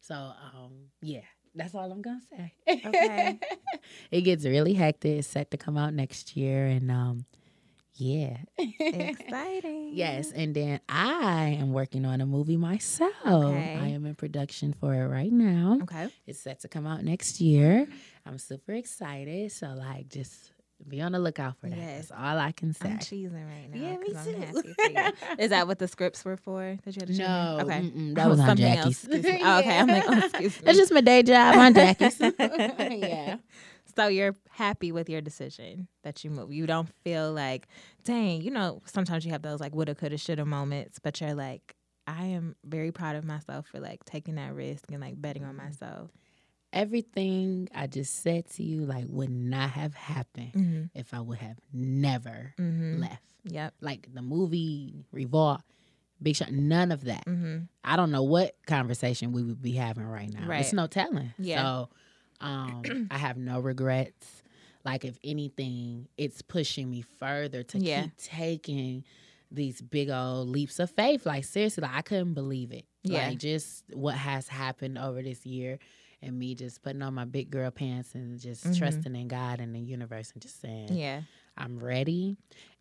so 0.00 0.14
um, 0.14 0.88
yeah. 1.00 1.20
That's 1.54 1.74
all 1.74 1.90
I'm 1.90 2.02
gonna 2.02 2.20
say. 2.30 2.52
Okay. 2.68 3.40
it 4.12 4.20
gets 4.20 4.44
really 4.44 4.74
hectic. 4.74 5.18
It's 5.18 5.26
set 5.26 5.50
to 5.50 5.56
come 5.56 5.76
out 5.76 5.92
next 5.92 6.36
year, 6.36 6.66
and 6.66 6.88
um, 6.88 7.24
yeah. 7.94 8.36
Exciting. 8.56 9.90
Yes, 9.92 10.30
and 10.30 10.54
then 10.54 10.80
I 10.88 11.58
am 11.60 11.72
working 11.72 12.06
on 12.06 12.20
a 12.20 12.26
movie 12.26 12.56
myself. 12.56 13.12
Okay. 13.26 13.78
I 13.80 13.88
am 13.88 14.06
in 14.06 14.14
production 14.14 14.72
for 14.72 14.94
it 14.94 15.08
right 15.08 15.32
now. 15.32 15.78
Okay. 15.82 16.08
It's 16.26 16.38
set 16.38 16.60
to 16.60 16.68
come 16.68 16.86
out 16.86 17.02
next 17.02 17.40
year. 17.40 17.88
I'm 18.24 18.38
super 18.38 18.72
excited. 18.72 19.50
So 19.50 19.68
like 19.68 20.08
just 20.10 20.52
be 20.86 21.00
on 21.00 21.12
the 21.12 21.18
lookout 21.18 21.56
for 21.58 21.68
that. 21.68 21.76
Yes. 21.76 22.08
That's 22.08 22.20
all 22.20 22.38
I 22.38 22.52
can 22.52 22.72
say. 22.72 22.90
I'm 22.90 22.98
cheesing 22.98 23.32
right 23.32 23.68
now. 23.72 23.80
Yeah, 23.80 23.96
me 23.96 24.08
too. 24.08 24.40
happy 24.40 24.72
for 24.74 24.90
you. 24.90 25.36
Is 25.44 25.50
that 25.50 25.66
what 25.66 25.78
the 25.78 25.88
scripts 25.88 26.24
were 26.24 26.36
for? 26.36 26.78
That 26.84 26.96
you 26.96 27.00
had 27.00 27.08
to? 27.08 27.18
No, 27.18 27.58
Okay. 27.62 27.80
mm-mm, 27.80 28.14
that 28.14 28.26
Oh, 28.26 28.30
was 28.30 28.40
on 28.40 28.46
something 28.46 28.66
Jackie's. 28.66 29.04
else. 29.04 29.04
Excuse 29.04 29.24
me. 29.24 29.40
Oh, 29.44 29.58
okay. 29.58 29.78
I'm 29.78 29.86
like, 29.86 30.04
oh, 30.06 30.18
excuse 30.18 30.56
me. 30.56 30.62
That's 30.64 30.78
just 30.78 30.92
my 30.92 31.00
day 31.00 31.22
job 31.22 31.56
on 31.56 31.74
Jackie's. 31.74 32.20
yeah. 32.20 33.36
So 33.96 34.06
you're 34.06 34.36
happy 34.50 34.92
with 34.92 35.08
your 35.08 35.20
decision 35.20 35.88
that 36.04 36.22
you 36.22 36.30
move. 36.30 36.52
You 36.52 36.66
don't 36.66 36.88
feel 37.02 37.32
like, 37.32 37.66
dang, 38.04 38.42
you 38.42 38.50
know, 38.50 38.80
sometimes 38.84 39.24
you 39.24 39.32
have 39.32 39.42
those 39.42 39.60
like 39.60 39.74
woulda, 39.74 39.94
coulda, 39.94 40.18
shoulda 40.18 40.44
moments, 40.44 41.00
but 41.00 41.20
you're 41.20 41.34
like, 41.34 41.74
I 42.06 42.24
am 42.26 42.54
very 42.64 42.92
proud 42.92 43.16
of 43.16 43.24
myself 43.24 43.66
for 43.66 43.80
like 43.80 44.04
taking 44.04 44.36
that 44.36 44.54
risk 44.54 44.90
and 44.92 45.00
like 45.00 45.20
betting 45.20 45.44
on 45.44 45.54
mm-hmm. 45.54 45.66
myself. 45.66 46.10
Everything 46.72 47.68
I 47.74 47.86
just 47.86 48.22
said 48.22 48.48
to 48.52 48.62
you 48.62 48.82
like 48.82 49.06
would 49.08 49.30
not 49.30 49.70
have 49.70 49.94
happened 49.94 50.52
Mm-hmm. 50.54 50.82
if 50.94 51.12
I 51.14 51.20
would 51.20 51.38
have 51.38 51.56
never 51.72 52.54
Mm-hmm. 52.58 53.00
left. 53.00 53.22
Yep. 53.44 53.74
Like 53.80 54.08
the 54.12 54.20
movie 54.22 55.04
Revolt, 55.12 55.60
Big 56.22 56.36
Sean, 56.36 56.68
none 56.68 56.92
of 56.92 57.04
that. 57.04 57.24
Mm-hmm. 57.26 57.64
I 57.84 57.96
don't 57.96 58.10
know 58.10 58.22
what 58.24 58.54
conversation 58.66 59.32
we 59.32 59.42
would 59.42 59.62
be 59.62 59.72
having 59.72 60.04
right 60.04 60.30
now. 60.32 60.46
Right. 60.46 60.60
It's 60.60 60.72
no 60.72 60.86
telling. 60.86 61.32
Yeah. 61.38 61.62
So 61.62 61.88
um, 62.40 63.08
I 63.10 63.16
have 63.18 63.36
no 63.38 63.60
regrets. 63.60 64.42
Like 64.84 65.04
if 65.04 65.18
anything, 65.24 66.08
it's 66.16 66.42
pushing 66.42 66.90
me 66.90 67.02
further 67.18 67.62
to 67.62 67.78
Yeah. 67.78 68.02
keep 68.02 68.16
taking 68.18 69.04
these 69.50 69.80
big 69.80 70.10
old 70.10 70.48
leaps 70.50 70.78
of 70.78 70.90
faith. 70.90 71.24
Like 71.24 71.44
seriously, 71.44 71.82
like 71.82 71.94
I 71.94 72.02
couldn't 72.02 72.34
believe 72.34 72.72
it. 72.72 72.84
Yeah. 73.02 73.28
Like 73.28 73.38
just 73.38 73.84
what 73.94 74.14
has 74.16 74.48
happened 74.48 74.98
over 74.98 75.22
this 75.22 75.46
year 75.46 75.78
and 76.22 76.38
me 76.38 76.54
just 76.54 76.82
putting 76.82 77.02
on 77.02 77.14
my 77.14 77.24
big 77.24 77.50
girl 77.50 77.70
pants 77.70 78.14
and 78.14 78.38
just 78.40 78.64
Mhm. 78.64 78.78
trusting 78.78 79.14
in 79.16 79.28
God 79.28 79.60
and 79.60 79.74
the 79.74 79.80
universe 79.80 80.32
and 80.32 80.42
just 80.42 80.60
saying, 80.60 80.96
Yeah. 80.96 81.22
I'm 81.56 81.78
ready. 81.78 82.36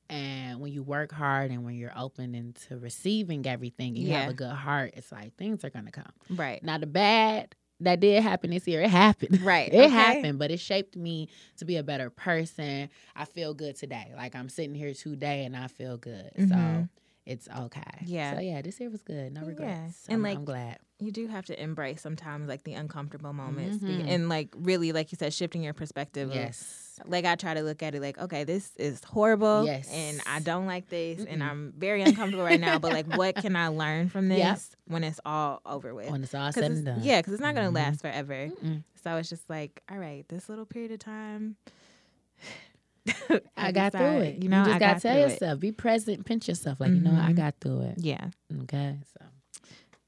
And 0.09 0.59
when 0.61 0.71
you 0.71 0.83
work 0.83 1.11
hard 1.11 1.51
and 1.51 1.65
when 1.65 1.75
you're 1.75 1.97
open 1.97 2.33
into 2.33 2.77
receiving 2.77 3.45
everything 3.45 3.89
and 3.89 3.97
you 3.97 4.09
Yeah. 4.09 4.21
have 4.21 4.29
a 4.29 4.33
good 4.33 4.51
heart, 4.53 4.93
it's 4.95 5.11
like 5.11 5.35
things 5.35 5.63
are 5.65 5.69
gonna 5.69 5.91
come. 5.91 6.11
Right. 6.29 6.63
Now 6.63 6.77
the 6.77 6.87
bad 6.87 7.55
that 7.81 7.99
did 7.99 8.23
happen 8.23 8.49
this 8.51 8.67
year, 8.67 8.81
it 8.81 8.89
happened. 8.89 9.29
Right. 9.43 9.71
It 9.71 9.77
Okay. 9.77 9.89
happened, 9.89 10.39
but 10.39 10.49
it 10.49 10.59
shaped 10.59 10.95
me 10.95 11.27
to 11.57 11.65
be 11.65 11.75
a 11.75 11.83
better 11.83 12.09
person. 12.09 12.89
I 13.15 13.25
feel 13.25 13.53
good 13.53 13.75
today. 13.75 14.13
Like 14.15 14.33
I'm 14.35 14.49
sitting 14.49 14.73
here 14.75 14.93
today 14.93 15.43
and 15.45 15.55
I 15.55 15.67
feel 15.67 15.97
good. 15.97 16.31
So 16.37 16.55
Mhm. 16.55 16.89
It's 17.27 17.47
okay. 17.49 17.81
Yeah. 18.05 18.35
So 18.35 18.39
yeah, 18.41 18.61
this 18.61 18.79
year 18.79 18.89
was 18.89 19.01
good. 19.03 19.33
No 19.33 19.41
regrets. 19.41 20.05
Yeah. 20.07 20.13
And, 20.13 20.15
I'm, 20.15 20.23
like, 20.23 20.37
I'm 20.37 20.45
glad. 20.45 20.77
You 20.99 21.11
do 21.11 21.27
have 21.27 21.45
to 21.45 21.61
embrace 21.61 22.01
sometimes 22.01 22.47
like 22.47 22.63
the 22.63 22.73
uncomfortable 22.73 23.33
moments 23.33 23.77
be- 23.77 23.89
Mhm. 23.89 24.07
and 24.07 24.29
like 24.29 24.49
really, 24.55 24.91
like 24.93 25.11
you 25.11 25.17
said, 25.17 25.33
shifting 25.33 25.61
your 25.61 25.73
perspective. 25.73 26.29
of, 26.29 26.35
Yes. 26.35 26.99
like 27.05 27.25
I 27.25 27.35
try 27.35 27.53
to 27.53 27.61
look 27.61 27.83
at 27.83 27.93
it 27.93 28.01
like, 28.01 28.17
okay, 28.17 28.43
this 28.45 28.71
is 28.77 29.03
horrible. 29.03 29.65
Yes. 29.65 29.87
And 29.91 30.19
I 30.25 30.39
don't 30.39 30.65
like 30.65 30.89
this 30.89 31.23
and 31.23 31.41
Mm-mm. 31.43 31.49
I'm 31.49 31.73
very 31.77 32.01
uncomfortable 32.01 32.43
right 32.43 32.59
now. 32.59 32.79
But 32.79 32.93
like 32.93 33.13
what 33.15 33.35
can 33.35 33.55
I 33.55 33.67
learn 33.67 34.09
from 34.09 34.27
this 34.29 34.39
Yep. 34.39 34.59
when 34.87 35.03
it's 35.03 35.19
all 35.25 35.61
over 35.65 35.93
with? 35.93 36.09
When 36.09 36.23
it's 36.23 36.33
all 36.33 36.51
said 36.51 36.63
and 36.71 36.85
done. 36.85 36.99
Yeah, 37.03 37.19
because 37.19 37.33
it's 37.33 37.41
not 37.43 37.53
gonna 37.53 37.69
Mhm. 37.69 37.75
last 37.75 38.01
forever. 38.01 38.47
Mm-mm. 38.47 38.83
So 39.03 39.17
it's 39.17 39.29
just 39.29 39.47
like, 39.49 39.83
all 39.91 39.99
right, 39.99 40.25
this 40.29 40.49
little 40.49 40.65
period 40.65 40.91
of 40.93 40.99
time. 40.99 41.57
I 43.57 43.71
got 43.71 43.91
through 43.93 44.19
it. 44.19 44.43
You 44.43 44.49
know, 44.49 44.63
just 44.63 44.75
I 44.75 44.79
gotta 44.79 44.93
got 44.95 45.01
tell 45.01 45.13
through 45.15 45.21
it. 45.21 45.31
yourself, 45.31 45.59
be 45.59 45.71
present, 45.71 46.25
pinch 46.25 46.47
yourself. 46.47 46.79
Like, 46.79 46.93
you 46.93 47.01
know. 47.01 47.11
I 47.13 47.31
Mhm. 47.31 47.35
got 47.35 47.55
through 47.61 47.81
it. 47.81 47.95
Yeah, 47.97 48.29
Okay. 48.63 48.97
So 49.17 49.25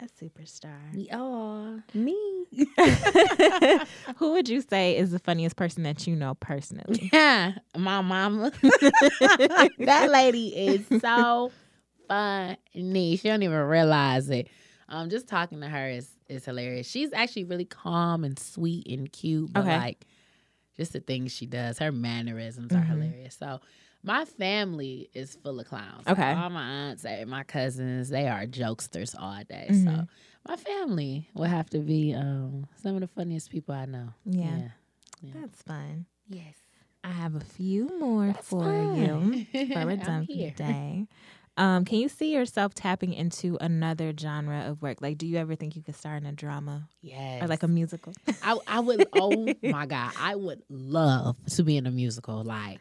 a 0.01 0.05
superstar. 0.23 1.07
Oh, 1.13 1.81
me. 1.93 2.17
Who 4.17 4.31
would 4.33 4.47
you 4.47 4.61
say 4.61 4.95
is 4.97 5.11
the 5.11 5.19
funniest 5.19 5.55
person 5.57 5.83
that 5.83 6.07
you 6.07 6.15
know 6.15 6.35
personally? 6.35 7.09
Yeah, 7.13 7.53
my 7.75 8.01
mama. 8.01 8.51
that 9.79 10.09
lady 10.09 10.47
is 10.55 10.85
so 11.01 11.51
funny. 12.07 13.15
She 13.17 13.27
don't 13.27 13.43
even 13.43 13.57
realize 13.59 14.29
it. 14.29 14.47
Um, 14.87 15.09
just 15.09 15.27
talking 15.27 15.61
to 15.61 15.67
her 15.67 15.87
is 15.89 16.09
is 16.29 16.45
hilarious. 16.45 16.87
She's 16.89 17.11
actually 17.13 17.43
really 17.45 17.65
calm 17.65 18.23
and 18.23 18.37
sweet 18.39 18.87
and 18.87 19.11
cute, 19.11 19.51
but 19.53 19.61
Okay. 19.63 19.77
like 19.77 20.05
just 20.79 20.93
the 20.93 21.01
things 21.01 21.31
she 21.31 21.45
does, 21.45 21.77
her 21.79 21.91
mannerisms 21.91 22.71
are 22.73 22.79
Mhm. 22.79 22.87
hilarious. 22.87 23.35
So 23.35 23.59
my 24.03 24.25
family 24.25 25.09
is 25.13 25.35
full 25.35 25.59
of 25.59 25.67
clowns. 25.67 26.07
Like, 26.07 26.17
Okay. 26.17 26.31
all 26.33 26.49
my 26.49 26.63
aunts 26.63 27.05
and 27.05 27.29
my 27.29 27.43
cousins, 27.43 28.09
they 28.09 28.27
are 28.27 28.45
jokesters 28.47 29.13
all 29.19 29.43
day. 29.43 29.67
So 29.71 29.77
Mhm. 29.91 30.07
my 30.47 30.55
family 30.55 31.29
will 31.35 31.45
have 31.45 31.69
to 31.71 31.79
be 31.79 32.13
um, 32.13 32.65
some 32.81 32.95
of 32.95 33.01
the 33.01 33.07
funniest 33.07 33.51
people 33.51 33.75
I 33.75 33.85
know. 33.85 34.13
Yeah. 34.25 34.69
Yeah. 35.21 35.33
That's 35.33 35.61
fun. 35.61 36.05
Yes. 36.29 36.55
I 37.03 37.11
have 37.11 37.35
a 37.35 37.39
few 37.41 37.87
more 37.99 38.27
That's 38.33 38.49
for 38.49 38.63
fine. 38.63 38.93
you 38.95 39.45
for 39.73 39.85
we're 39.85 39.91
I'm 39.91 40.25
done 41.59 41.67
for 41.67 41.67
here. 41.67 41.67
today. 41.67 41.75
Um, 41.77 41.85
can 41.85 41.99
you 41.99 42.09
see 42.09 42.33
yourself 42.33 42.73
tapping 42.73 43.13
into 43.13 43.57
another 43.61 44.13
genre 44.17 44.61
of 44.69 44.81
work? 44.81 45.01
Like, 45.01 45.17
do 45.17 45.27
you 45.27 45.37
ever 45.37 45.55
think 45.55 45.75
you 45.75 45.81
could 45.81 45.95
star 45.95 46.15
in 46.15 46.25
a 46.25 46.31
drama 46.31 46.87
Yes. 47.01 47.43
or 47.43 47.47
like 47.47 47.63
a 47.63 47.67
musical? 47.67 48.13
I, 48.43 48.57
I 48.67 48.79
would, 48.79 49.07
oh 49.13 49.53
my 49.63 49.85
God, 49.85 50.11
I 50.19 50.35
would 50.35 50.61
love 50.69 51.35
to 51.55 51.63
be 51.63 51.77
in 51.77 51.85
a 51.85 51.91
musical 51.91 52.43
like 52.43 52.79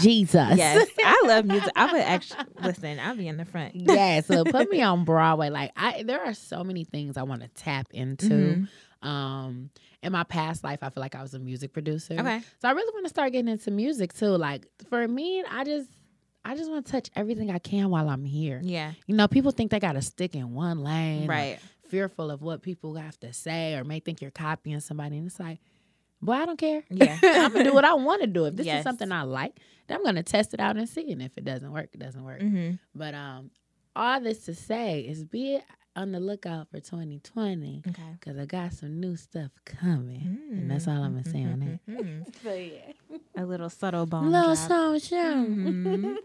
Jesus. 0.00 0.56
yes, 0.56 0.88
I 1.04 1.22
love 1.26 1.44
music. 1.54 1.70
I 1.76 1.92
would 1.92 2.00
actually 2.00 2.44
listen. 2.62 2.98
I'll 2.98 3.14
be 3.16 3.28
in 3.28 3.36
the 3.36 3.44
front. 3.44 3.74
yes. 3.76 4.26
So 4.26 4.42
put 4.44 4.70
me 4.70 4.80
on 4.82 5.04
Broadway. 5.04 5.50
Like, 5.50 5.72
I, 5.76 6.02
there 6.02 6.24
are 6.24 6.32
so 6.34 6.64
many 6.64 6.84
things 6.84 7.16
I 7.16 7.22
want 7.24 7.42
to 7.42 7.48
tap 7.48 7.88
into. 7.92 8.28
Mhm. 8.28 8.68
Um, 9.06 9.70
in 10.02 10.12
my 10.12 10.22
past 10.24 10.64
life, 10.64 10.78
I 10.82 10.88
feel 10.90 11.00
like 11.00 11.14
I 11.14 11.22
was 11.22 11.34
a 11.34 11.38
music 11.40 11.72
producer. 11.72 12.14
Okay. 12.18 12.40
So 12.60 12.68
I 12.68 12.72
really 12.72 12.92
want 12.94 13.04
to 13.04 13.08
start 13.10 13.32
getting 13.32 13.48
into 13.48 13.70
music 13.70 14.12
too. 14.14 14.28
Like, 14.28 14.66
for 14.88 15.06
me, 15.06 15.44
I 15.48 15.64
just, 15.64 15.88
I 16.44 16.56
just 16.56 16.70
want 16.70 16.86
to 16.86 16.92
touch 16.92 17.10
everything 17.14 17.50
I 17.50 17.58
can 17.58 17.88
while 17.90 18.08
I'm 18.08 18.24
here. 18.24 18.60
Yeah. 18.62 18.92
You 19.06 19.14
know, 19.14 19.28
people 19.28 19.50
think 19.52 19.70
they 19.70 19.78
got 19.80 19.92
to 19.92 20.02
stick 20.02 20.34
in 20.34 20.52
one 20.54 20.82
lane. 20.82 21.28
Right. 21.28 21.58
fearful 21.88 22.30
of 22.30 22.40
what 22.42 22.62
people 22.62 22.94
have 22.94 23.18
to 23.20 23.32
say 23.32 23.74
or 23.74 23.84
may 23.84 24.00
think 24.00 24.20
you're 24.22 24.30
copying 24.30 24.80
somebody. 24.80 25.18
And 25.18 25.26
it's 25.26 25.38
like, 25.38 25.58
boy, 26.22 26.32
I 26.32 26.46
don't 26.46 26.56
care. 26.58 26.82
Yeah. 26.90 27.18
I'm 27.22 27.52
gonna 27.52 27.64
do 27.64 27.74
what 27.74 27.84
I 27.84 27.94
want 27.94 28.22
to 28.22 28.26
do. 28.26 28.46
If 28.46 28.56
this 28.56 28.66
Yes. 28.66 28.78
is 28.78 28.84
something 28.84 29.12
I 29.12 29.22
like, 29.22 29.58
then 29.86 29.98
I'm 29.98 30.04
gonna 30.04 30.22
test 30.22 30.54
it 30.54 30.60
out 30.60 30.76
and 30.78 30.88
see. 30.88 31.12
And 31.12 31.20
if 31.20 31.36
it 31.36 31.44
doesn't 31.44 31.70
work, 31.70 31.90
it 31.92 31.98
doesn't 32.00 32.24
work. 32.24 32.40
hmm 32.40 32.72
But 32.94 33.14
um, 33.14 33.50
all 33.94 34.20
this 34.20 34.46
to 34.46 34.54
say 34.54 35.00
is 35.00 35.22
be 35.24 35.60
on 35.94 36.12
the 36.12 36.20
lookout 36.20 36.68
for 36.70 36.80
2020 36.80 37.82
Okay. 37.88 38.02
because 38.18 38.38
I 38.38 38.46
got 38.46 38.72
some 38.72 38.98
new 39.00 39.16
stuff 39.16 39.50
coming. 39.64 40.38
And 40.52 40.70
that's 40.70 40.88
all 40.88 41.02
I'm 41.02 41.12
going 41.12 41.24
to 41.24 41.30
say 41.30 41.44
on 41.44 41.60
that. 41.60 41.86
Mhm. 41.86 42.26
But 42.44 42.50
yeah. 42.66 42.92
A 43.36 43.46
little 43.46 43.70
subtle 43.70 44.04
bone 44.06 44.30
Little 44.30 44.54
drop. 44.54 44.68
song 44.68 44.98
show. 44.98 45.16
Mhm. 45.46 46.16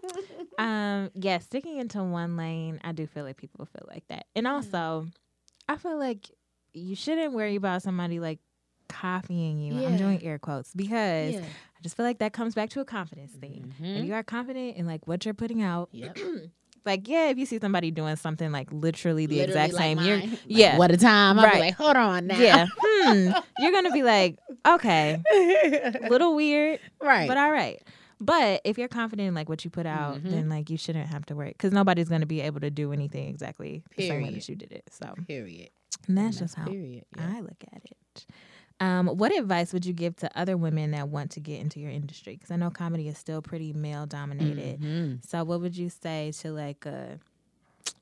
um, 0.58 1.12
yeah, 1.14 1.40
sticking 1.40 1.78
into 1.78 2.04
one 2.04 2.36
lane, 2.38 2.80
I 2.84 2.92
do 2.92 3.08
feel 3.08 3.24
like 3.24 3.38
people 3.38 3.66
feel 3.66 3.86
like 3.88 4.08
that. 4.10 4.26
And 4.36 4.46
also, 4.48 5.08
I 5.70 5.78
feel 5.78 5.98
like 5.98 6.30
you 6.74 6.96
shouldn't 6.96 7.34
worry 7.34 7.56
about 7.56 7.82
somebody 7.82 8.20
like 8.20 8.40
copying 8.90 9.58
you. 9.60 9.74
I'm 9.86 9.98
doing 9.98 10.24
air 10.24 10.38
quotes 10.40 10.74
because 10.74 11.34
Yeah. 11.34 11.40
I 11.42 11.82
just 11.82 11.96
feel 11.98 12.06
like 12.06 12.20
that 12.20 12.34
comes 12.34 12.56
back 12.56 12.70
to 12.72 12.80
a 12.82 12.86
confidence 12.86 13.32
thing. 13.34 13.74
If 13.80 13.86
Mhm. 13.86 14.06
you 14.08 14.14
are 14.14 14.24
confident 14.24 14.78
in 14.78 14.86
like 14.86 15.08
what 15.08 15.24
you're 15.26 15.34
putting 15.34 15.62
out, 15.62 15.90
Yep. 15.92 16.18
like 16.88 17.08
yeah, 17.08 17.30
if 17.30 17.38
you 17.38 17.46
see 17.46 17.60
somebody 17.60 17.92
doing 17.92 18.16
something 18.16 18.52
like 18.52 18.72
literally 18.72 19.28
the 19.28 19.38
Literally 19.38 19.62
exact 19.62 19.74
like 19.74 19.82
same, 19.82 20.00
you're. 20.00 20.18
Like, 20.18 20.40
yeah, 20.48 20.78
What 20.78 20.90
a 20.90 20.98
time. 20.98 21.38
I'll 21.38 21.46
Right. 21.46 21.60
like, 21.60 21.76
hold 21.76 21.96
on 21.96 22.26
now. 22.28 22.40
yeah, 22.40 22.66
hmm, 22.82 23.30
you're 23.60 23.72
gonna 23.72 23.92
be 23.92 24.02
like, 24.04 24.40
okay, 24.68 25.22
A 25.32 26.08
little 26.10 26.34
weird, 26.34 26.80
right. 27.02 27.28
but 27.28 27.38
all 27.38 27.52
right. 27.52 27.80
But 28.20 28.62
if 28.66 28.80
you're 28.80 28.88
confident 28.88 29.28
in 29.28 29.36
like 29.36 29.48
what 29.48 29.64
you 29.64 29.70
put 29.70 29.86
out, 29.86 30.16
Mhm. 30.18 30.32
then 30.32 30.50
like 30.50 30.72
you 30.72 30.78
shouldn't 30.78 31.08
have 31.08 31.24
to 31.28 31.36
worry 31.36 31.50
because 31.50 31.72
nobody's 31.72 32.10
gonna 32.10 32.26
be 32.26 32.42
able 32.42 32.62
to 32.62 32.72
do 32.72 32.92
anything 32.92 33.28
exactly 33.30 33.84
the 33.96 34.08
same 34.08 34.24
way 34.24 34.32
that 34.34 34.50
you 34.50 34.56
did 34.56 34.72
it. 34.72 34.86
So 34.90 35.14
period. 35.28 35.70
and 36.08 36.18
And 36.18 36.26
that's 36.28 36.40
just 36.40 36.56
how 36.56 36.66
period. 36.66 37.04
Yeah. 37.16 37.34
I 37.36 37.42
look 37.42 37.64
at 37.74 37.84
it. 37.86 38.26
Um, 38.80 39.08
what 39.08 39.36
advice 39.36 39.74
would 39.74 39.86
you 39.86 39.94
give 39.94 40.16
to 40.18 40.30
other 40.40 40.56
women 40.56 40.92
that 40.92 41.10
want 41.10 41.32
to 41.32 41.40
get 41.40 41.60
into 41.62 41.80
your 41.80 41.90
industry? 41.92 42.34
Because 42.36 42.52
I 42.52 42.58
know 42.58 42.70
comedy 42.70 43.08
is 43.08 43.18
still 43.18 43.42
pretty 43.42 43.74
male 43.74 44.06
dominated. 44.06 44.80
Mhm. 44.82 45.26
So 45.28 45.44
what 45.44 45.62
would 45.62 45.76
you 45.76 45.90
say 45.90 46.32
to 46.42 46.52
like 46.52 46.86
a 46.86 47.20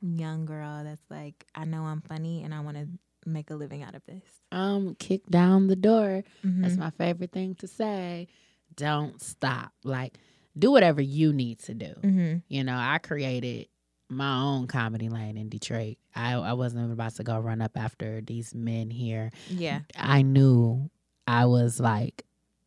young 0.01 0.45
girl 0.45 0.83
that's 0.83 1.01
like, 1.09 1.45
I 1.55 1.65
know 1.65 1.83
I'm 1.83 2.01
funny 2.01 2.43
and 2.43 2.53
I 2.53 2.59
want 2.59 2.77
to 2.77 2.87
make 3.25 3.49
a 3.49 3.55
living 3.55 3.83
out 3.83 3.95
of 3.95 4.03
this? 4.05 4.23
Um, 4.51 4.95
kick 4.99 5.25
down 5.27 5.67
the 5.67 5.75
door. 5.77 6.23
That's 6.43 6.75
Mhm. 6.75 6.79
my 6.79 6.89
favorite 6.91 7.31
thing 7.31 7.55
to 7.55 7.67
say. 7.67 8.27
Don't 8.75 9.21
stop. 9.21 9.71
Like, 9.83 10.17
do 10.57 10.71
whatever 10.71 11.01
you 11.01 11.31
need 11.33 11.59
to 11.59 11.73
do. 11.73 11.93
Mhm. 12.03 12.43
You 12.49 12.63
know, 12.65 12.75
I 12.77 12.97
created 12.97 13.67
my 14.09 14.41
own 14.41 14.67
comedy 14.67 15.09
lane 15.09 15.37
in 15.37 15.49
Detroit. 15.49 15.97
I, 16.15 16.33
I 16.33 16.53
wasn't 16.53 16.91
about 16.91 17.15
to 17.15 17.23
go 17.23 17.39
run 17.39 17.61
up 17.61 17.71
after 17.77 18.21
these 18.21 18.53
men 18.53 18.89
here. 18.89 19.31
Yeah. 19.49 19.81
I 19.95 20.21
knew 20.21 20.89
I 21.27 21.45
was 21.45 21.79
like, 21.79 22.23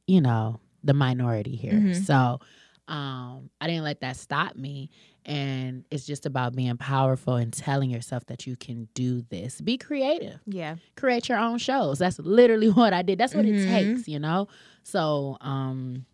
you 0.07 0.21
know, 0.21 0.61
the 0.83 0.95
minority 0.95 1.55
here. 1.57 1.75
Mhm. 1.75 2.05
So 2.05 2.41
um, 2.89 3.51
I 3.61 3.67
didn't 3.67 3.85
let 3.85 4.01
that 4.01 4.17
stop 4.17 4.57
me. 4.57 4.91
And 5.27 5.85
it's 5.91 6.07
just 6.07 6.25
about 6.25 6.57
being 6.57 6.79
powerful 6.79 7.35
and 7.37 7.53
telling 7.53 7.91
yourself 7.91 8.25
that 8.27 8.47
you 8.47 8.57
can 8.57 8.89
do 8.95 9.21
this. 9.29 9.61
Be 9.61 9.77
creative 9.77 10.41
Yeah. 10.47 10.77
create 10.97 11.29
your 11.29 11.39
own 11.39 11.59
shows. 11.59 11.99
That's 11.99 12.19
literally 12.19 12.71
what 12.81 12.95
I 12.95 13.03
did. 13.03 13.19
That's 13.19 13.35
what 13.35 13.45
Mhm. 13.45 13.59
it 13.63 13.67
takes, 13.67 14.09
you 14.09 14.19
know? 14.19 14.49
So, 14.85 15.37
um, 15.43 16.07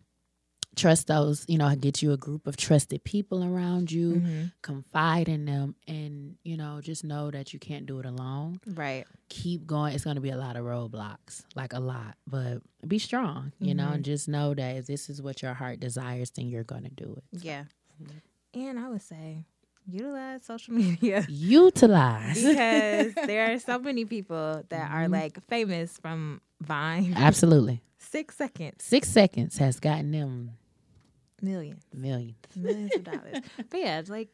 trust 0.76 1.06
those, 1.06 1.44
you 1.48 1.58
know, 1.58 1.74
get 1.76 2.02
you 2.02 2.12
a 2.12 2.16
group 2.16 2.46
of 2.46 2.56
trusted 2.56 3.04
people 3.04 3.44
around 3.44 3.90
you, 3.92 4.14
Mhm. 4.20 4.52
confide 4.62 5.28
in 5.28 5.44
them, 5.44 5.74
and, 5.86 6.36
you 6.44 6.56
know, 6.56 6.80
just 6.80 7.04
know 7.04 7.30
that 7.30 7.52
you 7.52 7.58
can't 7.58 7.86
do 7.86 7.98
it 8.00 8.06
alone. 8.06 8.60
Right. 8.66 9.06
Keep 9.28 9.66
going. 9.66 9.94
It's 9.94 10.04
going 10.04 10.16
to 10.16 10.20
be 10.20 10.30
a 10.30 10.36
lot 10.36 10.56
of 10.56 10.64
roadblocks, 10.64 11.44
like 11.54 11.72
a 11.72 11.80
lot, 11.80 12.16
but 12.26 12.62
be 12.86 12.98
strong, 12.98 13.52
you 13.60 13.74
know, 13.74 13.86
Mhm. 13.88 13.94
and 13.94 14.04
just 14.04 14.28
know 14.28 14.54
that 14.54 14.76
if 14.76 14.86
this 14.86 15.08
is 15.10 15.20
what 15.22 15.42
your 15.42 15.54
heart 15.54 15.80
desires, 15.80 16.30
then 16.30 16.46
you're 16.48 16.64
going 16.64 16.84
to 16.84 16.90
do 16.90 17.14
it. 17.18 17.42
Yeah. 17.44 17.64
And 18.52 18.78
I 18.78 18.88
would 18.88 19.02
say 19.02 19.44
utilize 19.86 20.44
social 20.44 20.74
media. 20.82 21.26
Utilize. 21.28 22.42
because 22.42 23.14
there 23.26 23.52
are 23.52 23.58
so 23.58 23.78
many 23.78 24.04
people 24.04 24.62
that 24.68 24.90
are 24.90 25.06
Mhm. 25.06 25.12
like 25.12 25.44
famous 25.48 25.98
from 25.98 26.40
Vine. 26.60 27.14
Absolutely. 27.16 27.82
Six 27.98 28.36
seconds, 28.36 28.84
Six 28.84 29.08
seconds 29.08 29.58
has 29.58 29.80
gotten 29.80 30.12
them 30.12 30.52
millions, 31.44 31.84
millions. 31.92 32.36
millions 32.56 32.94
of 32.96 33.04
dollars. 33.12 33.36
But 33.70 33.80
yeah, 33.80 33.98
it's 33.98 34.10
like 34.10 34.28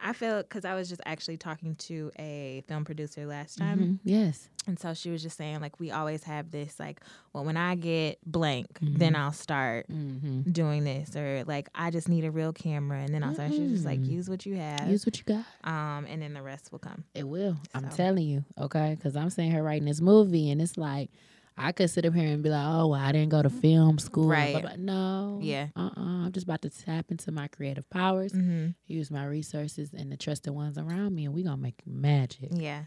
I 0.00 0.12
feel 0.12 0.42
because 0.42 0.64
I 0.64 0.74
was 0.74 0.88
just 0.88 1.00
actually 1.06 1.38
talking 1.38 1.74
to 1.76 2.10
a 2.18 2.62
film 2.68 2.84
producer 2.84 3.26
last 3.26 3.58
time, 3.58 3.78
Mhm. 3.80 3.98
Yes. 4.04 4.48
and 4.68 4.78
so 4.78 4.94
she 4.94 5.10
was 5.10 5.22
just 5.24 5.36
saying 5.36 5.60
like 5.60 5.80
we 5.80 5.90
always 5.90 6.22
have 6.24 6.52
this 6.52 6.78
like, 6.78 7.00
well, 7.32 7.44
when 7.44 7.56
I 7.56 7.74
get 7.74 8.18
blank, 8.24 8.78
then 8.80 9.14
Mhm. 9.14 9.18
I'll 9.18 9.32
start 9.32 9.88
Mm-hmm. 9.88 10.50
doing 10.52 10.84
this, 10.84 11.16
or 11.16 11.42
like 11.48 11.68
I 11.74 11.90
just 11.90 12.08
need 12.08 12.24
a 12.24 12.30
real 12.30 12.52
camera, 12.52 12.98
and 13.00 13.12
then 13.12 13.24
I'll 13.24 13.34
start. 13.34 13.54
She 13.54 13.62
was 13.62 13.72
just 13.72 13.84
like 13.86 13.98
Mm. 14.00 14.06
use 14.08 14.30
what 14.30 14.46
you 14.46 14.54
have, 14.56 14.88
Use 14.88 15.04
what 15.04 15.18
you 15.18 15.24
got. 15.24 15.44
um, 15.68 16.06
and 16.06 16.22
then 16.22 16.32
the 16.32 16.42
rest 16.42 16.70
will 16.70 16.78
come. 16.78 17.02
It 17.14 17.26
will. 17.26 17.56
I'm 17.74 17.88
telling 17.88 18.24
you, 18.28 18.44
okay? 18.56 18.94
Because 18.94 19.16
I'm 19.16 19.30
seeing 19.30 19.50
her 19.50 19.62
writing 19.64 19.86
this 19.86 20.00
movie, 20.00 20.48
and 20.50 20.62
it's 20.62 20.78
like 20.78 21.10
I 21.58 21.72
could 21.72 21.90
sit 21.90 22.06
up 22.06 22.14
here 22.14 22.26
and 22.28 22.42
be 22.42 22.48
like, 22.50 22.64
"Oh, 22.66 22.88
well, 22.88 23.00
I 23.00 23.12
didn't 23.12 23.30
go 23.30 23.42
to 23.42 23.50
film 23.50 23.98
school." 23.98 24.28
Right. 24.28 24.54
But, 24.54 24.62
but 24.62 24.78
no. 24.78 25.38
Yeah. 25.42 25.68
Uh. 25.76 25.90
uh 25.96 26.24
I'm 26.26 26.32
just 26.32 26.44
about 26.44 26.62
to 26.62 26.70
tap 26.70 27.06
into 27.10 27.32
my 27.32 27.48
creative 27.48 27.88
powers, 27.90 28.32
Mm-hmm. 28.32 28.68
use 28.86 29.10
my 29.10 29.24
resources, 29.26 29.90
and 29.96 30.10
the 30.12 30.16
trusted 30.16 30.52
ones 30.54 30.78
around 30.78 31.14
me, 31.14 31.24
and 31.26 31.34
we're 31.34 31.44
gonna 31.44 31.56
make 31.56 31.80
magic. 31.86 32.50
Yeah, 32.52 32.82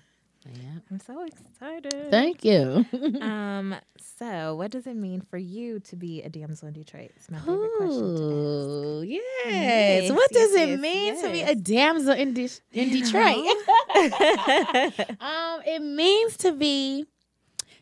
Yeah. 0.45 0.79
I'm 0.89 0.99
so 0.99 1.23
excited. 1.25 2.09
Thank 2.11 2.43
you. 2.45 2.85
Um. 3.21 3.75
So, 4.17 4.55
what 4.55 4.69
does 4.71 4.85
it 4.87 4.95
mean 4.95 5.21
for 5.21 5.37
you 5.37 5.79
to 5.81 5.95
be 5.95 6.21
a 6.21 6.29
damsel 6.29 6.67
in 6.67 6.73
Detroit? 6.75 7.11
It's 7.15 7.29
my 7.31 7.39
favorite 7.39 7.71
question 7.77 8.15
to 8.15 8.23
Ooh, 8.23 9.01
yes. 9.03 9.23
Yes, 9.47 10.11
What 10.11 10.29
does 10.31 10.51
yes, 10.53 10.61
it 10.61 10.69
yes, 10.69 10.79
mean 10.79 11.21
to 11.23 11.29
be 11.31 11.41
a 11.41 11.55
damsel 11.55 12.13
in, 12.13 12.33
De- 12.33 12.49
in 12.73 12.89
Detroit? 12.89 13.45
Um, 15.19 15.61
it 15.65 15.81
means 15.81 16.37
to 16.37 16.51
be 16.51 17.05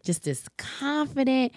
just 0.04 0.24
this 0.24 0.48
confident, 0.58 1.54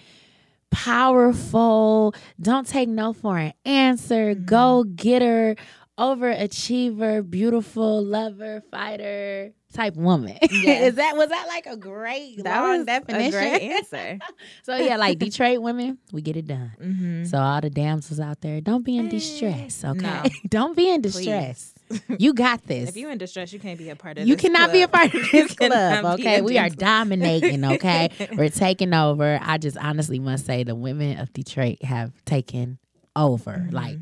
powerful, 0.69 2.13
don't 2.41 2.67
take 2.67 2.89
no 2.89 3.13
for 3.13 3.37
an 3.37 3.53
answer, 3.65 4.35
Mhm. 4.35 4.45
go 4.45 4.83
getter, 4.83 5.55
overachiever, 5.99 7.27
beautiful 7.29 8.03
lover, 8.03 8.61
fighter 8.71 9.53
type 9.73 9.95
woman. 9.95 10.37
Yes. 10.51 10.89
Is 10.91 10.95
that 10.95 11.15
was 11.15 11.29
that 11.29 11.47
like 11.47 11.65
a 11.67 11.77
great 11.77 12.43
that 12.43 12.61
long 12.61 12.77
was 12.79 12.85
definition? 12.85 13.27
a 13.27 13.31
great 13.31 13.61
answer. 13.77 14.19
so 14.63 14.75
yeah, 14.75 14.97
like 14.97 15.19
Detroit 15.19 15.61
women, 15.61 15.97
we 16.11 16.21
get 16.21 16.35
it 16.37 16.47
done. 16.47 16.71
Mm-hmm. 16.81 17.23
So 17.25 17.37
all 17.37 17.61
the 17.61 17.69
damsels 17.69 18.19
out 18.19 18.41
there, 18.41 18.59
don't 18.61 18.83
be 18.83 18.97
in 18.97 19.07
Eh, 19.07 19.09
distress, 19.11 19.83
okay? 19.83 19.99
no. 20.01 20.23
don't 20.49 20.75
be 20.75 20.89
in 20.89 21.01
Please. 21.01 21.72
You 22.19 22.33
got 22.33 22.63
this. 22.67 22.89
If 22.89 22.97
you're 22.97 23.11
in 23.11 23.17
distress, 23.17 23.51
you 23.53 23.59
can't 23.59 23.77
be 23.77 23.89
a 23.89 23.95
part 23.95 24.17
of. 24.17 24.27
You 24.27 24.35
cannot 24.35 24.71
be 24.71 24.81
a 24.81 24.87
part 24.87 25.13
of 25.13 25.21
this 25.31 25.53
club, 25.53 26.19
okay? 26.19 26.41
We 26.41 26.57
are 26.57 26.69
dominating, 26.69 27.63
okay? 27.65 28.09
We're 28.37 28.49
taking 28.49 28.93
over. 28.93 29.39
I 29.41 29.57
just 29.57 29.77
honestly 29.77 30.19
must 30.19 30.45
say 30.45 30.63
the 30.63 30.75
women 30.75 31.19
of 31.19 31.31
Detroit 31.33 31.83
have 31.83 32.11
taken 32.25 32.77
over. 33.15 33.51
Mhm. 33.67 33.73
Like 33.73 33.97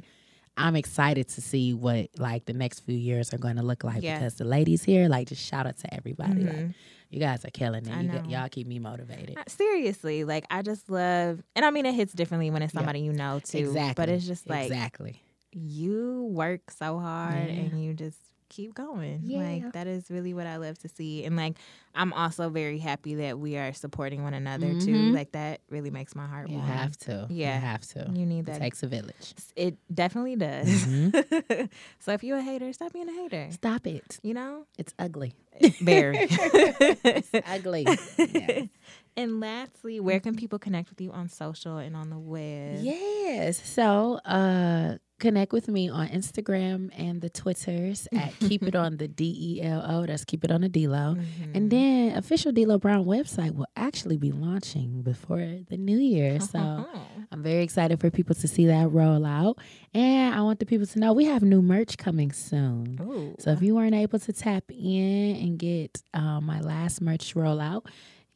I'm 0.57 0.75
excited 0.75 1.27
to 1.29 1.41
see 1.41 1.73
what 1.73 2.09
like 2.17 2.45
the 2.45 2.53
next 2.53 2.81
few 2.81 2.95
years 2.95 3.33
are 3.33 3.37
going 3.37 3.55
to 3.55 3.63
look 3.63 3.83
like 3.83 4.03
Yeah. 4.03 4.19
because 4.19 4.35
the 4.35 4.45
ladies 4.45 4.83
here, 4.83 5.07
like, 5.07 5.27
just 5.29 5.43
shout 5.43 5.65
out 5.65 5.77
to 5.79 5.93
everybody. 5.93 6.43
Like, 6.43 6.55
Mhm. 6.55 6.73
you 7.09 7.19
guys 7.19 7.43
are 7.45 7.49
killing 7.49 7.87
it. 7.87 8.25
You 8.25 8.31
y'all 8.31 8.49
keep 8.49 8.67
me 8.67 8.77
motivated. 8.79 9.37
Uh, 9.37 9.43
Seriously, 9.47 10.23
like 10.23 10.45
I 10.51 10.61
just 10.61 10.89
love, 10.89 11.41
and 11.55 11.65
I 11.65 11.71
mean 11.71 11.85
it 11.85 11.93
hits 11.93 12.13
differently 12.13 12.51
when 12.51 12.61
it's 12.61 12.73
Yeah. 12.73 12.79
somebody 12.81 12.99
you 12.99 13.13
know 13.13 13.39
too. 13.43 13.57
Exactly. 13.59 13.93
But 13.95 14.09
it's 14.09 14.27
just 14.27 14.47
like 14.49 14.67
exactly. 14.67 15.21
You 15.54 16.28
work 16.32 16.72
so 16.72 16.99
hard 16.99 17.47
Yeah. 17.49 17.62
and 17.62 17.84
you 17.84 17.93
just 17.93 18.18
keep 18.49 18.74
going. 18.74 19.22
Yeah. 19.24 19.39
Like 19.39 19.72
that 19.74 19.88
is 19.88 20.10
really 20.12 20.34
what 20.34 20.45
I 20.45 20.58
love 20.58 20.78
to 20.80 20.89
see. 20.89 21.24
And 21.24 21.38
like 21.38 21.56
I'm 21.95 22.12
also 22.12 22.49
very 22.49 22.80
happy 22.80 23.16
that 23.16 23.39
we 23.39 23.56
are 23.56 23.72
supporting 23.72 24.24
one 24.24 24.34
another 24.34 24.68
too. 24.74 24.93
Mhm. 24.93 25.14
Like 25.14 25.32
that 25.32 25.62
really 25.70 25.89
makes 25.89 26.16
my 26.16 26.26
heart 26.28 26.49
You 26.49 26.58
warm. 26.58 26.68
have 26.68 26.97
to. 26.99 27.28
Yeah. 27.30 27.56
You 27.56 27.62
have 27.62 27.82
to. 27.93 28.12
You 28.14 28.26
need 28.26 28.39
It 28.39 28.45
that. 28.47 28.60
takes 28.60 28.84
a 28.84 28.88
village. 28.88 29.34
It 29.56 29.78
definitely 29.93 30.36
does. 30.36 30.68
Mhm. 30.68 31.70
so 31.99 32.12
if 32.12 32.26
you're 32.26 32.39
a 32.39 32.43
hater, 32.43 32.74
stop 32.74 32.91
being 32.91 33.08
a 33.08 33.14
hater. 33.14 33.47
Stop 33.52 33.88
it. 33.88 34.20
You 34.22 34.34
know? 34.34 34.66
It's 34.78 34.93
ugly. 34.99 35.34
Very. 35.82 36.28
ugly. 37.47 37.88
Yeah. 38.18 38.64
And 39.16 39.39
lastly, 39.39 39.99
where 40.02 40.20
can 40.20 40.36
people 40.36 40.60
connect 40.60 40.89
with 40.89 40.99
you 40.99 41.12
on 41.12 41.30
social 41.30 41.78
and 41.78 41.95
on 41.95 42.10
the 42.10 42.20
web? 42.20 42.80
Yes. 42.82 43.62
So 43.66 44.16
uh 44.26 44.97
connect 45.22 45.53
with 45.53 45.67
me 45.69 45.88
on 45.89 46.09
Instagram 46.09 46.89
and 46.97 47.22
the 47.22 47.30
Twitters 47.30 48.07
at 48.11 48.34
keep 48.49 48.63
it 48.63 48.76
on 48.76 48.97
the 48.97 49.07
D 49.07 49.22
E 49.57 49.61
L 49.61 49.82
O. 49.88 50.05
That's 50.05 50.26
keep 50.26 50.43
it 50.43 50.51
on 50.51 50.61
the 50.61 50.69
D 50.69 50.88
Lo. 50.88 51.15
Mhm. 51.15 51.55
And 51.55 51.72
then 51.72 52.17
official 52.17 52.51
D'Lo 52.51 52.78
Brown 52.78 53.05
website 53.05 53.55
will 53.55 53.67
actually 53.78 54.17
be 54.17 54.32
launching 54.32 55.01
before 55.03 55.45
the 55.69 55.78
new 55.78 55.97
year. 55.97 56.39
So 56.41 56.59
I'm 57.32 57.41
very 57.43 57.63
excited 57.63 57.99
for 58.01 58.09
people 58.11 58.36
to 58.36 58.47
see 58.47 58.65
that 58.67 58.91
roll 58.91 59.26
out. 59.26 59.59
And 59.93 60.36
I 60.36 60.41
want 60.41 60.59
the 60.59 60.65
people 60.65 60.88
to 60.88 60.99
know 60.99 61.13
we 61.13 61.26
have 61.26 61.43
new 61.43 61.61
merch 61.61 61.97
coming 61.97 62.32
soon. 62.34 62.99
Ooh. 63.01 63.36
So 63.39 63.51
if 63.51 63.61
you 63.61 63.76
weren't 63.76 63.95
able 63.95 64.19
to 64.19 64.34
tap 64.34 64.65
in 64.69 65.36
and 65.38 65.57
get 65.57 66.01
um, 66.13 66.45
my 66.45 66.59
last 66.59 66.99
merch 67.01 67.36
rollout, 67.36 67.86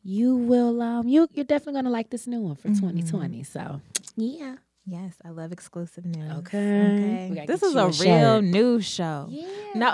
you 0.07 0.36
will 0.36 0.81
um 0.83 1.07
you 1.07 1.27
you're 1.33 1.43
definitely 1.45 1.73
gonna 1.79 1.89
like 1.89 2.11
this 2.11 2.27
new 2.27 2.39
one 2.39 2.55
for 2.55 2.69
Mhm. 2.69 2.79
2020. 2.79 3.41
So 3.43 3.81
yeah. 4.15 4.57
Yes, 4.86 5.15
I 5.25 5.29
love 5.29 5.51
exclusive 5.51 6.05
news. 6.05 6.31
Okay. 6.39 7.27
We 7.29 7.36
gotta 7.36 7.47
This 7.47 7.63
is 7.63 7.75
a 7.75 7.79
a 7.79 7.86
real 7.88 7.93
shirt. 7.93 8.43
news 8.43 8.86
show. 8.86 9.27
Yeah. 9.29 9.47
No. 9.75 9.91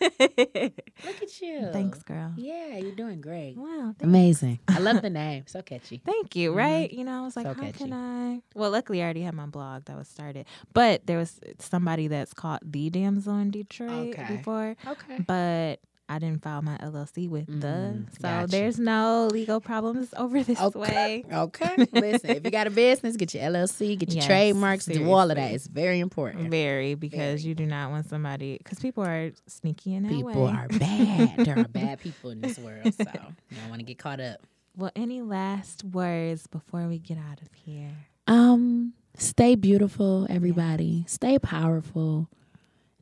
Look 0.00 1.22
at 1.22 1.40
you. 1.40 1.68
Thanks, 1.72 2.02
girl. 2.02 2.32
Yeah, 2.36 2.76
you're 2.76 2.94
doing 2.94 3.20
great. 3.20 3.56
Wow. 3.56 3.94
thank- 3.98 4.02
Amazing. 4.02 4.58
I 4.68 4.78
love 4.78 5.00
the 5.02 5.10
name. 5.10 5.44
So 5.46 5.62
catchy. 5.62 6.02
Thank 6.04 6.36
you, 6.36 6.52
Mhm. 6.52 6.56
right? 6.56 6.90
You 6.92 7.04
know, 7.04 7.20
I 7.20 7.24
was 7.24 7.36
like, 7.36 7.46
So 7.46 7.54
how 7.54 7.60
catchy. 7.60 7.78
can 7.78 7.92
I? 7.92 8.42
Well, 8.54 8.70
luckily, 8.70 9.00
I 9.00 9.04
already 9.04 9.22
had 9.22 9.34
my 9.34 9.46
blog 9.46 9.84
that 9.86 9.96
was 9.96 10.08
started, 10.08 10.46
but 10.74 11.06
there 11.06 11.18
was 11.18 11.40
somebody 11.60 12.08
that's 12.08 12.34
called 12.34 12.60
the 12.62 12.90
Damsel 12.90 13.38
in 13.38 13.50
Detroit 13.50 14.14
Okay. 14.18 14.36
before, 14.36 14.76
Okay. 14.86 15.18
but 15.26 15.80
I 16.08 16.20
didn't 16.20 16.42
file 16.42 16.62
my 16.62 16.76
LLC 16.78 17.28
with 17.28 17.46
the, 17.46 17.66
Mm, 17.66 18.06
so 18.12 18.18
gotcha. 18.22 18.46
there's 18.48 18.78
no 18.78 19.28
legal 19.32 19.60
problems 19.60 20.08
over 20.16 20.40
this 20.42 20.60
way. 20.74 21.24
Okay. 21.32 21.76
Listen, 21.92 22.30
if 22.30 22.44
you 22.44 22.50
got 22.52 22.68
a 22.68 22.70
business, 22.70 23.16
get 23.16 23.34
your 23.34 23.42
LLC, 23.42 23.98
get 23.98 24.10
your 24.10 24.16
Yes, 24.16 24.26
trademarks, 24.26 24.84
do 24.86 25.10
all 25.10 25.30
of 25.30 25.36
that. 25.36 25.52
It's 25.52 25.66
very 25.66 25.98
important. 25.98 26.50
Very, 26.50 26.94
because 26.94 27.40
Very. 27.40 27.48
you 27.48 27.54
do 27.56 27.66
not 27.66 27.90
want 27.90 28.08
somebody 28.08 28.56
because 28.58 28.78
people 28.78 29.02
are 29.04 29.32
sneaky 29.48 29.94
in 29.96 30.04
that 30.04 30.10
People 30.12 30.44
way. 30.44 30.50
are 30.52 30.68
bad. 30.68 31.36
there 31.44 31.58
are 31.58 31.64
bad 31.68 31.98
people 32.00 32.30
in 32.30 32.40
this 32.40 32.56
world, 32.58 32.84
so 32.94 33.04
you 33.50 33.56
don't 33.56 33.68
want 33.68 33.80
to 33.80 33.84
get 33.84 33.98
caught 33.98 34.20
up. 34.20 34.40
Well, 34.76 34.92
any 34.94 35.22
last 35.22 35.82
words 35.84 36.46
before 36.46 36.86
we 36.86 36.98
get 36.98 37.18
out 37.18 37.40
of 37.42 37.48
here? 37.52 37.90
Um, 38.28 38.92
stay 39.16 39.54
beautiful, 39.56 40.26
everybody. 40.30 41.04
Stay 41.08 41.38
powerful. 41.38 42.28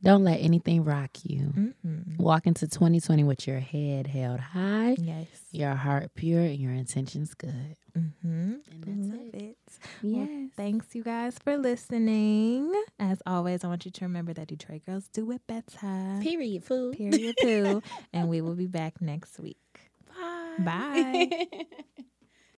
Don't 0.05 0.23
let 0.23 0.37
anything 0.41 0.85
rock 0.85 1.11
you. 1.25 1.53
Mm-hmm. 1.57 2.23
Walk 2.23 2.47
into 2.47 2.69
2020 2.69 3.25
with 3.25 3.47
your 3.49 3.59
head 3.59 4.07
held 4.07 4.39
high, 4.39 4.97
Yes. 4.99 5.27
your 5.51 5.75
heart 5.75 6.11
pure, 6.15 6.43
and 6.43 6.59
your 6.59 6.73
intentions 6.73 7.33
good. 7.33 7.77
Mm-hmm. 7.99 8.53
And 8.87 9.11
Love 9.11 9.35
it. 9.35 9.57
Yes. 10.03 10.29
Well, 10.29 10.49
thanks, 10.57 10.95
you 10.95 11.03
guys, 11.05 11.39
for 11.43 11.57
listening. 11.57 12.71
As 12.99 13.23
always, 13.27 13.65
I 13.65 13.69
want 13.69 13.87
you 13.87 13.91
to 13.93 14.05
remember 14.05 14.35
that 14.35 14.49
Detroit 14.49 14.83
girls 14.85 15.09
do 15.11 15.31
it 15.33 15.41
better. 15.47 16.19
Period, 16.21 16.65
fool. 16.65 16.93
Period, 16.93 17.35
too. 17.41 17.83
and 18.13 18.29
we 18.29 18.43
will 18.43 18.55
be 18.57 18.67
back 18.67 19.01
next 19.01 19.41
week. 19.41 19.57
Bye. 20.15 20.57
Bye. 20.59 21.47